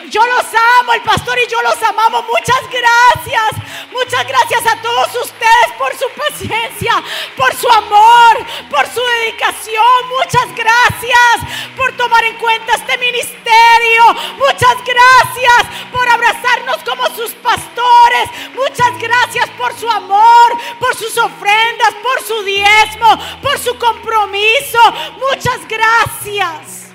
Yo 0.10 0.26
los 0.26 0.46
amo, 0.80 0.94
el 0.94 1.02
pastor 1.02 1.38
y 1.40 1.52
yo 1.52 1.62
los 1.62 1.82
amamos. 1.84 2.24
Muchas 2.28 2.62
gracias. 2.72 3.68
Muchas 3.92 4.28
gracias 4.28 4.66
a 4.68 4.82
todos 4.82 5.08
ustedes 5.16 5.68
por 5.78 5.92
su 5.98 6.06
paciencia, 6.12 7.04
por 7.36 7.54
su 7.56 7.68
amor, 7.70 8.46
por 8.70 8.88
su 8.88 9.02
dedicación. 9.20 9.84
Muchas 10.20 10.56
gracias 10.56 11.76
por 11.76 11.92
tomar 11.98 12.24
en 12.26 12.38
cuenta 12.38 12.76
este 12.76 12.98
ministerio. 12.98 14.04
Muchas 14.38 14.78
gracias 14.86 15.92
por 15.92 16.08
abrazarnos 16.08 16.78
como 16.84 17.06
sus 17.16 17.32
pastores. 17.34 18.30
Muchas 18.54 18.98
gracias 19.00 19.50
por 19.58 19.74
su 19.78 19.90
amor, 19.90 20.58
por 20.80 20.96
sus 20.96 21.18
ofrendas, 21.18 21.94
por 22.04 22.24
su 22.24 22.44
diezmo, 22.44 23.20
por 23.42 23.58
su 23.60 23.78
compromiso. 23.78 24.80
Muchas 25.18 25.68
gracias. 25.68 26.92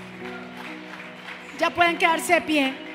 Ya 1.59 1.71
pueden 1.71 1.99
quedarse 1.99 2.35
de 2.35 2.41
pie. 2.43 2.92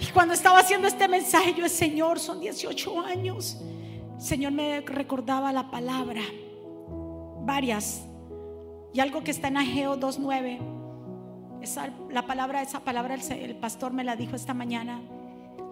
Y 0.00 0.06
cuando 0.12 0.32
estaba 0.32 0.58
haciendo 0.60 0.88
este 0.88 1.06
mensaje, 1.08 1.54
yo, 1.54 1.68
Señor, 1.68 2.18
son 2.18 2.40
18 2.40 3.00
años. 3.00 3.58
Señor 4.18 4.52
me 4.52 4.80
recordaba 4.80 5.52
la 5.52 5.70
palabra, 5.70 6.22
varias. 7.42 8.02
Y 8.94 9.00
algo 9.00 9.22
que 9.22 9.30
está 9.30 9.48
en 9.48 9.58
Ageo 9.58 9.98
2.9. 9.98 11.62
Esa, 11.62 11.90
la 12.10 12.26
palabra, 12.26 12.62
esa 12.62 12.80
palabra 12.80 13.14
el, 13.14 13.56
pastor 13.56 13.92
me 13.92 14.02
la 14.02 14.16
dijo 14.16 14.36
esta 14.36 14.54
mañana. 14.54 15.00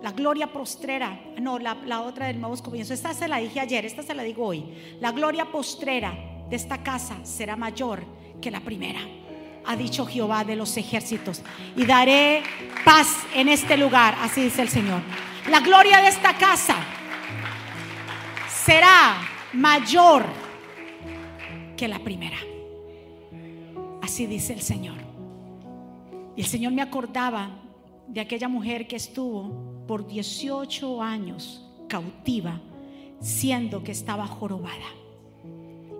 La 0.02 0.12
gloria 0.12 0.52
postrera, 0.52 1.18
no, 1.40 1.58
la, 1.58 1.74
la 1.86 2.02
otra 2.02 2.26
del 2.26 2.40
nuevo 2.40 2.56
comienzo. 2.62 2.92
Esta 2.92 3.14
se 3.14 3.28
la 3.28 3.38
dije 3.38 3.60
ayer, 3.60 3.86
esta 3.86 4.02
se 4.02 4.14
la 4.14 4.22
digo 4.22 4.44
hoy. 4.44 4.64
La 5.00 5.10
gloria 5.10 5.50
postrera 5.50 6.12
de 6.48 6.56
esta 6.56 6.82
casa 6.82 7.16
será 7.24 7.56
mayor 7.56 8.04
que 8.40 8.50
la 8.50 8.60
primera 8.60 9.00
ha 9.64 9.76
dicho 9.76 10.06
Jehová 10.06 10.44
de 10.44 10.56
los 10.56 10.76
ejércitos. 10.76 11.42
Y 11.76 11.84
daré 11.84 12.42
paz 12.84 13.26
en 13.34 13.48
este 13.48 13.76
lugar, 13.76 14.16
así 14.20 14.42
dice 14.42 14.62
el 14.62 14.68
Señor. 14.68 15.02
La 15.50 15.60
gloria 15.60 16.00
de 16.00 16.08
esta 16.08 16.34
casa 16.36 16.76
será 18.64 19.16
mayor 19.52 20.24
que 21.76 21.88
la 21.88 21.98
primera. 21.98 22.38
Así 24.02 24.26
dice 24.26 24.52
el 24.52 24.62
Señor. 24.62 24.96
Y 26.36 26.40
el 26.40 26.46
Señor 26.46 26.72
me 26.72 26.82
acordaba 26.82 27.50
de 28.06 28.20
aquella 28.20 28.48
mujer 28.48 28.86
que 28.86 28.96
estuvo 28.96 29.84
por 29.86 30.06
18 30.06 31.02
años 31.02 31.64
cautiva, 31.88 32.60
siendo 33.20 33.82
que 33.82 33.92
estaba 33.92 34.26
jorobada. 34.26 34.86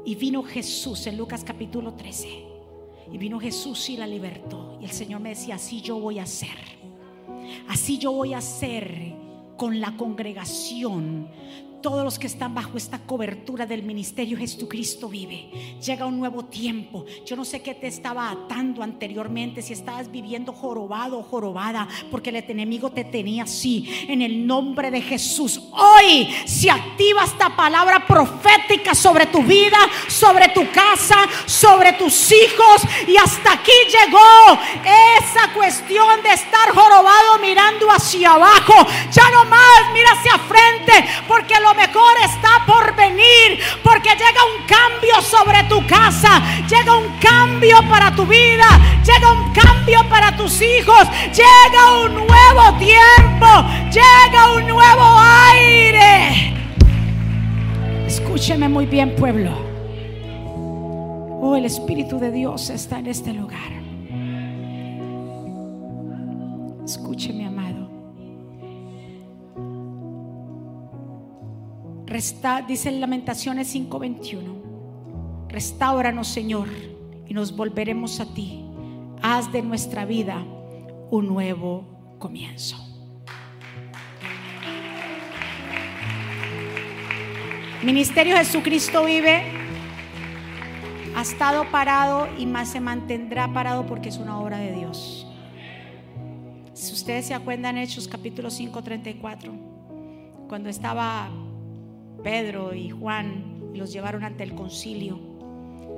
Y 0.05 0.15
vino 0.15 0.43
Jesús 0.43 1.07
en 1.07 1.19
Lucas 1.19 1.45
capítulo 1.45 1.95
13 1.95 2.48
y 3.13 3.19
vino 3.19 3.39
Jesús 3.41 3.89
y 3.91 3.97
la 3.97 4.07
libertó. 4.07 4.79
Y 4.81 4.85
el 4.85 4.91
Señor 4.91 5.21
me 5.21 5.31
decía, 5.31 5.57
así 5.57 5.81
yo 5.81 5.99
voy 5.99 6.19
a 6.19 6.25
hacer. 6.25 6.57
Así 7.69 7.99
yo 7.99 8.13
voy 8.13 8.35
a 8.35 8.39
hacer 8.39 9.15
con 9.57 9.81
la 9.81 9.97
congregación 9.97 11.29
todos 11.81 12.05
los 12.05 12.19
que 12.19 12.27
están 12.27 12.55
bajo 12.55 12.77
esta 12.77 12.99
cobertura 12.99 13.67
del 13.67 13.83
ministerio 13.83 14.37
Jesucristo 14.37 15.09
vive. 15.09 15.51
Llega 15.85 16.07
un 16.07 16.19
nuevo 16.19 16.45
tiempo. 16.45 17.05
Yo 17.25 17.37
no 17.37 17.45
sé 17.45 17.63
qué 17.63 17.75
te 17.75 17.87
estaba 17.87 18.31
atando 18.31 18.83
anteriormente, 18.83 19.63
si 19.63 19.73
estabas 19.73 20.11
viviendo 20.11 20.53
jorobado 20.53 21.19
o 21.19 21.23
jorobada, 21.23 21.89
porque 22.11 22.31
el 22.31 22.37
enemigo 22.37 22.91
te 22.91 23.05
tenía 23.05 23.45
así. 23.45 24.07
En 24.09 24.23
el 24.23 24.47
nombre 24.47 24.91
de 24.91 25.01
Jesús, 25.01 25.61
hoy 25.73 26.29
se 26.47 26.71
activa 26.71 27.25
esta 27.25 27.55
palabra 27.55 28.07
profética 28.07 28.95
sobre 28.95 29.27
tu 29.27 29.43
vida, 29.43 29.79
sobre 30.09 30.49
tu 30.49 30.71
casa, 30.71 31.17
sobre 31.47 31.93
tus 31.95 32.33
hijos. 32.33 32.83
Y 33.07 33.17
hasta 33.17 33.53
aquí 33.53 33.73
llegó 33.87 34.61
esa 35.19 35.53
cuestión 35.55 36.23
de 36.23 36.33
estar 36.33 36.71
jorobado 36.75 37.39
mirando 37.41 37.91
hacia 37.91 38.33
abajo. 38.33 38.75
Ya 39.13 39.31
no 39.31 39.45
más, 39.45 39.93
mira 39.93 40.11
hacia 40.13 40.39
frente, 40.39 40.93
porque 41.27 41.55
lo 41.61 41.68
mejor 41.75 42.15
está 42.25 42.65
por 42.67 42.95
venir, 42.95 43.59
porque 43.83 44.11
llega 44.11 44.45
un 44.45 44.67
cambio 44.67 45.21
sobre 45.23 45.63
tu 45.65 45.87
casa, 45.87 46.43
llega 46.69 46.97
un 46.97 47.19
cambio 47.19 47.79
para 47.89 48.15
tu 48.15 48.27
vida, 48.27 48.67
llega 49.05 49.33
un 49.33 49.53
cambio 49.53 50.09
para 50.09 50.37
tus 50.37 50.61
hijos, 50.63 51.09
llega 51.33 52.01
un 52.05 52.15
nuevo 52.15 52.79
tiempo, 52.79 53.47
llega 53.91 54.53
un 54.55 54.67
nuevo 54.67 55.19
aire. 55.53 56.55
Escúcheme 58.07 58.69
muy 58.69 58.87
bien, 58.87 59.15
pueblo. 59.17 59.51
Oh, 61.41 61.55
el 61.57 61.65
Espíritu 61.65 62.19
de 62.19 62.33
Dios 62.33 62.71
está 62.71 62.99
en 62.99 63.07
este 63.07 63.33
lugar. 63.33 63.79
Escúcheme, 66.85 67.47
amado. 67.47 67.58
Resta, 72.09 72.63
dice 72.67 72.89
en 72.89 73.03
Lamentaciones 73.03 73.69
5:21, 73.75 75.47
restauranos 75.49 76.29
Señor 76.29 76.67
y 77.27 77.35
nos 77.35 77.55
volveremos 77.55 78.19
a 78.21 78.33
ti. 78.33 78.65
Haz 79.21 79.53
de 79.53 79.61
nuestra 79.61 80.07
vida 80.07 80.43
un 81.11 81.29
nuevo 81.29 82.17
comienzo. 82.19 82.79
Ministerio 87.83 88.37
Jesucristo 88.39 89.05
vive. 89.05 89.43
ha 91.15 91.21
estado 91.21 91.71
parado 91.71 92.27
y 92.39 92.47
más 92.47 92.71
se 92.71 92.81
mantendrá 92.81 93.53
parado 93.53 93.85
porque 93.85 94.09
es 94.09 94.17
una 94.17 94.41
obra 94.41 94.57
de 94.57 94.73
Dios. 94.73 95.27
Si 96.73 96.95
ustedes 96.95 97.27
se 97.27 97.35
acuerdan, 97.35 97.77
Hechos 97.77 98.09
capítulo 98.09 98.49
5, 98.49 98.83
34, 98.83 99.53
cuando 100.49 100.71
estaba 100.71 101.29
Pedro 102.23 102.75
y 102.75 102.91
Juan 102.91 103.73
los 103.75 103.93
llevaron 103.93 104.25
ante 104.25 104.43
el 104.45 104.55
concilio 104.55 105.19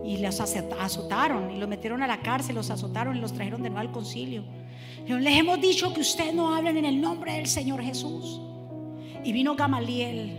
y 0.05 0.19
los 0.19 0.41
azotaron 0.41 1.51
y 1.51 1.59
los 1.59 1.69
metieron 1.69 2.03
a 2.03 2.07
la 2.07 2.21
cárcel, 2.21 2.57
los 2.57 2.71
azotaron 2.71 3.17
y 3.17 3.21
los 3.21 3.33
trajeron 3.33 3.63
de 3.63 3.71
nuevo 3.71 3.81
al 3.81 3.93
concilio. 3.93 4.43
Les 5.07 5.39
hemos 5.39 5.61
dicho 5.61 5.93
que 5.93 6.01
ustedes 6.01 6.35
no 6.35 6.55
hablen 6.55 6.77
en 6.77 6.85
el 6.85 7.01
nombre 7.01 7.33
del 7.33 7.47
Señor 7.47 7.83
Jesús. 7.83 8.41
Y 9.25 9.33
vino 9.33 9.55
Gamaliel, 9.55 10.33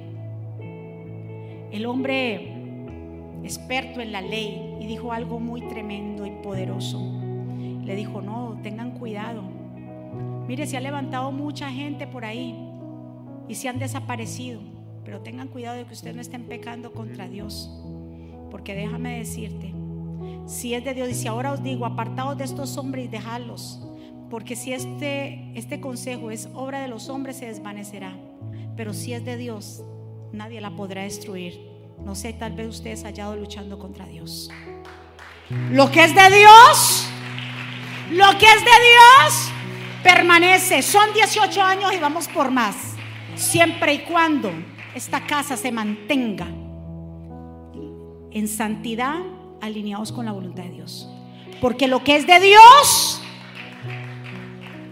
el 1.72 1.86
hombre 1.86 2.54
experto 3.44 4.02
en 4.02 4.12
la 4.12 4.22
ley, 4.22 4.78
y 4.80 4.88
dijo 4.88 5.12
algo 5.12 5.40
muy 5.40 5.62
tremendo 5.62 6.26
y 6.26 6.32
poderoso. 6.44 7.00
Le 7.84 7.96
dijo, 7.96 8.22
no, 8.22 8.60
tengan 8.64 8.92
cuidado 8.92 9.62
Mire, 10.52 10.68
se 10.68 10.76
ha 10.76 10.82
levantado 10.82 11.32
mucha 11.32 11.72
gente 11.72 12.08
por 12.08 12.26
ahí 12.26 12.54
y 13.48 13.56
se 13.56 13.70
han 13.70 13.80
desaparecido. 13.80 14.60
Pero 15.04 15.22
tengan 15.22 15.48
cuidado 15.48 15.78
de 15.78 15.86
que 15.86 15.94
ustedes 15.94 16.16
no 16.16 16.22
estén 16.22 16.44
pecando 16.46 16.92
contra 16.94 17.28
Dios. 17.28 17.70
Porque 18.50 18.76
déjame 18.76 19.18
decirte, 19.18 19.74
si 20.46 20.74
es 20.74 20.84
de 20.84 20.94
Dios, 20.94 21.10
y 21.10 21.14
si 21.14 21.28
ahora 21.28 21.54
os 21.54 21.64
digo, 21.64 21.86
apartados 21.86 22.38
de 22.38 22.44
estos 22.44 22.78
hombres 22.78 23.06
y 23.06 23.08
dejadlos. 23.08 23.82
Porque 24.30 24.56
si 24.56 24.74
este, 24.74 25.52
este 25.56 25.82
consejo 25.82 26.32
es 26.32 26.50
obra 26.54 26.82
de 26.82 26.88
los 26.88 27.10
hombres, 27.10 27.38
se 27.38 27.48
desvanecerá. 27.48 28.18
Pero 28.76 28.94
si 28.94 29.14
es 29.14 29.24
de 29.26 29.38
Dios, 29.38 29.84
nadie 30.32 30.62
la 30.62 30.76
podrá 30.76 31.04
destruir. 31.04 31.60
No 32.04 32.16
sé, 32.16 32.34
tal 32.34 32.54
vez 32.54 32.68
ustedes 32.68 33.04
hallado 33.04 33.36
luchando 33.36 33.78
contra 33.78 34.06
Dios. 34.06 34.50
Lo 35.72 35.92
que 35.92 36.04
es 36.04 36.16
de 36.16 36.30
Dios, 36.36 37.08
lo 38.12 38.30
que 38.38 38.46
es 38.46 38.60
de 38.60 38.72
Dios, 38.72 39.52
permanece. 40.04 40.82
Son 40.82 41.14
18 41.14 41.62
años 41.62 41.94
y 41.94 41.98
vamos 41.98 42.28
por 42.28 42.52
más. 42.52 42.96
Siempre 43.36 43.94
y 43.94 44.00
cuando 44.00 44.52
esta 44.96 45.26
casa 45.26 45.58
se 45.58 45.72
mantenga 45.72 46.48
en 48.32 48.48
santidad, 48.48 49.20
alineados 49.62 50.12
con 50.12 50.26
la 50.26 50.32
voluntad 50.32 50.64
de 50.64 50.72
Dios. 50.72 51.10
Porque 51.60 51.88
lo 51.88 52.04
que 52.04 52.16
es 52.16 52.26
de 52.26 52.40
Dios, 52.40 53.22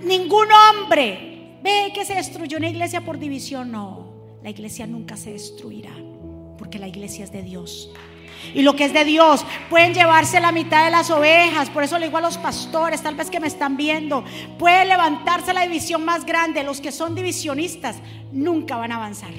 ningún 0.04 0.48
hombre 0.52 1.58
ve 1.64 1.92
que 1.94 2.06
se 2.06 2.16
destruyó 2.16 2.58
una 2.58 2.70
iglesia 2.70 3.02
por 3.02 3.18
división. 3.18 3.72
No, 3.72 4.14
la 4.44 4.50
iglesia 4.50 4.86
nunca 4.86 5.18
se 5.18 5.34
destruirá. 5.34 5.92
Porque 6.58 6.80
la 6.80 6.88
iglesia 6.88 7.24
es 7.24 7.32
de 7.32 7.42
Dios. 7.42 7.92
Y 8.54 8.62
lo 8.62 8.76
que 8.76 8.86
es 8.86 8.94
de 8.94 9.04
Dios, 9.04 9.46
pueden 9.70 9.94
llevarse 9.94 10.40
la 10.40 10.52
mitad 10.52 10.86
de 10.86 10.92
las 10.92 11.10
ovejas. 11.10 11.70
Por 11.70 11.84
eso 11.84 11.98
le 11.98 12.06
digo 12.06 12.18
a 12.18 12.22
los 12.22 12.38
pastores, 12.38 13.02
tal 13.02 13.16
vez 13.16 13.30
que 13.30 13.40
me 13.40 13.48
están 13.48 13.76
viendo, 13.76 14.24
puede 14.58 14.86
levantarse 14.86 15.54
la 15.54 15.64
división 15.64 16.06
más 16.06 16.26
grande. 16.26 16.64
Los 16.64 16.80
que 16.80 16.92
son 16.92 17.16
divisionistas 17.16 17.98
nunca 18.32 18.78
van 18.78 18.92
a 18.92 18.96
avanzar. 18.96 19.32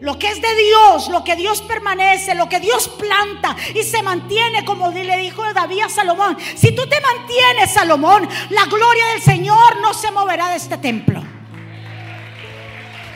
Lo 0.00 0.18
que 0.18 0.28
es 0.28 0.40
de 0.40 0.54
Dios, 0.54 1.08
lo 1.08 1.22
que 1.24 1.36
Dios 1.36 1.60
permanece, 1.60 2.34
lo 2.34 2.48
que 2.48 2.58
Dios 2.58 2.88
planta 2.88 3.54
y 3.74 3.82
se 3.82 4.02
mantiene, 4.02 4.64
como 4.64 4.90
le 4.90 5.18
dijo 5.18 5.42
David 5.52 5.82
a 5.82 5.88
Salomón. 5.90 6.38
Si 6.56 6.72
tú 6.72 6.86
te 6.88 7.00
mantienes, 7.00 7.72
Salomón, 7.72 8.26
la 8.48 8.64
gloria 8.64 9.06
del 9.12 9.22
Señor 9.22 9.80
no 9.82 9.92
se 9.92 10.10
moverá 10.10 10.48
de 10.48 10.56
este 10.56 10.78
templo. 10.78 11.22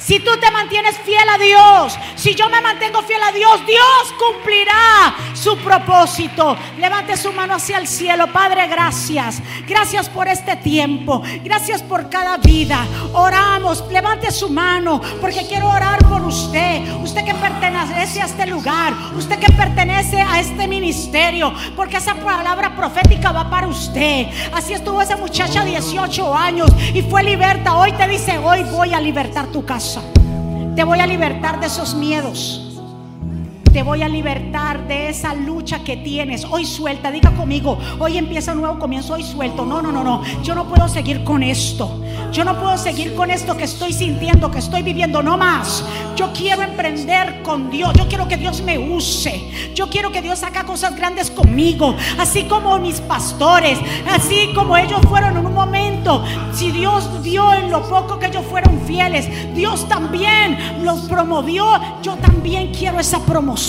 Si 0.05 0.21
tú 0.21 0.33
te 0.39 0.51
mantienes 0.51 0.99
fiel 0.99 1.27
a 1.31 1.39
Dios, 1.39 1.99
si 2.15 2.35
yo 2.35 2.51
me 2.51 2.61
mantengo 2.61 3.01
fiel 3.01 3.23
a 3.23 3.33
Dios, 3.33 3.65
Dios 3.67 4.15
cumplirá 4.19 5.15
su 5.33 5.57
propósito. 5.57 6.59
Levante 6.77 7.17
su 7.17 7.33
mano 7.33 7.55
hacia 7.55 7.79
el 7.79 7.89
cielo. 7.89 8.31
Padre, 8.31 8.67
gracias. 8.67 9.41
Gracias 9.67 10.11
por 10.11 10.29
este 10.29 10.57
tiempo. 10.57 11.23
Gracias 11.43 11.83
por 11.83 12.11
cada 12.11 12.37
vida. 12.37 12.87
Oramos. 13.15 13.83
Levante 13.91 14.31
su 14.31 14.51
mano 14.51 15.01
porque 15.23 15.47
quiero 15.49 15.71
orar 15.71 15.99
por 16.07 16.21
usted. 16.23 16.83
Usted 17.03 17.25
que 17.25 17.35
pertenece 17.35 18.21
a 18.21 18.27
este 18.27 18.47
lugar. 18.47 18.93
Usted 19.17 19.39
que 19.39 19.53
pertenece 19.55 20.21
a 20.21 20.39
este 20.39 20.69
ministerio. 20.69 21.51
Porque 21.75 21.97
esa 21.97 22.15
palabra 22.15 22.77
profética 22.77 23.33
va 23.33 23.49
para 23.49 23.69
usted. 23.69 24.27
Así 24.53 24.75
estuvo 24.75 25.01
esa 25.01 25.17
muchacha 25.17 25.65
18 25.65 26.35
años 26.35 26.71
y 26.93 27.01
fue 27.01 27.23
liberta. 27.23 27.75
Hoy 27.75 27.93
te 27.93 28.07
dice, 28.07 28.37
hoy 28.37 28.65
voy 28.65 28.93
a 28.93 29.01
libertar 29.01 29.47
tu 29.47 29.65
casa. 29.65 29.94
Te 30.75 30.83
voy 30.83 30.99
a 30.99 31.07
libertar 31.07 31.61
de 31.61 31.67
esos 31.67 31.95
miedos. 31.95 32.64
Te 33.75 33.83
voy 33.83 34.05
a 34.05 34.09
libertar 34.09 34.87
de 34.87 35.09
esa 35.09 35.35
lucha 35.35 35.83
que 35.83 35.97
tienes. 35.97 36.45
Hoy 36.45 36.65
suelta, 36.65 37.11
diga 37.11 37.33
conmigo, 37.33 37.77
hoy 37.99 38.19
empieza 38.19 38.53
un 38.53 38.61
nuevo 38.61 38.79
comienzo, 38.79 39.15
hoy 39.15 39.25
suelto. 39.25 39.65
No, 39.65 39.83
no, 39.83 39.91
no, 39.91 40.05
no. 40.05 40.23
Yo 40.45 40.55
no 40.55 40.69
puedo 40.69 40.87
seguir 40.87 41.25
con 41.25 41.43
esto. 41.43 42.01
Yo 42.31 42.45
no 42.45 42.57
puedo 42.57 42.79
seguir 42.79 43.17
con 43.17 43.33
esto 43.33 43.57
que 43.57 43.65
estoy 43.65 43.93
sintiendo, 43.93 44.49
que 44.49 44.61
estoy 44.61 44.83
viviendo. 44.83 45.25
No 45.25 45.37
más. 45.37 45.85
Yo 46.15 46.33
quiero 46.33 46.63
emprender 46.63 47.43
con 47.43 47.69
Dios. 47.69 47.93
Yo 47.95 48.07
quiero 48.07 48.29
que 48.29 48.37
Dios 48.37 48.63
me 48.63 48.79
use. 48.79 49.73
Yo 49.75 49.89
quiero 49.91 50.13
que 50.13 50.23
Dios 50.23 50.45
haga 50.45 50.63
cosas 50.63 50.95
grandes 50.95 51.29
conmigo. 51.29 51.97
Así 52.17 52.45
como 52.45 52.79
mis 52.79 53.01
pastores. 53.01 53.81
Así 54.09 54.53
como 54.55 54.77
ellos 54.77 55.01
fueron 55.09 55.37
en 55.37 55.47
un 55.47 55.53
momento. 55.53 56.25
Si 56.53 56.71
Dios 56.71 57.25
dio 57.25 57.53
en 57.53 57.73
lo 57.73 57.83
poco 57.89 58.21
que 58.21 58.27
ellos 58.27 58.45
fueron 58.49 58.81
fieles. 58.83 59.29
Dios 59.53 59.89
también 59.89 60.85
los 60.85 61.09
promovió. 61.09 61.67
Yo 62.03 62.15
también 62.19 62.73
quiero 62.73 63.01
esa 63.01 63.19
promoción. 63.19 63.64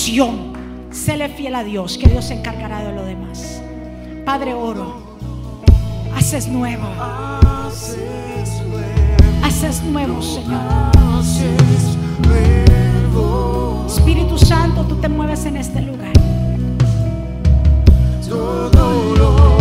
Séle 0.91 1.29
fiel 1.29 1.55
a 1.55 1.63
Dios. 1.63 1.97
Que 1.97 2.07
Dios 2.09 2.25
se 2.25 2.33
encargará 2.33 2.83
de 2.83 2.93
lo 2.93 3.03
demás. 3.03 3.61
Padre, 4.25 4.53
oro. 4.53 4.93
Haces 6.15 6.47
nuevo. 6.47 6.85
Haces 9.41 9.81
nuevo, 9.83 10.21
Señor. 10.21 10.61
Espíritu 13.87 14.37
Santo, 14.37 14.83
tú 14.83 14.95
te 14.97 15.07
mueves 15.07 15.45
en 15.45 15.57
este 15.57 15.81
lugar. 15.81 16.13
Todo 18.27 19.15
lo 19.15 19.55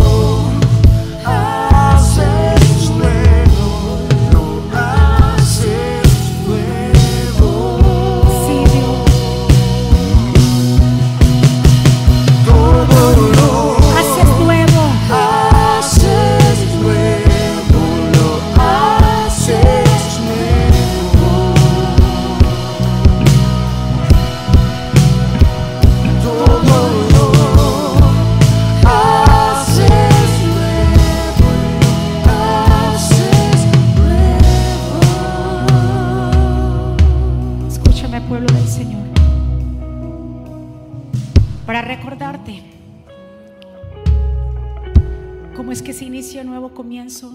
nuevo 46.54 46.72
comienzo, 46.72 47.32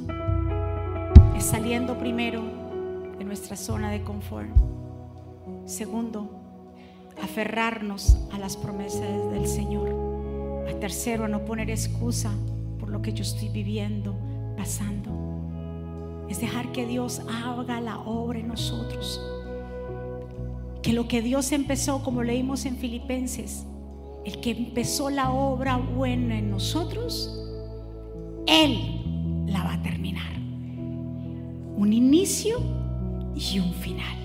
es 1.35 1.43
saliendo 1.43 1.97
primero 1.97 2.41
de 3.17 3.25
nuestra 3.25 3.57
zona 3.57 3.91
de 3.91 4.01
confort. 4.01 4.47
Segundo, 5.65 6.39
aferrarnos 7.21 8.15
a 8.31 8.39
las 8.39 8.55
promesas 8.55 9.29
del 9.33 9.45
Señor. 9.45 10.63
A 10.69 10.79
tercero, 10.79 11.25
a 11.25 11.27
no 11.27 11.43
poner 11.43 11.69
excusa 11.69 12.31
por 12.79 12.89
lo 12.89 13.01
que 13.01 13.11
yo 13.11 13.23
estoy 13.23 13.49
viviendo, 13.49 14.15
pasando. 14.55 15.11
Es 16.29 16.39
dejar 16.39 16.71
que 16.71 16.85
Dios 16.85 17.21
haga 17.29 17.81
la 17.81 17.99
obra 17.99 18.39
en 18.39 18.47
nosotros. 18.47 19.21
Que 20.81 20.93
lo 20.93 21.09
que 21.09 21.21
Dios 21.21 21.51
empezó, 21.51 22.03
como 22.03 22.23
leímos 22.23 22.65
en 22.65 22.77
Filipenses, 22.77 23.65
el 24.23 24.39
que 24.39 24.51
empezó 24.51 25.09
la 25.09 25.29
obra 25.33 25.75
buena 25.75 26.39
en 26.39 26.49
nosotros, 26.49 27.37
Él 28.47 28.98
la 29.49 29.63
va 29.63 29.73
a 29.73 29.81
terminar. 29.81 30.31
Un 31.75 31.93
inicio 31.93 32.59
y 33.35 33.59
un 33.59 33.73
final. 33.73 34.17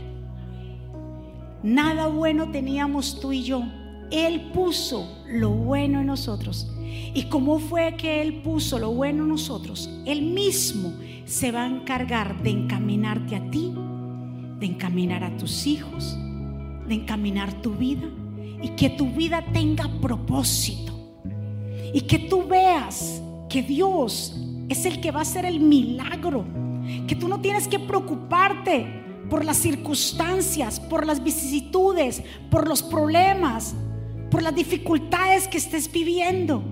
Nada 1.62 2.08
bueno 2.08 2.50
teníamos 2.50 3.20
tú 3.20 3.32
y 3.32 3.42
yo. 3.42 3.62
Él 4.10 4.50
puso 4.52 5.24
lo 5.28 5.50
bueno 5.50 6.00
en 6.00 6.06
nosotros. 6.06 6.70
Y 7.14 7.24
como 7.24 7.58
fue 7.58 7.96
que 7.96 8.20
Él 8.20 8.42
puso 8.42 8.78
lo 8.78 8.92
bueno 8.92 9.22
en 9.22 9.30
nosotros, 9.30 9.88
Él 10.04 10.22
mismo 10.22 10.92
se 11.24 11.52
va 11.52 11.64
a 11.64 11.66
encargar 11.66 12.42
de 12.42 12.50
encaminarte 12.50 13.36
a 13.36 13.50
ti, 13.50 13.72
de 14.60 14.66
encaminar 14.66 15.24
a 15.24 15.36
tus 15.36 15.66
hijos, 15.66 16.16
de 16.86 16.94
encaminar 16.94 17.62
tu 17.62 17.74
vida 17.74 18.08
y 18.62 18.70
que 18.70 18.90
tu 18.90 19.10
vida 19.10 19.44
tenga 19.52 19.88
propósito. 20.00 20.92
y 21.96 22.00
que 22.00 22.18
tú 22.18 22.44
veas 22.48 23.22
que 23.48 23.62
Dios 23.62 24.43
es 24.68 24.84
el 24.86 25.00
que 25.00 25.10
va 25.10 25.20
a 25.20 25.22
hacer 25.22 25.44
el 25.44 25.60
milagro, 25.60 26.44
que 27.06 27.16
tú 27.16 27.28
no 27.28 27.40
tienes 27.40 27.68
que 27.68 27.78
preocuparte 27.78 28.86
por 29.28 29.44
las 29.44 29.56
circunstancias, 29.56 30.78
por 30.78 31.06
las 31.06 31.22
vicisitudes, 31.22 32.22
por 32.50 32.68
los 32.68 32.82
problemas, 32.82 33.74
por 34.30 34.42
las 34.42 34.54
dificultades 34.54 35.48
que 35.48 35.58
estés 35.58 35.90
viviendo. 35.90 36.62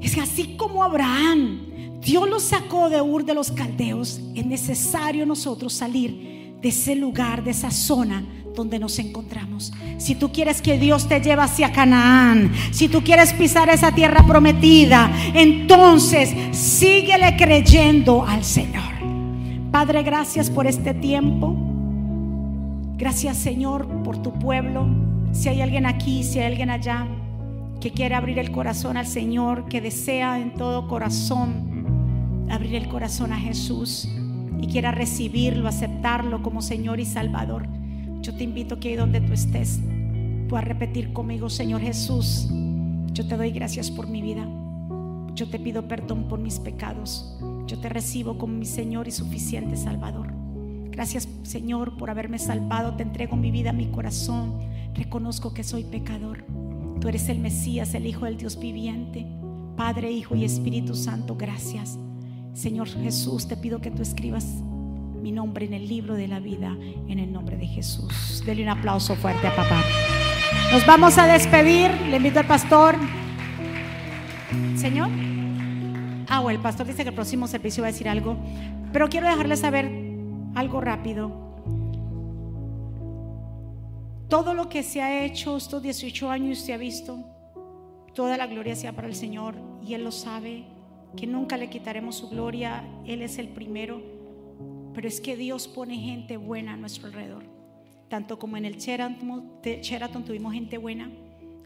Es 0.00 0.18
así 0.18 0.56
como 0.56 0.82
Abraham, 0.82 2.00
Dios 2.00 2.28
lo 2.28 2.40
sacó 2.40 2.90
de 2.90 3.00
Ur 3.00 3.24
de 3.24 3.34
los 3.34 3.50
Caldeos, 3.50 4.20
es 4.34 4.44
necesario 4.44 5.24
nosotros 5.24 5.72
salir 5.72 6.43
de 6.64 6.70
ese 6.70 6.96
lugar, 6.96 7.44
de 7.44 7.50
esa 7.50 7.70
zona 7.70 8.24
donde 8.54 8.78
nos 8.78 8.98
encontramos. 8.98 9.70
Si 9.98 10.14
tú 10.14 10.32
quieres 10.32 10.62
que 10.62 10.78
Dios 10.78 11.06
te 11.06 11.20
lleve 11.20 11.42
hacia 11.42 11.70
Canaán, 11.72 12.52
si 12.70 12.88
tú 12.88 13.02
quieres 13.04 13.34
pisar 13.34 13.68
esa 13.68 13.92
tierra 13.92 14.24
prometida, 14.26 15.12
entonces 15.34 16.34
síguele 16.52 17.36
creyendo 17.36 18.24
al 18.24 18.42
Señor. 18.44 18.94
Padre, 19.70 20.02
gracias 20.04 20.48
por 20.48 20.66
este 20.66 20.94
tiempo. 20.94 21.54
Gracias 22.96 23.36
Señor 23.36 23.86
por 24.02 24.22
tu 24.22 24.32
pueblo. 24.32 24.86
Si 25.32 25.50
hay 25.50 25.60
alguien 25.60 25.84
aquí, 25.84 26.24
si 26.24 26.38
hay 26.38 26.46
alguien 26.46 26.70
allá 26.70 27.06
que 27.78 27.90
quiere 27.90 28.14
abrir 28.14 28.38
el 28.38 28.50
corazón 28.50 28.96
al 28.96 29.06
Señor, 29.06 29.68
que 29.68 29.82
desea 29.82 30.40
en 30.40 30.54
todo 30.54 30.88
corazón 30.88 32.46
abrir 32.48 32.76
el 32.76 32.88
corazón 32.88 33.34
a 33.34 33.36
Jesús 33.36 34.08
y 34.64 34.66
quiera 34.66 34.92
recibirlo, 34.92 35.68
aceptarlo 35.68 36.42
como 36.42 36.62
Señor 36.62 36.98
y 36.98 37.04
Salvador, 37.04 37.68
yo 38.22 38.34
te 38.34 38.44
invito 38.44 38.80
que 38.80 38.88
ahí 38.88 38.96
donde 38.96 39.20
tú 39.20 39.34
estés, 39.34 39.78
a 40.56 40.60
repetir 40.62 41.12
conmigo, 41.12 41.50
Señor 41.50 41.82
Jesús, 41.82 42.48
yo 43.12 43.26
te 43.26 43.36
doy 43.36 43.50
gracias 43.50 43.90
por 43.90 44.08
mi 44.08 44.22
vida. 44.22 44.48
Yo 45.34 45.50
te 45.50 45.58
pido 45.58 45.86
perdón 45.86 46.28
por 46.28 46.38
mis 46.38 46.60
pecados. 46.60 47.38
Yo 47.66 47.78
te 47.78 47.88
recibo 47.88 48.38
como 48.38 48.54
mi 48.54 48.64
Señor 48.64 49.06
y 49.08 49.10
suficiente 49.10 49.76
Salvador. 49.76 50.32
Gracias 50.90 51.28
Señor 51.42 51.96
por 51.96 52.08
haberme 52.08 52.38
salvado. 52.38 52.94
Te 52.94 53.02
entrego 53.02 53.36
mi 53.36 53.50
vida, 53.50 53.72
mi 53.72 53.86
corazón. 53.86 54.60
Reconozco 54.94 55.52
que 55.52 55.64
soy 55.64 55.84
pecador. 55.84 56.44
Tú 57.00 57.08
eres 57.08 57.28
el 57.28 57.40
Mesías, 57.40 57.94
el 57.94 58.06
Hijo 58.06 58.24
del 58.24 58.36
Dios 58.36 58.58
viviente. 58.58 59.26
Padre, 59.76 60.12
Hijo 60.12 60.36
y 60.36 60.44
Espíritu 60.44 60.94
Santo, 60.94 61.36
gracias. 61.36 61.98
Señor 62.54 62.88
Jesús, 62.88 63.48
te 63.48 63.56
pido 63.56 63.80
que 63.80 63.90
tú 63.90 64.02
escribas 64.02 64.44
mi 64.44 65.32
nombre 65.32 65.66
en 65.66 65.74
el 65.74 65.88
libro 65.88 66.14
de 66.14 66.28
la 66.28 66.38
vida 66.38 66.76
en 67.08 67.18
el 67.18 67.32
nombre 67.32 67.56
de 67.56 67.66
Jesús. 67.66 68.42
Dele 68.46 68.62
un 68.62 68.68
aplauso 68.68 69.16
fuerte 69.16 69.46
a 69.46 69.56
papá. 69.56 69.82
Nos 70.70 70.86
vamos 70.86 71.18
a 71.18 71.26
despedir. 71.26 71.90
Le 72.08 72.16
invito 72.16 72.38
al 72.38 72.46
pastor. 72.46 72.94
Señor. 74.76 75.08
Ah, 76.28 76.40
o 76.40 76.50
el 76.50 76.60
pastor 76.60 76.86
dice 76.86 77.02
que 77.02 77.08
el 77.08 77.14
próximo 77.14 77.48
servicio 77.48 77.82
va 77.82 77.88
a 77.88 77.92
decir 77.92 78.08
algo. 78.08 78.36
Pero 78.92 79.08
quiero 79.08 79.26
dejarle 79.26 79.56
saber 79.56 79.90
algo 80.54 80.80
rápido. 80.80 81.44
Todo 84.28 84.54
lo 84.54 84.68
que 84.68 84.82
se 84.82 85.02
ha 85.02 85.24
hecho 85.24 85.56
estos 85.56 85.82
18 85.82 86.30
años 86.30 86.58
se 86.58 86.72
ha 86.72 86.76
visto, 86.76 87.18
toda 88.14 88.36
la 88.36 88.46
gloria 88.46 88.74
sea 88.74 88.92
para 88.92 89.08
el 89.08 89.14
Señor 89.14 89.54
y 89.86 89.94
Él 89.94 90.04
lo 90.04 90.12
sabe, 90.12 90.64
que 91.16 91.26
nunca 91.26 91.56
le 91.56 91.70
quitaremos 91.70 92.16
su 92.16 92.28
gloria, 92.28 92.84
Él 93.06 93.22
es 93.22 93.38
el 93.38 93.48
primero, 93.48 94.02
pero 94.94 95.08
es 95.08 95.20
que 95.20 95.36
Dios 95.36 95.68
pone 95.68 95.96
gente 95.96 96.36
buena 96.36 96.74
a 96.74 96.76
nuestro 96.76 97.06
alrededor, 97.06 97.44
tanto 98.08 98.38
como 98.38 98.56
en 98.56 98.64
el 98.64 98.76
Sheraton, 98.76 100.24
tuvimos 100.24 100.52
gente 100.52 100.78
buena, 100.78 101.10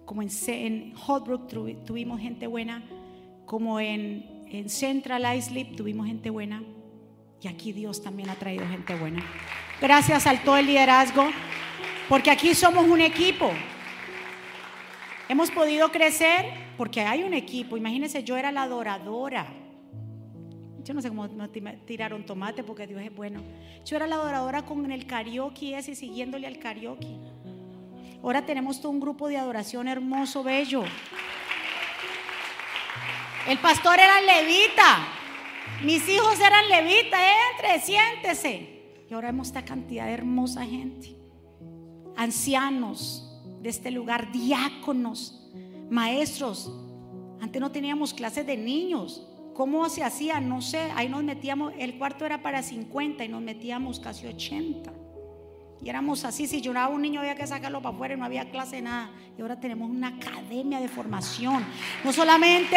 como 0.04 0.22
en, 0.22 0.28
en 0.46 0.94
Hotbrook 0.94 1.48
tuvimos 1.84 2.20
gente 2.20 2.46
buena, 2.46 2.82
como 3.44 3.80
en, 3.80 4.44
en 4.50 4.68
Central 4.68 5.36
Islip 5.36 5.76
tuvimos 5.76 6.06
gente 6.06 6.30
buena 6.30 6.62
y 7.40 7.48
aquí 7.48 7.72
Dios 7.72 8.02
también 8.02 8.30
ha 8.30 8.34
traído 8.34 8.66
gente 8.66 8.94
buena. 8.94 9.24
Gracias 9.80 10.26
al 10.26 10.42
todo 10.42 10.56
el 10.56 10.66
liderazgo, 10.66 11.28
porque 12.08 12.30
aquí 12.30 12.54
somos 12.54 12.86
un 12.86 13.00
equipo. 13.00 13.50
Hemos 15.28 15.50
podido 15.50 15.90
crecer 15.92 16.46
porque 16.78 17.02
hay 17.02 17.22
un 17.22 17.34
equipo. 17.34 17.76
Imagínense, 17.76 18.24
yo 18.24 18.36
era 18.36 18.50
la 18.50 18.62
adoradora. 18.62 19.46
Yo 20.82 20.94
no 20.94 21.02
sé 21.02 21.10
cómo 21.10 21.28
me 21.28 21.48
tiraron 21.84 22.24
tomate 22.24 22.64
porque 22.64 22.86
Dios 22.86 23.02
es 23.02 23.14
bueno. 23.14 23.42
Yo 23.84 23.96
era 23.96 24.06
la 24.06 24.16
adoradora 24.16 24.62
con 24.62 24.90
el 24.90 25.06
karaoke 25.06 25.76
ese 25.76 25.94
siguiéndole 25.94 26.46
al 26.46 26.58
karaoke. 26.58 27.18
Ahora 28.22 28.46
tenemos 28.46 28.80
todo 28.80 28.90
un 28.90 29.00
grupo 29.00 29.28
de 29.28 29.36
adoración 29.36 29.86
hermoso, 29.86 30.42
bello. 30.42 30.82
El 33.46 33.58
pastor 33.58 33.98
era 34.00 34.20
levita. 34.22 35.08
Mis 35.84 36.08
hijos 36.08 36.40
eran 36.40 36.68
levitas, 36.70 37.20
entre, 37.52 37.80
siéntese. 37.80 39.04
Y 39.10 39.14
ahora 39.14 39.28
vemos 39.28 39.48
esta 39.48 39.64
cantidad 39.64 40.06
de 40.06 40.14
hermosa 40.14 40.64
gente. 40.64 41.14
Ancianos 42.16 43.27
de 43.60 43.68
este 43.68 43.90
lugar, 43.90 44.32
diáconos, 44.32 45.48
maestros. 45.90 46.72
Antes 47.40 47.60
no 47.60 47.70
teníamos 47.70 48.14
clases 48.14 48.46
de 48.46 48.56
niños. 48.56 49.26
¿Cómo 49.54 49.88
se 49.88 50.04
hacía? 50.04 50.40
No 50.40 50.62
sé. 50.62 50.90
Ahí 50.94 51.08
nos 51.08 51.24
metíamos, 51.24 51.72
el 51.78 51.98
cuarto 51.98 52.24
era 52.24 52.42
para 52.42 52.62
50 52.62 53.24
y 53.24 53.28
nos 53.28 53.42
metíamos 53.42 54.00
casi 54.00 54.26
80. 54.26 54.92
Y 55.80 55.88
éramos 55.88 56.24
así, 56.24 56.46
si 56.46 56.60
lloraba 56.60 56.88
un 56.88 57.02
niño 57.02 57.20
había 57.20 57.36
que 57.36 57.46
sacarlo 57.46 57.80
para 57.80 57.94
afuera 57.94 58.14
y 58.14 58.16
no 58.16 58.24
había 58.24 58.50
clase 58.50 58.82
nada. 58.82 59.10
Y 59.36 59.42
ahora 59.42 59.60
tenemos 59.60 59.88
una 59.88 60.08
academia 60.08 60.80
de 60.80 60.88
formación. 60.88 61.64
No 62.04 62.12
solamente 62.12 62.76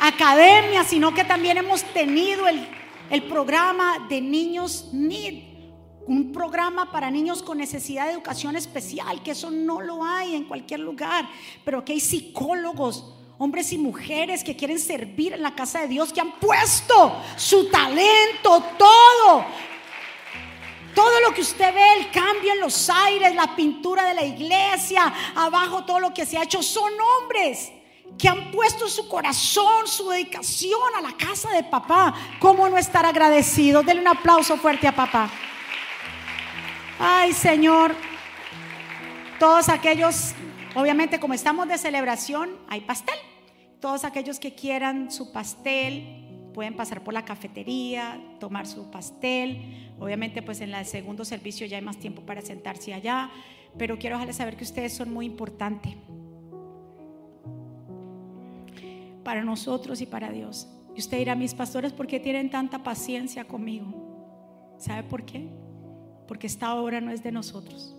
academia, 0.00 0.84
sino 0.84 1.14
que 1.14 1.24
también 1.24 1.56
hemos 1.56 1.82
tenido 1.82 2.46
el, 2.46 2.66
el 3.10 3.22
programa 3.24 4.06
de 4.08 4.20
niños 4.20 4.90
NID, 4.92 5.42
un 6.06 6.32
programa 6.32 6.90
para 6.92 7.10
niños 7.10 7.42
con 7.42 7.58
necesidad 7.58 8.06
de 8.06 8.12
educación 8.12 8.56
especial, 8.56 9.22
que 9.22 9.32
eso 9.32 9.50
no 9.50 9.80
lo 9.80 10.04
hay 10.04 10.34
en 10.34 10.44
cualquier 10.44 10.80
lugar, 10.80 11.28
pero 11.64 11.84
que 11.84 11.94
hay 11.94 12.00
psicólogos, 12.00 13.12
hombres 13.38 13.72
y 13.72 13.78
mujeres 13.78 14.44
que 14.44 14.56
quieren 14.56 14.78
servir 14.78 15.32
en 15.32 15.42
la 15.42 15.54
casa 15.54 15.80
de 15.80 15.88
Dios, 15.88 16.12
que 16.12 16.20
han 16.20 16.38
puesto 16.38 17.16
su 17.36 17.68
talento, 17.68 18.62
todo. 18.78 19.44
Todo 20.94 21.20
lo 21.20 21.34
que 21.34 21.42
usted 21.42 21.74
ve, 21.74 21.98
el 21.98 22.10
cambio 22.10 22.52
en 22.54 22.60
los 22.60 22.88
aires, 22.88 23.34
la 23.34 23.54
pintura 23.54 24.04
de 24.04 24.14
la 24.14 24.24
iglesia, 24.24 25.12
abajo 25.34 25.84
todo 25.84 26.00
lo 26.00 26.14
que 26.14 26.24
se 26.24 26.38
ha 26.38 26.44
hecho, 26.44 26.62
son 26.62 26.90
hombres 27.20 27.70
que 28.16 28.28
han 28.28 28.50
puesto 28.50 28.88
su 28.88 29.06
corazón, 29.08 29.86
su 29.86 30.08
dedicación 30.08 30.80
a 30.96 31.02
la 31.02 31.12
casa 31.12 31.50
de 31.50 31.64
papá. 31.64 32.14
¿Cómo 32.38 32.66
no 32.68 32.78
estar 32.78 33.04
agradecido? 33.04 33.82
Denle 33.82 34.02
un 34.02 34.08
aplauso 34.08 34.56
fuerte 34.56 34.88
a 34.88 34.94
papá. 34.94 35.30
Ay, 36.98 37.32
Señor. 37.34 37.94
Todos 39.38 39.68
aquellos, 39.68 40.34
obviamente 40.74 41.20
como 41.20 41.34
estamos 41.34 41.68
de 41.68 41.76
celebración, 41.76 42.50
hay 42.68 42.80
pastel. 42.80 43.16
Todos 43.80 44.04
aquellos 44.04 44.38
que 44.38 44.54
quieran 44.54 45.10
su 45.10 45.30
pastel, 45.30 46.50
pueden 46.54 46.74
pasar 46.74 47.04
por 47.04 47.12
la 47.12 47.26
cafetería, 47.26 48.18
tomar 48.40 48.66
su 48.66 48.90
pastel. 48.90 49.92
Obviamente, 49.98 50.40
pues 50.40 50.62
en 50.62 50.72
el 50.72 50.86
segundo 50.86 51.26
servicio 51.26 51.66
ya 51.66 51.76
hay 51.76 51.84
más 51.84 51.98
tiempo 51.98 52.22
para 52.22 52.40
sentarse 52.40 52.94
allá. 52.94 53.30
Pero 53.76 53.98
quiero 53.98 54.16
dejarles 54.16 54.36
saber 54.36 54.56
que 54.56 54.64
ustedes 54.64 54.94
son 54.94 55.12
muy 55.12 55.26
importantes 55.26 55.94
para 59.22 59.44
nosotros 59.44 60.00
y 60.00 60.06
para 60.06 60.30
Dios. 60.30 60.66
Y 60.94 61.00
usted 61.00 61.18
dirá, 61.18 61.34
mis 61.34 61.52
pastores, 61.52 61.92
¿por 61.92 62.06
qué 62.06 62.20
tienen 62.20 62.48
tanta 62.48 62.82
paciencia 62.82 63.44
conmigo? 63.44 64.74
¿Sabe 64.78 65.02
por 65.02 65.26
qué? 65.26 65.46
Porque 66.26 66.46
esta 66.46 66.74
obra 66.74 67.00
no 67.00 67.10
es 67.10 67.22
de 67.22 67.32
nosotros. 67.32 67.94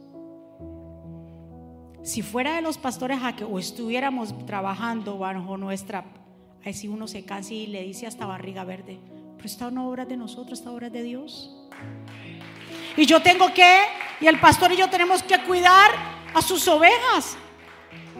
Si 2.04 2.22
fuera 2.22 2.56
de 2.56 2.62
los 2.62 2.78
pastores 2.78 3.20
a 3.22 3.36
que 3.36 3.44
o 3.44 3.60
estuviéramos 3.60 4.46
trabajando 4.46 5.18
bajo 5.18 5.58
nuestra, 5.58 6.06
ahí 6.64 6.74
si 6.74 6.88
uno 6.88 7.08
se 7.08 7.26
cansa 7.26 7.54
y 7.54 7.68
le 7.68 7.84
dice 7.84 8.08
hasta 8.08 8.26
barriga 8.26 8.64
verde, 8.64 9.00
pero 9.36 9.46
esta 9.46 9.70
no 9.72 9.90
obra 9.90 10.06
de 10.06 10.16
nosotros, 10.16 10.60
esta 10.60 10.72
obra 10.72 10.88
es 10.88 10.94
de 10.94 11.04
Dios. 11.04 11.52
Y 12.96 13.06
yo 13.06 13.22
tengo 13.22 13.54
que, 13.54 13.82
y 14.22 14.28
el 14.28 14.40
pastor 14.40 14.72
y 14.72 14.78
yo 14.78 14.90
tenemos 14.90 15.22
que 15.22 15.38
cuidar 15.44 15.92
a 16.34 16.42
sus 16.42 16.68
ovejas, 16.68 17.38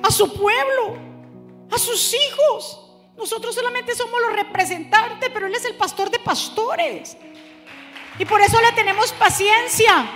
a 0.04 0.12
su 0.12 0.34
pueblo, 0.34 0.98
a 1.72 1.78
sus 1.78 2.14
hijos. 2.14 2.84
Nosotros 3.18 3.56
solamente 3.56 3.96
somos 3.96 4.22
los 4.22 4.34
representantes, 4.34 5.30
pero 5.34 5.48
Él 5.48 5.56
es 5.56 5.66
el 5.66 5.76
pastor 5.76 6.12
de 6.12 6.20
pastores. 6.20 7.18
Y 8.20 8.26
por 8.26 8.42
eso 8.42 8.58
le 8.62 8.72
tenemos 8.76 9.12
paciencia. 9.14 10.10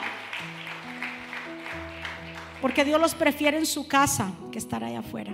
Porque 2.62 2.86
Dios 2.86 3.00
los 3.00 3.16
prefiere 3.16 3.58
en 3.58 3.66
su 3.66 3.88
casa 3.88 4.32
que 4.52 4.60
estar 4.60 4.84
allá 4.84 5.00
afuera. 5.00 5.34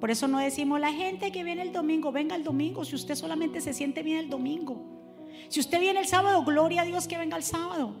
Por 0.00 0.10
eso 0.10 0.28
no 0.28 0.38
decimos 0.38 0.80
la 0.80 0.92
gente 0.92 1.32
que 1.32 1.44
viene 1.44 1.62
el 1.62 1.72
domingo, 1.72 2.12
venga 2.12 2.36
el 2.36 2.44
domingo, 2.44 2.84
si 2.84 2.94
usted 2.94 3.14
solamente 3.14 3.60
se 3.60 3.72
siente 3.72 4.02
bien 4.02 4.18
el 4.18 4.30
domingo. 4.30 4.96
Si 5.48 5.60
usted 5.60 5.80
viene 5.80 6.00
el 6.00 6.06
sábado, 6.06 6.44
gloria 6.44 6.82
a 6.82 6.84
Dios 6.84 7.06
que 7.06 7.18
venga 7.18 7.36
el 7.36 7.42
sábado. 7.42 7.94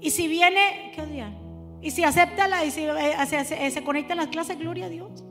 Y 0.00 0.10
si 0.10 0.28
viene, 0.28 0.92
¿qué 0.94 1.04
día? 1.06 1.34
Y 1.82 1.90
si 1.90 2.04
acepta 2.04 2.48
la, 2.48 2.64
y 2.64 2.70
si 2.70 2.84
eh, 2.84 3.14
se, 3.26 3.70
se 3.70 3.84
conecta 3.84 4.12
a 4.12 4.16
las 4.16 4.28
clases, 4.28 4.58
gloria 4.58 4.86
a 4.86 4.88
Dios. 4.88 5.24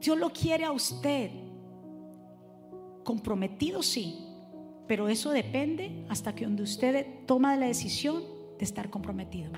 Dios 0.00 0.18
lo 0.18 0.30
quiere 0.32 0.64
a 0.64 0.72
usted. 0.72 1.30
Comprometido 3.04 3.82
sí, 3.82 4.31
pero 4.86 5.08
eso 5.08 5.30
depende 5.30 6.04
hasta 6.08 6.34
que 6.34 6.44
donde 6.44 6.62
usted 6.62 7.06
toma 7.26 7.56
la 7.56 7.66
decisión 7.66 8.22
de 8.58 8.64
estar 8.64 8.90
comprometido. 8.90 9.50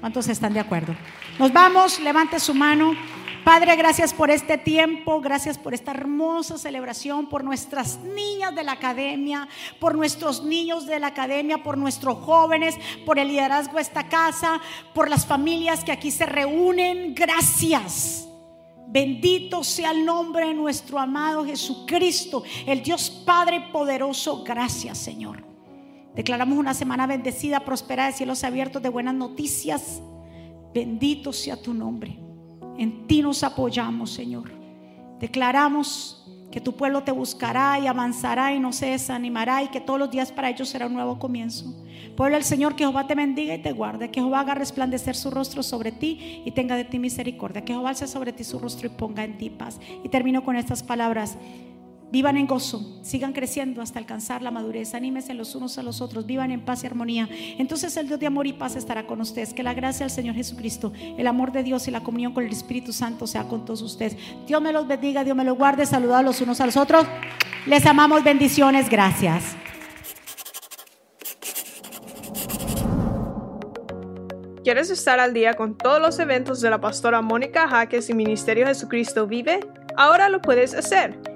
¿Cuántos 0.00 0.28
están 0.28 0.54
de 0.54 0.60
acuerdo? 0.60 0.94
Nos 1.38 1.52
vamos, 1.52 2.00
levante 2.00 2.38
su 2.38 2.54
mano. 2.54 2.94
Padre, 3.44 3.76
gracias 3.76 4.12
por 4.12 4.30
este 4.30 4.58
tiempo, 4.58 5.20
gracias 5.20 5.56
por 5.56 5.72
esta 5.72 5.92
hermosa 5.92 6.58
celebración, 6.58 7.28
por 7.28 7.44
nuestras 7.44 8.00
niñas 8.00 8.54
de 8.56 8.64
la 8.64 8.72
academia, 8.72 9.48
por 9.78 9.94
nuestros 9.94 10.42
niños 10.42 10.84
de 10.86 10.98
la 10.98 11.08
academia, 11.08 11.62
por 11.62 11.78
nuestros 11.78 12.18
jóvenes, 12.18 12.74
por 13.04 13.20
el 13.20 13.28
liderazgo 13.28 13.76
de 13.76 13.82
esta 13.82 14.08
casa, 14.08 14.60
por 14.94 15.08
las 15.08 15.26
familias 15.26 15.84
que 15.84 15.92
aquí 15.92 16.10
se 16.10 16.26
reúnen. 16.26 17.14
Gracias. 17.14 18.25
Bendito 18.96 19.62
sea 19.62 19.90
el 19.90 20.06
nombre 20.06 20.46
de 20.46 20.54
nuestro 20.54 20.98
amado 20.98 21.44
Jesucristo, 21.44 22.42
el 22.66 22.82
Dios 22.82 23.10
Padre 23.26 23.68
poderoso. 23.70 24.42
Gracias, 24.42 24.96
Señor. 24.96 25.44
Declaramos 26.14 26.56
una 26.56 26.72
semana 26.72 27.06
bendecida, 27.06 27.60
prosperada, 27.60 28.08
de 28.08 28.16
cielos 28.16 28.42
abiertos, 28.42 28.82
de 28.82 28.88
buenas 28.88 29.12
noticias. 29.12 30.00
Bendito 30.72 31.34
sea 31.34 31.60
tu 31.60 31.74
nombre. 31.74 32.18
En 32.78 33.06
ti 33.06 33.20
nos 33.20 33.42
apoyamos, 33.42 34.12
Señor. 34.12 34.50
Declaramos 35.20 36.26
que 36.56 36.62
tu 36.62 36.74
pueblo 36.74 37.02
te 37.02 37.12
buscará 37.12 37.78
y 37.78 37.86
avanzará 37.86 38.54
y 38.54 38.58
no 38.58 38.72
se 38.72 38.86
desanimará 38.86 39.62
y 39.62 39.68
que 39.68 39.78
todos 39.78 39.98
los 39.98 40.10
días 40.10 40.32
para 40.32 40.48
ellos 40.48 40.70
será 40.70 40.86
un 40.86 40.94
nuevo 40.94 41.18
comienzo. 41.18 41.66
Pueblo 42.16 42.34
del 42.34 42.44
Señor, 42.44 42.74
que 42.74 42.84
Jehová 42.84 43.06
te 43.06 43.14
bendiga 43.14 43.52
y 43.52 43.58
te 43.58 43.72
guarde, 43.72 44.10
que 44.10 44.20
Jehová 44.20 44.40
haga 44.40 44.54
resplandecer 44.54 45.16
su 45.16 45.30
rostro 45.30 45.62
sobre 45.62 45.92
ti 45.92 46.40
y 46.46 46.50
tenga 46.52 46.74
de 46.76 46.84
ti 46.84 46.98
misericordia, 46.98 47.62
que 47.62 47.74
Jehová 47.74 47.90
alce 47.90 48.06
sobre 48.06 48.32
ti 48.32 48.42
su 48.42 48.58
rostro 48.58 48.86
y 48.86 48.88
ponga 48.88 49.22
en 49.22 49.36
ti 49.36 49.50
paz. 49.50 49.78
Y 50.02 50.08
termino 50.08 50.44
con 50.44 50.56
estas 50.56 50.82
palabras. 50.82 51.36
Vivan 52.16 52.38
en 52.38 52.46
gozo, 52.46 52.98
sigan 53.02 53.34
creciendo 53.34 53.82
hasta 53.82 53.98
alcanzar 53.98 54.40
la 54.40 54.50
madurez, 54.50 54.94
anímense 54.94 55.34
los 55.34 55.54
unos 55.54 55.76
a 55.76 55.82
los 55.82 56.00
otros, 56.00 56.24
vivan 56.24 56.50
en 56.50 56.64
paz 56.64 56.82
y 56.82 56.86
armonía. 56.86 57.28
Entonces 57.58 57.94
el 57.98 58.08
Dios 58.08 58.18
de 58.18 58.26
amor 58.26 58.46
y 58.46 58.54
paz 58.54 58.74
estará 58.74 59.06
con 59.06 59.20
ustedes. 59.20 59.52
Que 59.52 59.62
la 59.62 59.74
gracia 59.74 60.06
del 60.06 60.10
Señor 60.10 60.34
Jesucristo, 60.34 60.94
el 61.18 61.26
amor 61.26 61.52
de 61.52 61.62
Dios 61.62 61.86
y 61.88 61.90
la 61.90 62.02
comunión 62.02 62.32
con 62.32 62.46
el 62.46 62.50
Espíritu 62.50 62.94
Santo 62.94 63.26
sea 63.26 63.44
con 63.44 63.66
todos 63.66 63.82
ustedes. 63.82 64.16
Dios 64.46 64.62
me 64.62 64.72
los 64.72 64.88
bendiga, 64.88 65.24
Dios 65.24 65.36
me 65.36 65.44
los 65.44 65.58
guarde, 65.58 65.84
saludados 65.84 66.24
los 66.24 66.40
unos 66.40 66.58
a 66.62 66.64
los 66.64 66.78
otros. 66.78 67.06
Les 67.66 67.84
amamos, 67.84 68.24
bendiciones, 68.24 68.88
gracias. 68.88 69.54
¿Quieres 74.64 74.88
estar 74.88 75.20
al 75.20 75.34
día 75.34 75.52
con 75.52 75.76
todos 75.76 76.00
los 76.00 76.18
eventos 76.18 76.62
de 76.62 76.70
la 76.70 76.80
pastora 76.80 77.20
Mónica 77.20 77.68
Jaques 77.68 78.08
y 78.08 78.14
Ministerio 78.14 78.66
Jesucristo 78.66 79.26
Vive? 79.26 79.60
Ahora 79.98 80.30
lo 80.30 80.40
puedes 80.40 80.72
hacer 80.72 81.35